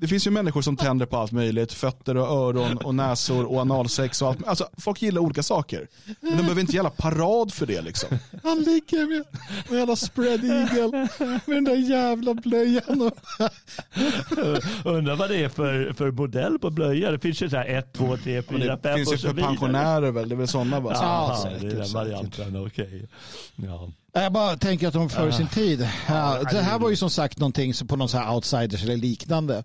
[0.00, 1.72] det finns ju människor som tänder på allt möjligt.
[1.72, 4.46] Fötter och öron och näsor och analsex och allt.
[4.46, 5.88] Alltså, folk gillar olika saker.
[6.20, 8.08] Men de behöver inte gälla parad för det liksom.
[8.42, 9.24] Han ligger med,
[9.70, 11.08] med jävla spread eagle.
[11.46, 13.02] Med den där jävla blöjan.
[13.02, 13.18] Och...
[14.84, 17.10] Undrar vad det är för, för modell på blöja.
[17.10, 19.18] Det finns ju så här 1, 2, 3, Men 4, det 5 finns och ju
[19.18, 19.50] så för vidare.
[19.50, 20.94] pensionärer väl, det är väl sådana bara.
[20.94, 21.94] Ja, Ja, det är säkert, den säkert.
[21.94, 22.66] varianten.
[22.66, 23.08] Okej.
[23.56, 23.92] Ja.
[24.12, 25.36] Jag bara tänker att de var före Ja.
[25.36, 25.88] sin tid.
[26.08, 29.64] Ja, det här var ju som sagt någonting på någon så här outsiders eller liknande.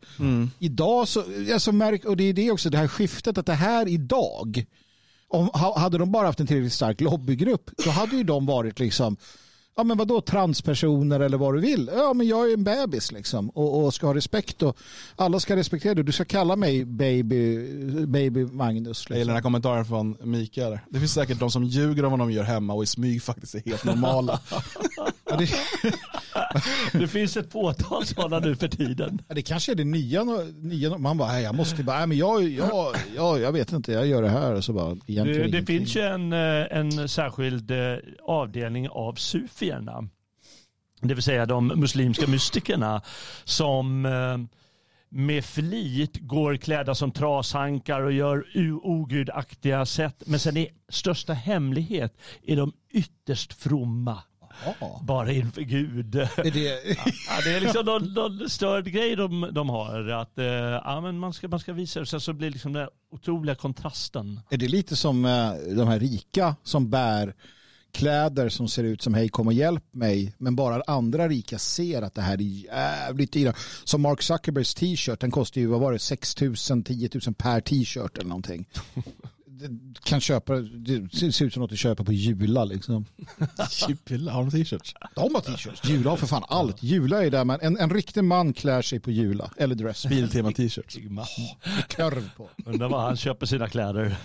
[0.59, 1.23] Idag så,
[1.53, 4.65] alltså märk, och det är det också, det här skiftet att det här idag,
[5.27, 8.79] om, ha- hade de bara haft en tillräckligt stark lobbygrupp, då hade ju de varit
[8.79, 9.17] liksom,
[9.77, 11.89] ja men vadå transpersoner eller vad du vill.
[11.95, 14.77] Ja men jag är en bebis liksom och, och ska ha respekt och
[15.15, 16.03] alla ska respektera det.
[16.03, 17.67] Du ska kalla mig baby,
[18.05, 19.05] baby Magnus.
[19.09, 19.35] Jag gillar den Liksom.
[19.35, 20.79] här kommentaren från Mikael.
[20.89, 23.55] Det finns säkert de som ljuger om vad de gör hemma och i smyg faktiskt
[23.55, 24.39] är helt normala.
[26.93, 29.21] Det finns ett fåtal sådana nu för tiden.
[29.27, 30.23] Det kanske är det nya.
[30.55, 34.07] nya man bara, "Nej, jag måste bara, men jag, jag, jag, jag vet inte, jag
[34.07, 34.61] gör det här.
[34.61, 40.07] Så bara, Det, det finns ju en, eh, en särskild eh, avdelning av sufierna.
[41.01, 43.01] Det vill säga de muslimska mystikerna
[43.43, 44.37] som eh,
[45.09, 48.45] med flit går klädda som trashankar och gör
[48.83, 50.23] ogudaktiga sätt.
[50.25, 54.17] Men sen i största hemlighet är de ytterst fromma.
[55.01, 56.15] Bara inför Gud.
[56.15, 56.97] Är det...
[57.27, 60.09] Ja, det är liksom någon, någon störd grej de, de har.
[60.09, 62.05] Att, eh, ja, men man, ska, man ska visa det.
[62.05, 64.39] Sen så blir liksom den här otroliga kontrasten.
[64.49, 67.33] Är det lite som eh, de här rika som bär
[67.95, 72.01] kläder som ser ut som hej kom och hjälp mig men bara andra rika ser
[72.01, 73.53] att det här är jävligt dyra.
[73.83, 77.61] Som Mark Zuckerbergs t-shirt, den kostar ju vad var det 6 000, 10 000 per
[77.61, 78.67] t-shirt eller någonting.
[79.57, 83.05] det kan köpa, det ser ut som något du köper på Jula liksom.
[84.07, 84.93] Jula, har de t-shirts?
[85.15, 85.85] De har t-shirts.
[85.85, 86.83] Jula har för fan allt.
[86.83, 89.51] Jula är där man, en, en riktig man klär sig på Jula.
[89.57, 90.05] Eller dress.
[90.05, 90.97] Biltema t-shirts.
[91.87, 92.49] Kurv på.
[92.65, 94.17] Undrar var han köper sina kläder.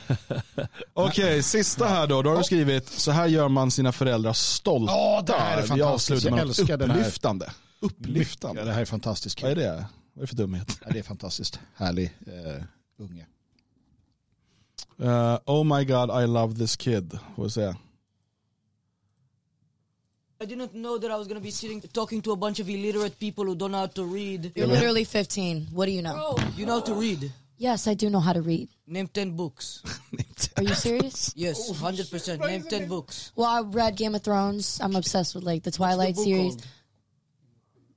[0.93, 2.23] Okej, sista här då.
[2.23, 4.93] Då har du skrivit, så här gör man sina föräldrar stolta.
[4.93, 6.25] Ja, det här är fantastiskt.
[6.25, 6.99] Jag något älskar den här.
[6.99, 7.51] upplyftande.
[7.81, 8.61] Upplyftande.
[8.61, 9.43] Ja, det här är fantastiskt.
[9.43, 9.87] Vad är det?
[10.15, 10.79] Vad är det för dumhet?
[10.85, 11.61] Ja, det är fantastiskt.
[11.77, 12.63] Härlig eh,
[12.99, 13.27] unge.
[14.99, 17.13] Uh, oh my god, I love this kid.
[17.37, 17.75] Får vi se.
[20.43, 23.19] I didn't know that I was gonna be sitting talking to a bunch of illiterate
[23.19, 24.53] people who don't know how to read.
[24.55, 25.69] You're literally 15.
[25.73, 26.37] What do you know?
[26.57, 27.31] You know how to read?
[27.59, 28.71] Yes, I do know how to read.
[28.87, 29.83] Name 10 books.
[30.57, 31.35] Are you serious?
[31.37, 32.41] Yes, 100%.
[32.47, 33.33] Name 10 books.
[33.37, 34.81] Well, I read Game of Thrones.
[34.83, 36.55] I'm obsessed with like the Twilight book series.
[36.55, 36.67] called?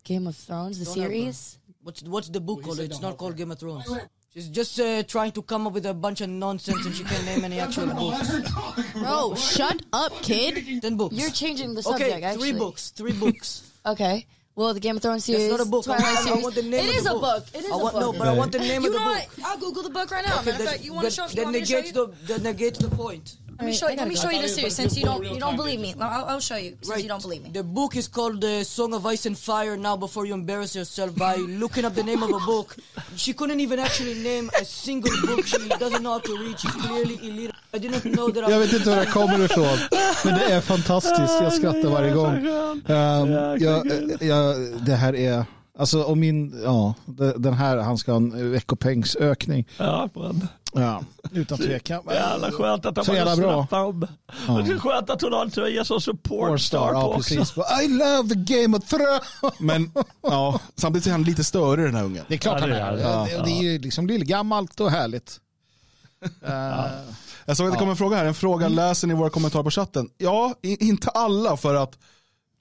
[0.04, 1.60] Game of Thrones, the Don't have series.
[1.82, 2.80] What's what's the book called?
[2.80, 3.88] It's not called Game of Thrones.
[4.34, 7.24] She's just uh, trying to come up with a bunch of nonsense and she can't
[7.26, 8.40] name any actual books.
[8.94, 10.82] Bro, shut up, kid.
[10.82, 11.16] Ten books.
[11.16, 12.10] You're changing the subject.
[12.16, 12.50] Okay, actually.
[12.52, 12.90] three books.
[12.92, 13.70] Three books.
[13.86, 14.26] Okay.
[14.56, 15.50] Well, the Game of Thrones series.
[15.50, 15.90] That's not a book.
[15.90, 17.22] I Twilight want- I want the name It of is the a book.
[17.22, 17.46] book.
[17.54, 18.02] It is I a want- book.
[18.02, 19.38] no, but I want the name you of the know book.
[19.38, 19.46] what?
[19.46, 20.36] I'll Google the book right now.
[20.40, 21.28] Okay, Matter of that- fact, you want to show?
[21.28, 21.92] that You me show you?
[21.92, 23.36] the that negates the point.
[23.60, 23.96] Let me show you.
[23.96, 25.94] Let me show you the series since you don't you don't believe me.
[26.00, 27.50] I'll, I'll show you since you don't believe me.
[27.52, 31.16] The book is called The Song of Ice and Fire now before you embarrass yourself
[31.16, 32.76] by looking up the name of a book.
[33.16, 35.46] She couldn't even actually name a single book.
[35.46, 36.60] She doesn't know how to read.
[36.60, 37.56] She's clearly illiterate.
[37.76, 39.78] I didn't know that I Jag vet inte var det kommer ifrån.
[40.26, 41.42] Men det är fantastiskt.
[41.42, 42.36] Jag skrattar varje gång.
[42.36, 44.56] Um, jag, jag,
[44.86, 45.46] det här är...
[45.80, 46.94] Alltså om min, ja,
[47.38, 49.68] den här, han ska ha en veckopengsökning.
[49.78, 50.48] Ja, fan.
[50.74, 52.02] Ja, utan tvekan.
[52.12, 53.56] Jävla skönt att han Så bara jävla bra.
[53.86, 54.08] om.
[54.48, 54.54] Ja.
[54.54, 57.36] Det är skönt att hon har en tröja som support star på ja också.
[57.36, 57.54] precis.
[57.84, 59.54] I love the game of thrones.
[59.60, 59.92] Men
[60.22, 62.26] ja, samtidigt är han lite större den här ungen.
[62.28, 62.92] Det är klart Ja, han det är.
[62.94, 63.28] är Ja, han.
[63.28, 65.40] det, det är ju liksom lillgammalt och härligt.
[66.46, 66.86] Eh,
[67.46, 68.26] Jag såg att det kom en fråga här.
[68.26, 70.10] En fråga, läser ni våra kommentarer på chatten?
[70.18, 71.98] Ja, i, inte alla för att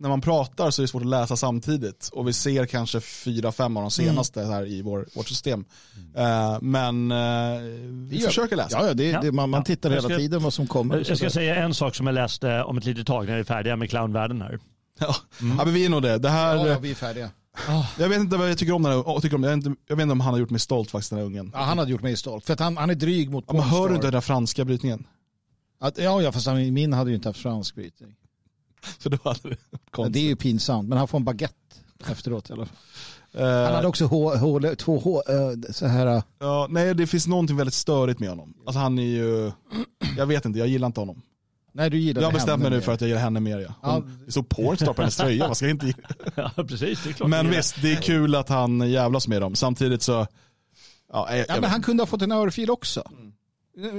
[0.02, 2.10] när man pratar så är det svårt att läsa samtidigt.
[2.12, 5.64] Och vi ser kanske fyra, fem av de senaste här i vår, vårt system.
[6.16, 7.60] Eh, men uh,
[8.10, 8.78] vi försöker läsa.
[8.80, 9.64] Ja, ja, det, det, man, man Ja.
[9.64, 11.04] tittar Jag hela ska- tiden vad som kommer.
[11.08, 13.44] Jag ska säga en sak som jag läste om ett litet tag när vi är
[13.44, 14.58] färdiga med clownvärlden här.
[14.98, 15.14] Ja.
[15.40, 16.18] ja, men vi är nog det.
[16.18, 17.30] det här, Ja, ja, vi är färdiga.
[17.98, 19.96] Jag vet inte vad jag tycker om den här, tycker om, jag, vet inte, jag
[19.96, 21.50] vet inte om han har gjort mig stolt faktiskt den här ungen.
[21.54, 22.46] Ja, han hade gjort mig stolt.
[22.46, 24.64] För att han, han är dryg mot Ja, men hör du inte den där franska
[24.64, 25.06] brytningen?
[25.80, 28.14] Att, ja, ja, fast min hade ju inte haft fransk brytning.
[28.98, 29.56] Så då hade det
[29.96, 31.54] Ja, det är ju pinsamt, men han får en baguette
[32.10, 32.76] efteråt i alla fall.
[33.32, 36.06] Eh, Han hade också hå, hå, två hå, eh, så här.
[36.06, 38.54] eh, Ja, nej, det finns någonting väldigt störigt med honom.
[38.66, 39.52] Alltså han är ju,
[40.16, 41.22] jag vet inte, jag gillar inte honom.
[41.74, 43.74] Nej, du gillar Jag mig nu för att jag gillar henne mer.
[43.82, 44.02] Ja.
[44.26, 46.09] Det står pornstar på hennes tröja, vad ska jag inte gilla?
[46.34, 47.04] Ja, precis.
[47.04, 49.54] Det är klart Men visst, det är kul att han jävlas med dem.
[49.54, 50.26] Samtidigt så, ja,
[51.30, 53.02] jag, Ja, jag men han kunde ha fått en örfil också.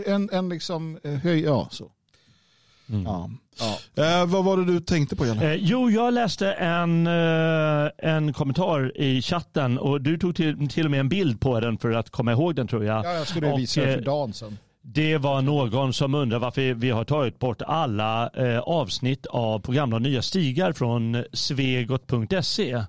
[0.05, 1.91] En, en liksom höj, ja så.
[3.05, 3.29] ja.
[3.95, 5.25] Eh, vad var det du tänkte på?
[5.25, 10.85] Eh, jo, jag läste en, eh, en kommentar i chatten och du tog till, till
[10.85, 13.05] och med en bild på den för att komma ihåg den tror jag.
[13.05, 14.57] Ja, jag skulle Och, visa det eh, för dagen sen.
[14.85, 20.01] Det var någon som undrar varför vi har tagit bort alla eh, avsnitt av programmet
[20.01, 22.83] Nya stigar från svegot.se.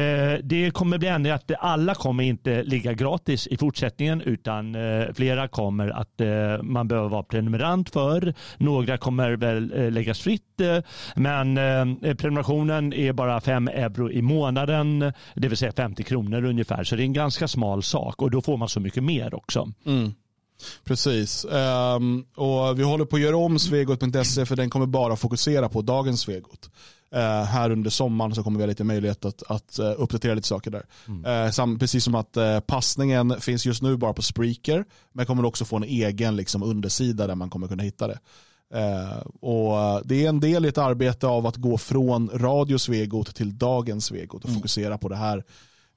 [0.00, 1.50] eh, det kommer bli ändring att
[1.84, 7.08] alla kommer inte ligga gratis i fortsättningen utan eh, flera kommer att eh, man behöver
[7.08, 8.34] vara prenumerant för.
[8.56, 10.42] Några kommer väl eh, läggas fritt
[11.16, 11.54] men
[12.16, 17.02] prenumerationen är bara 5 euro i månaden det vill säga 50 kronor ungefär så det
[17.02, 19.68] är en ganska smal sak och då får man så mycket mer också.
[19.86, 20.12] Mm.
[20.84, 21.44] Precis.
[21.44, 25.82] Um, och vi håller på att göra om svegot.se för den kommer bara fokusera på
[25.82, 26.70] dagens Svegot.
[27.14, 30.48] Eh, här under sommaren så kommer vi ha lite möjlighet att, att eh, uppdatera lite
[30.48, 30.86] saker där.
[31.26, 35.44] Eh, sam, precis som att uh, passningen finns just nu bara på Spreaker men kommer
[35.44, 38.18] också få en egen liksom, undersida där man kommer kunna hitta det.
[38.74, 43.34] Eh, och Det är en del i ett arbete av att gå från radio Svegot
[43.34, 45.38] till dagens Svegot och fokusera på det här,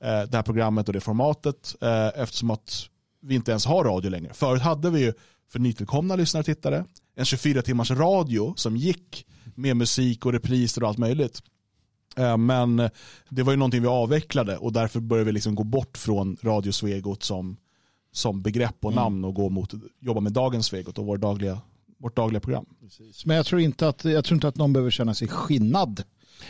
[0.04, 2.84] eh, det här programmet och det formatet eh, eftersom att
[3.22, 4.34] vi inte ens har radio längre.
[4.34, 5.14] Förut hade vi ju
[5.52, 6.86] för nytillkomna lyssnare och tittare
[7.16, 9.26] en 24 timmars radio som gick
[9.58, 11.42] med musik och repriser och allt möjligt.
[12.18, 12.78] Eh, Men
[13.30, 16.72] det var ju någonting vi avvecklade och därför började vi liksom gå bort från Radio
[16.72, 17.58] Svegot som,
[18.12, 19.04] som begrepp och Mm.
[19.04, 21.60] namn och gå mot jobba med dagens Svegot och vår dagliga,
[21.98, 22.66] vårt dagliga program.
[23.26, 26.04] Men jag tror, inte att, jag tror inte att någon behöver känna sig skinnad.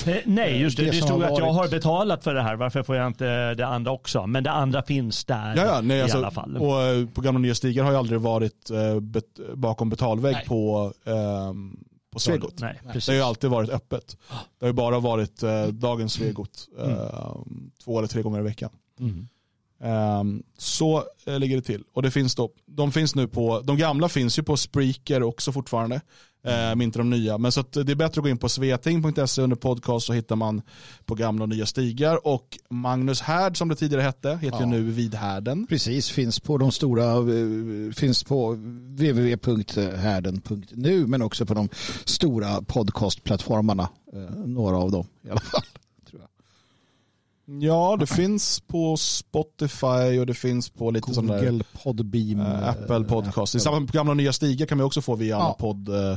[0.05, 0.83] Eh, Nej, just det.
[0.83, 2.55] Det Det, stod att jag har betalat för det här.
[2.55, 4.27] Varför får jag inte det andra också?
[4.27, 6.57] Men det andra finns där Ja, ja, nej, i alltså, alla fall.
[6.57, 10.45] Och eh, på Gamla Nya Stigar har ju aldrig varit eh, bet, bakom betalvägg Nej.
[10.47, 11.77] på, ehm,
[12.17, 12.59] på Svegot.
[12.59, 14.17] Nej, det har ju alltid varit öppet.
[14.29, 17.71] Det har ju bara varit eh, dagens Svegot eh, Mm.
[17.83, 18.69] två eller tre gånger i veckan.
[18.99, 19.27] Mm.
[19.83, 21.83] Ehm, så eh, ligger det till.
[21.93, 25.51] Och det finns då, de finns nu på, de gamla finns ju på Spreaker också
[25.51, 26.01] fortfarande.
[26.43, 27.37] Men inte de nya.
[27.37, 30.61] Men så det är bättre att gå in på sveting.se under podcast så hittar man
[31.05, 32.27] på gamla och nya stigar.
[32.27, 34.69] Och Magnus Härd som det tidigare hette, heter ju Ja.
[34.69, 35.67] nu Vidhärden.
[35.67, 38.51] Precis, finns på de stora, eh, finns på
[39.75, 41.69] www.härden.nu men också på de
[42.05, 43.89] stora podcastplattformarna.
[44.13, 45.61] eh, Några av dem i alla fall.
[47.49, 52.39] Ja, det finns på Spotify och det finns på lite sån där Google, Podbeam.
[52.39, 53.55] eh, Apple Podcast.
[53.55, 56.11] I samband med gamla och nya stigar kan vi också få via alla podd, eh,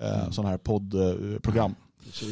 [0.00, 1.74] eh, sådana här poddprogram.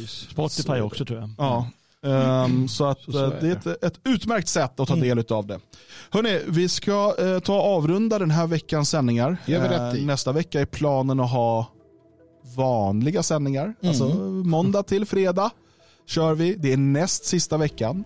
[0.07, 1.29] Spotify också tror jag.
[1.37, 1.67] Ja.
[2.03, 4.95] Ehm, så att Så så eh, är det är ett, ett utmärkt sätt att ta
[4.95, 5.59] del av det.
[6.09, 9.37] Hörrni, vi ska eh, ta avrunda den här veckans sändningar.
[9.99, 11.67] Eh, nästa vecka är planen att ha
[12.55, 13.73] vanliga sändningar.
[13.83, 14.07] Alltså
[14.45, 15.49] måndag till fredag
[16.07, 16.55] kör vi.
[16.55, 18.03] Det är näst sista veckan.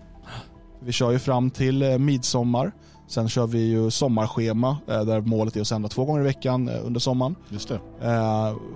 [0.84, 2.72] Vi kör ju fram till eh, midsommar.
[3.08, 6.68] Sen kör vi ju sommarschema eh, där målet är att sända två gånger i veckan
[6.68, 7.34] eh, under sommaren.
[7.48, 7.80] Just det.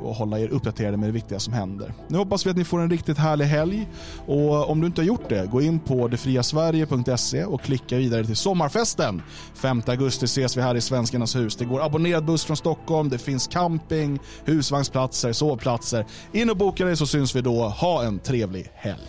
[0.03, 1.95] Och hålla er uppdaterade med det viktiga som händer.
[2.09, 3.89] Nu hoppas vi att ni får en riktigt härlig helg.
[4.27, 8.37] Och om du inte har gjort det, gå in på detfriasverige.se och klicka vidare till
[8.37, 9.23] sommarfesten.
[9.55, 11.57] 5 augusti ses vi här i Svenskarnas hus.
[11.57, 16.05] Det går abonnerad buss från Stockholm, det finns camping, husvagnsplatser, sovplatser.
[16.33, 17.69] In och boka dig så syns vi då.
[17.69, 19.03] Ha en trevlig helg.